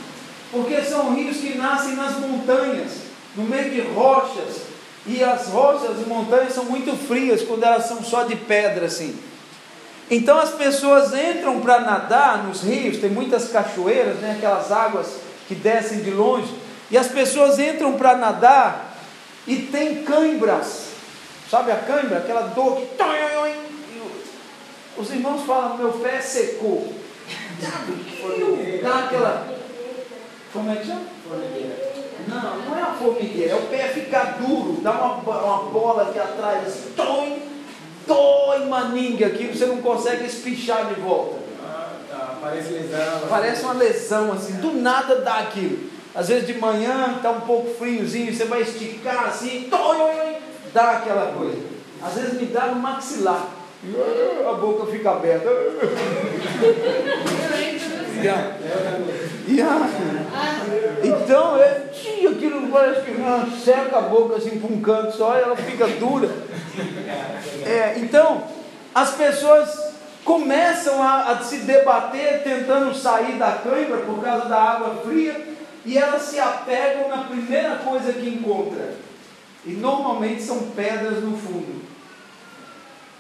porque 0.54 0.82
são 0.84 1.14
rios 1.14 1.36
que 1.36 1.58
nascem 1.58 1.98
nas 1.98 2.18
montanhas, 2.18 2.92
no 3.36 3.44
meio 3.44 3.72
de 3.72 3.82
rochas. 3.82 4.62
E 5.06 5.22
as 5.22 5.48
rochas 5.48 6.00
e 6.00 6.08
montanhas 6.08 6.54
são 6.54 6.64
muito 6.64 6.96
frias 6.96 7.44
quando 7.44 7.64
elas 7.64 7.88
são 7.88 8.02
só 8.02 8.24
de 8.24 8.38
pedra 8.38 8.86
assim. 8.86 9.14
Então 10.10 10.38
as 10.40 10.52
pessoas 10.52 11.14
entram 11.14 11.60
para 11.60 11.82
nadar 11.82 12.46
nos 12.46 12.62
rios, 12.62 13.00
tem 13.00 13.10
muitas 13.10 13.50
cachoeiras, 13.50 14.16
né, 14.18 14.36
aquelas 14.38 14.72
águas 14.72 15.08
que 15.50 15.56
descem 15.56 16.04
de 16.04 16.12
longe, 16.12 16.54
e 16.90 16.98
as 16.98 17.08
pessoas 17.08 17.60
entram 17.60 17.94
para 17.94 18.16
nadar 18.16 18.96
e 19.46 19.58
tem 19.58 20.04
cãibras 20.04 20.91
Sabe 21.52 21.70
a 21.74 21.76
câimbra? 21.76 22.20
Aquela 22.20 22.44
dor 22.44 22.78
que. 22.78 22.88
Os 24.98 25.12
irmãos 25.12 25.42
falam: 25.42 25.78
meu 25.78 25.92
pé 25.92 26.22
secou. 26.22 26.94
dá 28.82 29.00
aquela. 29.00 29.48
Como 30.54 30.72
é 30.72 30.76
que 30.78 30.88
chama? 30.88 31.02
Não, 32.26 32.58
não 32.62 32.78
é 32.78 32.82
a 32.82 32.94
formigueira, 32.94 33.52
é 33.52 33.56
o 33.56 33.64
pé 33.64 33.90
ficar 33.90 34.38
duro, 34.40 34.80
dá 34.82 34.92
uma, 34.92 35.16
uma 35.16 35.64
bola 35.72 36.04
aqui 36.04 36.20
atrás, 36.20 36.68
assim, 36.68 36.94
dói, 36.96 37.42
dói 38.06 38.66
maninga 38.68 39.26
aqui, 39.28 39.48
você 39.48 39.66
não 39.66 39.82
consegue 39.82 40.26
espichar 40.26 40.94
de 40.94 41.02
volta. 41.02 41.38
Ah, 41.66 41.90
tá. 42.10 42.38
Parece 42.40 42.70
lesão. 42.72 43.22
Parece 43.28 43.64
uma 43.64 43.74
lesão 43.74 44.32
assim, 44.34 44.54
do 44.62 44.74
nada 44.74 45.22
dá 45.22 45.40
aquilo. 45.40 45.90
Às 46.14 46.28
vezes 46.28 46.48
de 46.48 46.54
manhã 46.54 47.16
está 47.18 47.32
um 47.32 47.42
pouco 47.42 47.74
friozinho, 47.76 48.34
você 48.34 48.46
vai 48.46 48.62
esticar 48.62 49.26
assim, 49.26 49.68
dói, 49.70 50.36
dá 50.74 50.92
aquela 50.92 51.34
coisa. 51.34 51.62
Às 52.02 52.14
vezes 52.16 52.40
me 52.40 52.48
dá 52.48 52.68
no 52.68 52.76
maxilar, 52.78 53.48
a 54.50 54.54
boca 54.54 54.92
fica 54.92 55.12
aberta. 55.12 55.50
Yeah. 58.22 58.56
Yeah. 59.48 59.90
Então, 61.04 61.58
é, 61.58 61.90
aquilo 62.30 62.68
parece 62.72 63.02
que 63.02 63.22
ah, 63.22 63.48
seca 63.64 63.98
a 63.98 64.02
boca 64.02 64.38
assim 64.38 64.60
para 64.60 64.72
um 64.72 64.82
canto 64.82 65.18
só 65.18 65.38
e 65.38 65.42
ela 65.42 65.56
fica 65.56 65.88
dura. 65.88 66.30
É, 67.66 67.98
então, 67.98 68.44
as 68.94 69.12
pessoas 69.16 69.92
começam 70.24 71.02
a, 71.02 71.32
a, 71.32 71.42
se 71.42 71.58
debater 71.60 72.44
tentando 72.44 72.94
sair 72.94 73.34
da 73.34 73.54
cãibra 73.54 73.98
por 73.98 74.24
causa 74.24 74.46
da 74.48 74.58
água 74.58 75.02
fria 75.04 75.36
e 75.86 75.98
elas 75.98 76.22
se 76.22 76.40
apegam 76.40 77.10
na 77.10 77.24
primeira 77.24 77.78
coisa 77.78 78.14
que 78.14 78.30
encontram. 78.30 79.11
E 79.66 79.72
normalmente 79.72 80.42
são 80.42 80.72
pedras 80.76 81.24
no 81.24 81.38
fundo. 81.38 81.82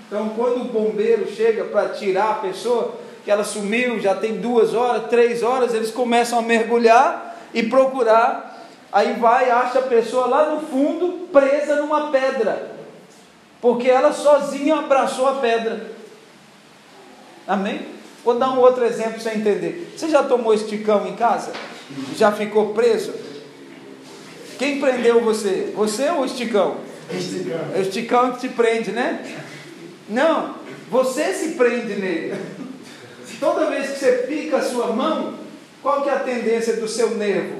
Então, 0.07 0.29
quando 0.29 0.61
o 0.61 0.65
bombeiro 0.65 1.31
chega 1.31 1.65
para 1.65 1.89
tirar 1.89 2.31
a 2.31 2.35
pessoa, 2.35 2.95
que 3.23 3.31
ela 3.31 3.43
sumiu, 3.43 3.99
já 3.99 4.15
tem 4.15 4.37
duas 4.37 4.73
horas, 4.73 5.09
três 5.09 5.43
horas, 5.43 5.73
eles 5.73 5.91
começam 5.91 6.39
a 6.39 6.41
mergulhar 6.41 7.37
e 7.53 7.63
procurar. 7.63 8.67
Aí 8.91 9.13
vai, 9.13 9.49
acha 9.49 9.79
a 9.79 9.83
pessoa 9.83 10.25
lá 10.25 10.49
no 10.51 10.61
fundo, 10.67 11.27
presa 11.31 11.77
numa 11.77 12.11
pedra, 12.11 12.75
porque 13.61 13.89
ela 13.89 14.11
sozinha 14.11 14.79
abraçou 14.79 15.29
a 15.29 15.35
pedra. 15.35 15.91
Amém? 17.47 17.85
Vou 18.23 18.37
dar 18.37 18.51
um 18.51 18.59
outro 18.59 18.83
exemplo 18.83 19.13
para 19.13 19.21
você 19.21 19.29
entender. 19.29 19.93
Você 19.95 20.09
já 20.09 20.23
tomou 20.23 20.53
esticão 20.53 21.07
em 21.07 21.15
casa? 21.15 21.53
Já 22.17 22.31
ficou 22.31 22.73
preso? 22.73 23.13
Quem 24.61 24.79
prendeu 24.79 25.21
você? 25.21 25.73
Você 25.75 26.07
ou 26.11 26.19
o 26.19 26.25
esticão? 26.25 26.77
Esticão. 27.11 27.59
É 27.73 27.79
o 27.79 27.81
esticão 27.81 28.31
que 28.33 28.41
te 28.41 28.49
prende, 28.49 28.91
né? 28.91 29.25
Não, 30.07 30.53
você 30.87 31.33
se 31.33 31.53
prende 31.53 31.95
nele. 31.95 32.39
Toda 33.39 33.71
vez 33.71 33.89
que 33.89 33.97
você 33.97 34.11
pica 34.29 34.57
a 34.57 34.61
sua 34.61 34.93
mão, 34.93 35.33
qual 35.81 36.03
que 36.03 36.09
é 36.09 36.13
a 36.13 36.19
tendência 36.19 36.73
do 36.73 36.87
seu 36.87 37.09
nervo? 37.15 37.55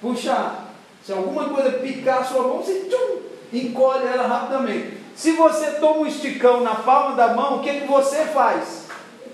Puxar. 0.00 0.72
Se 1.04 1.10
alguma 1.10 1.48
coisa 1.48 1.72
picar 1.72 2.20
a 2.20 2.24
sua 2.24 2.44
mão, 2.44 2.58
você 2.58 2.84
tchum, 2.88 3.18
encolhe 3.52 4.06
ela 4.06 4.28
rapidamente. 4.28 4.96
Se 5.16 5.32
você 5.32 5.72
toma 5.80 6.02
um 6.02 6.06
esticão 6.06 6.60
na 6.60 6.76
palma 6.76 7.16
da 7.16 7.34
mão, 7.34 7.56
o 7.56 7.62
que, 7.64 7.80
que 7.80 7.86
você 7.88 8.26
faz? 8.26 8.84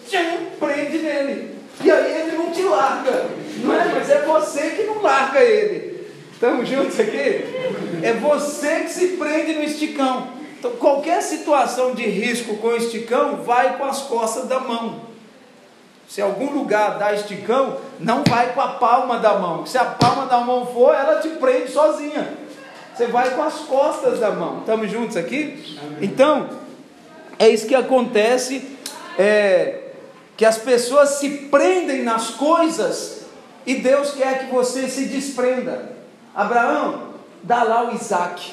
Tchum, 0.09 0.47
prende 0.59 1.01
nele. 1.01 1.55
E 1.83 1.91
aí 1.91 2.21
ele 2.23 2.39
não 2.39 2.51
te 2.51 2.63
larga. 2.63 3.27
Não 3.59 3.75
é? 3.75 3.93
Mas 3.93 4.09
é 4.09 4.23
você 4.23 4.71
que 4.71 4.85
não 4.85 5.03
larga 5.03 5.43
ele. 5.43 5.94
Estamos 6.35 6.69
juntos 6.69 6.99
aqui? 6.99 7.45
É 8.03 8.13
você 8.21 8.81
que 8.81 8.91
se 8.91 9.09
prende 9.17 9.55
no 9.55 9.63
esticão. 9.63 10.29
Então, 10.59 10.73
qualquer 10.73 11.23
situação 11.23 11.95
de 11.95 12.03
risco 12.03 12.57
com 12.57 12.75
esticão, 12.75 13.37
vai 13.37 13.79
com 13.79 13.85
as 13.85 14.03
costas 14.03 14.49
da 14.49 14.59
mão. 14.59 15.01
Se 16.09 16.21
algum 16.21 16.51
lugar 16.51 16.99
dá 16.99 17.15
esticão, 17.15 17.79
não 18.01 18.25
vai 18.25 18.53
com 18.53 18.61
a 18.61 18.69
palma 18.69 19.19
da 19.19 19.39
mão. 19.39 19.65
Se 19.65 19.79
a 19.79 19.85
palma 19.85 20.27
da 20.27 20.41
mão 20.41 20.67
for, 20.67 20.95
ela 20.95 21.21
te 21.21 21.29
prende 21.29 21.71
sozinha. 21.71 22.37
Você 22.95 23.07
vai 23.07 23.31
com 23.31 23.43
as 23.43 23.61
costas 23.61 24.19
da 24.19 24.31
mão. 24.31 24.61
Estamos 24.61 24.91
juntos 24.91 25.17
aqui? 25.17 25.79
Então, 26.01 26.51
é 27.39 27.49
isso 27.49 27.67
que 27.67 27.75
acontece. 27.75 28.77
É, 29.17 29.83
que 30.37 30.45
as 30.45 30.59
pessoas 30.59 31.11
se 31.11 31.29
prendem 31.49 32.03
nas 32.03 32.31
coisas 32.31 33.27
e 33.65 33.77
Deus 33.77 34.13
quer 34.13 34.41
que 34.41 34.53
você 34.53 34.89
se 34.89 35.07
desprenda. 35.07 35.94
Abraão, 36.35 37.15
dá 37.43 37.63
lá 37.63 37.91
o 37.91 37.95
Isaac. 37.95 38.53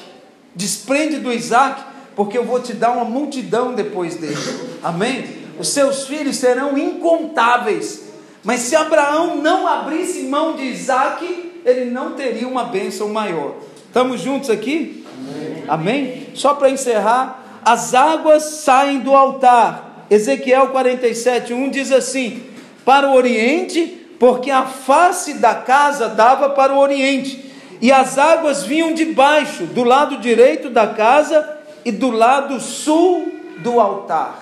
Desprende 0.54 1.16
do 1.18 1.32
Isaac, 1.32 1.82
porque 2.14 2.36
eu 2.36 2.44
vou 2.44 2.60
te 2.60 2.72
dar 2.72 2.92
uma 2.92 3.04
multidão 3.04 3.74
depois 3.74 4.16
dele. 4.16 4.36
Amém? 4.82 5.42
Os 5.58 5.68
seus 5.68 6.06
filhos 6.06 6.36
serão 6.36 6.76
incontáveis. 6.78 8.02
Mas 8.44 8.60
se 8.60 8.76
Abraão 8.76 9.36
não 9.36 9.66
abrisse 9.66 10.24
mão 10.24 10.56
de 10.56 10.64
Isaac, 10.64 11.52
ele 11.64 11.90
não 11.90 12.12
teria 12.12 12.46
uma 12.46 12.64
bênção 12.64 13.08
maior. 13.08 13.54
Estamos 13.86 14.20
juntos 14.20 14.50
aqui? 14.50 15.04
Amém? 15.16 15.64
Amém? 15.68 16.26
Só 16.34 16.54
para 16.54 16.70
encerrar, 16.70 17.60
as 17.64 17.94
águas 17.94 18.42
saem 18.42 19.00
do 19.00 19.14
altar. 19.14 20.06
Ezequiel 20.10 20.68
47, 20.68 21.54
1 21.54 21.70
diz 21.70 21.92
assim: 21.92 22.42
Para 22.84 23.08
o 23.08 23.14
oriente, 23.14 24.06
porque 24.18 24.50
a 24.50 24.64
face 24.64 25.34
da 25.34 25.54
casa 25.54 26.08
dava 26.08 26.50
para 26.50 26.72
o 26.72 26.78
oriente, 26.78 27.51
e 27.82 27.90
as 27.90 28.16
águas 28.16 28.62
vinham 28.62 28.94
de 28.94 29.06
baixo, 29.06 29.66
do 29.66 29.82
lado 29.82 30.18
direito 30.18 30.70
da 30.70 30.86
casa 30.86 31.58
e 31.84 31.90
do 31.90 32.12
lado 32.12 32.60
sul 32.60 33.40
do 33.58 33.80
altar. 33.80 34.40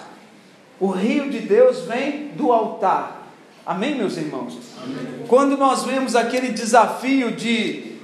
O 0.78 0.88
rio 0.88 1.30
de 1.30 1.38
Deus 1.38 1.86
vem 1.86 2.32
do 2.36 2.53
altar. 2.53 3.22
Amém, 3.64 3.95
meus 3.95 4.18
irmãos? 4.18 4.59
Amém. 4.82 5.24
Quando 5.26 5.57
nós 5.57 5.84
vemos 5.84 6.14
aquele 6.14 6.49
desafio 6.49 7.32
de, 7.32 7.97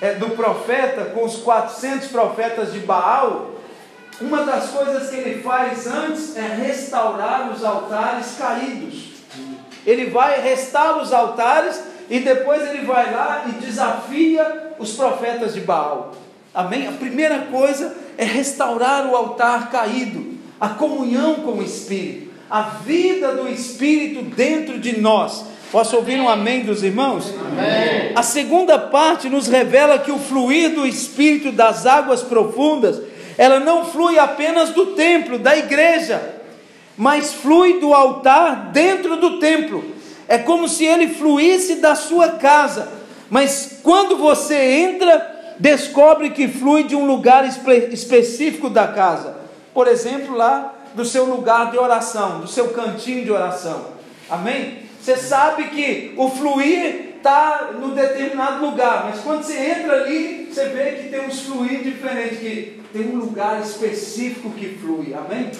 é, 0.00 0.14
do 0.14 0.30
profeta 0.30 1.06
com 1.06 1.24
os 1.24 1.38
400 1.38 2.06
profetas 2.08 2.72
de 2.72 2.78
Baal, 2.78 3.50
uma 4.20 4.44
das 4.44 4.70
coisas 4.70 5.10
que 5.10 5.16
ele 5.16 5.42
faz 5.42 5.88
antes 5.88 6.36
é 6.36 6.54
restaurar 6.54 7.50
os 7.52 7.64
altares 7.64 8.36
caídos. 8.38 9.08
Ele 9.84 10.10
vai 10.10 10.40
restaurar 10.40 11.02
os 11.02 11.12
altares 11.12 11.82
e 12.08 12.20
depois 12.20 12.62
ele 12.68 12.86
vai 12.86 13.12
lá 13.12 13.44
e 13.48 13.52
desafia 13.64 14.63
os 14.78 14.92
profetas 14.92 15.54
de 15.54 15.60
Baal. 15.60 16.14
Amém? 16.54 16.86
A 16.86 16.92
primeira 16.92 17.38
coisa 17.50 17.96
é 18.16 18.24
restaurar 18.24 19.06
o 19.06 19.16
altar 19.16 19.70
caído, 19.70 20.34
a 20.60 20.68
comunhão 20.68 21.36
com 21.36 21.52
o 21.52 21.62
Espírito, 21.62 22.32
a 22.48 22.62
vida 22.62 23.34
do 23.34 23.48
Espírito 23.48 24.22
dentro 24.22 24.78
de 24.78 25.00
nós. 25.00 25.44
Posso 25.72 25.96
ouvir 25.96 26.20
um 26.20 26.28
amém 26.28 26.62
dos 26.62 26.84
irmãos? 26.84 27.34
Amém. 27.34 28.12
A 28.14 28.22
segunda 28.22 28.78
parte 28.78 29.28
nos 29.28 29.48
revela 29.48 29.98
que 29.98 30.12
o 30.12 30.18
fluir 30.18 30.70
do 30.70 30.86
Espírito 30.86 31.50
das 31.50 31.84
águas 31.84 32.22
profundas, 32.22 33.02
ela 33.36 33.58
não 33.58 33.84
flui 33.84 34.16
apenas 34.16 34.70
do 34.70 34.94
templo, 34.94 35.36
da 35.36 35.56
igreja, 35.56 36.34
mas 36.96 37.32
flui 37.32 37.80
do 37.80 37.92
altar 37.92 38.70
dentro 38.72 39.16
do 39.16 39.40
templo. 39.40 39.84
É 40.28 40.38
como 40.38 40.68
se 40.68 40.84
ele 40.84 41.08
fluísse 41.08 41.76
da 41.76 41.96
sua 41.96 42.28
casa, 42.28 42.88
mas 43.30 43.80
quando 43.82 44.16
você 44.16 44.56
entra, 44.56 45.54
descobre 45.58 46.30
que 46.30 46.48
flui 46.48 46.84
de 46.84 46.96
um 46.96 47.06
lugar 47.06 47.46
espe 47.46 47.88
específico 47.92 48.68
da 48.68 48.88
casa. 48.88 49.36
Por 49.72 49.86
exemplo, 49.88 50.36
lá 50.36 50.74
do 50.94 51.04
seu 51.04 51.24
lugar 51.24 51.70
de 51.70 51.78
oração, 51.78 52.40
do 52.40 52.48
seu 52.48 52.68
cantinho 52.68 53.24
de 53.24 53.30
oração. 53.30 53.86
Amém? 54.30 54.84
Você 55.00 55.16
sabe 55.16 55.64
que 55.64 56.14
o 56.16 56.30
fluir 56.30 57.14
está 57.16 57.72
no 57.78 57.94
determinado 57.94 58.64
lugar, 58.64 59.06
mas 59.10 59.20
quando 59.20 59.42
você 59.42 59.58
entra 59.58 60.02
ali, 60.02 60.48
você 60.50 60.66
vê 60.66 60.92
que 60.92 61.08
tem 61.08 61.26
uns 61.26 61.40
fluir 61.40 61.82
diferentes, 61.82 62.38
que 62.38 62.80
tem 62.92 63.08
um 63.08 63.16
lugar 63.16 63.60
específico 63.60 64.50
que 64.50 64.78
flui. 64.78 65.14
Amém? 65.14 65.50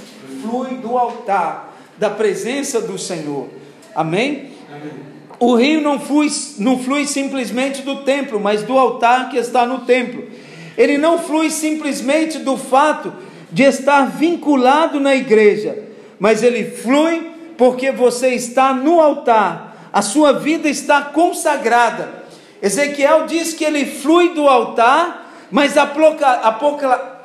Flui 0.41 0.77
do 0.77 0.97
altar, 0.97 1.75
da 1.99 2.11
presença 2.11 2.81
do 2.81 2.99
Senhor. 2.99 3.49
Amém? 3.95 4.53
Amém. 4.71 5.14
O 5.45 5.57
rio 5.57 5.83
não 5.83 6.01
flui, 6.01 6.29
não 6.57 6.79
flui 6.79 7.07
simplesmente 7.07 7.83
do 7.83 7.97
templo, 7.97 8.41
mas 8.41 8.63
do 8.63 8.79
altar 8.79 9.29
que 9.29 9.37
está 9.37 9.67
no 9.67 9.81
templo. 9.81 10.27
Ele 10.75 10.97
não 10.97 11.19
flui 11.19 11.51
simplesmente 11.51 12.39
do 12.39 12.57
fato 12.57 13.13
de 13.53 13.63
estar 13.63 14.07
vinculado 14.07 14.99
na 14.99 15.15
igreja, 15.15 15.85
mas 16.19 16.43
ele 16.43 16.65
flui 16.65 17.31
porque 17.59 17.93
você 17.93 18.29
está 18.29 18.73
no 18.73 18.99
altar, 18.99 19.91
a 19.93 20.01
sua 20.01 20.33
vida 20.33 20.67
está 20.67 21.03
consagrada. 21.03 22.25
Ezequiel 22.63 23.27
diz 23.27 23.53
que 23.53 23.67
ele 23.67 23.85
flui 23.85 24.31
do 24.31 24.49
altar, 24.49 25.31
mas 25.51 25.77
Apoca, 25.77 26.27
Apoca, 26.27 27.19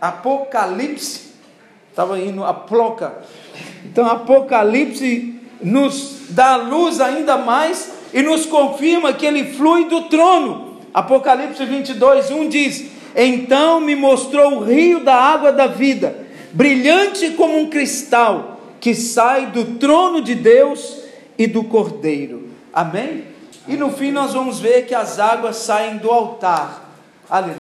Apocalipse, 0.00 1.34
estava 1.90 2.18
indo 2.18 2.42
a 2.42 2.54
ploca, 2.54 3.18
então 3.84 4.06
Apocalipse 4.06 5.41
nos 5.62 6.22
dá 6.30 6.56
luz 6.56 7.00
ainda 7.00 7.36
mais 7.36 7.90
e 8.12 8.22
nos 8.22 8.46
confirma 8.46 9.12
que 9.12 9.26
ele 9.26 9.52
flui 9.52 9.86
do 9.86 10.02
trono. 10.02 10.78
Apocalipse 10.92 11.64
22, 11.64 12.30
1 12.30 12.48
diz: 12.48 12.84
Então 13.16 13.80
me 13.80 13.94
mostrou 13.94 14.54
o 14.54 14.64
rio 14.64 15.00
da 15.00 15.14
água 15.14 15.52
da 15.52 15.66
vida, 15.66 16.26
brilhante 16.52 17.30
como 17.30 17.58
um 17.58 17.70
cristal, 17.70 18.60
que 18.80 18.94
sai 18.94 19.46
do 19.46 19.76
trono 19.76 20.20
de 20.20 20.34
Deus 20.34 20.98
e 21.38 21.46
do 21.46 21.64
cordeiro. 21.64 22.50
Amém? 22.72 23.24
E 23.68 23.76
no 23.76 23.90
fim 23.90 24.10
nós 24.10 24.34
vamos 24.34 24.58
ver 24.58 24.86
que 24.86 24.94
as 24.94 25.18
águas 25.18 25.56
saem 25.56 25.98
do 25.98 26.10
altar. 26.10 26.90
Aleluia. 27.30 27.50